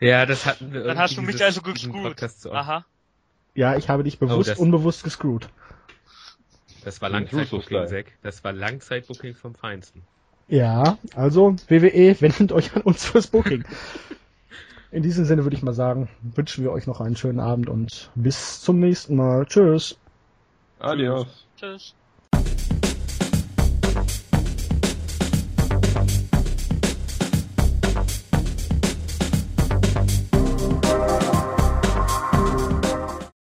Ja, 0.00 0.24
das 0.26 0.46
hatten 0.46 0.72
wir 0.72 0.82
Dann 0.84 0.98
hast 0.98 1.16
du 1.16 1.22
mich 1.22 1.42
also 1.44 1.60
diesen 1.60 1.92
gescrewt. 1.92 2.46
Aha. 2.52 2.84
Ja, 3.54 3.76
ich 3.76 3.88
habe 3.88 4.04
dich 4.04 4.18
bewusst, 4.18 4.50
das- 4.50 4.58
unbewusst 4.58 5.04
gescrewt. 5.04 5.48
Das 6.84 7.02
war 7.02 7.10
Langzeitbooking. 7.10 7.86
Zack. 7.88 8.12
Das 8.22 8.42
war 8.42 8.52
Langzeitbooking 8.52 9.34
vom 9.34 9.54
Feinsten. 9.54 10.02
Ja, 10.50 10.98
also 11.14 11.54
WWE, 11.68 12.20
wendet 12.20 12.50
euch 12.50 12.74
an 12.74 12.82
uns 12.82 13.04
fürs 13.04 13.28
Booking. 13.28 13.64
In 14.90 15.04
diesem 15.04 15.24
Sinne 15.24 15.44
würde 15.44 15.54
ich 15.54 15.62
mal 15.62 15.72
sagen, 15.72 16.08
wünschen 16.22 16.64
wir 16.64 16.72
euch 16.72 16.88
noch 16.88 17.00
einen 17.00 17.14
schönen 17.14 17.38
Abend 17.38 17.68
und 17.68 18.10
bis 18.16 18.60
zum 18.60 18.80
nächsten 18.80 19.14
Mal. 19.14 19.46
Tschüss. 19.46 19.96
Adios. 20.80 21.46
Tschüss. 21.56 21.94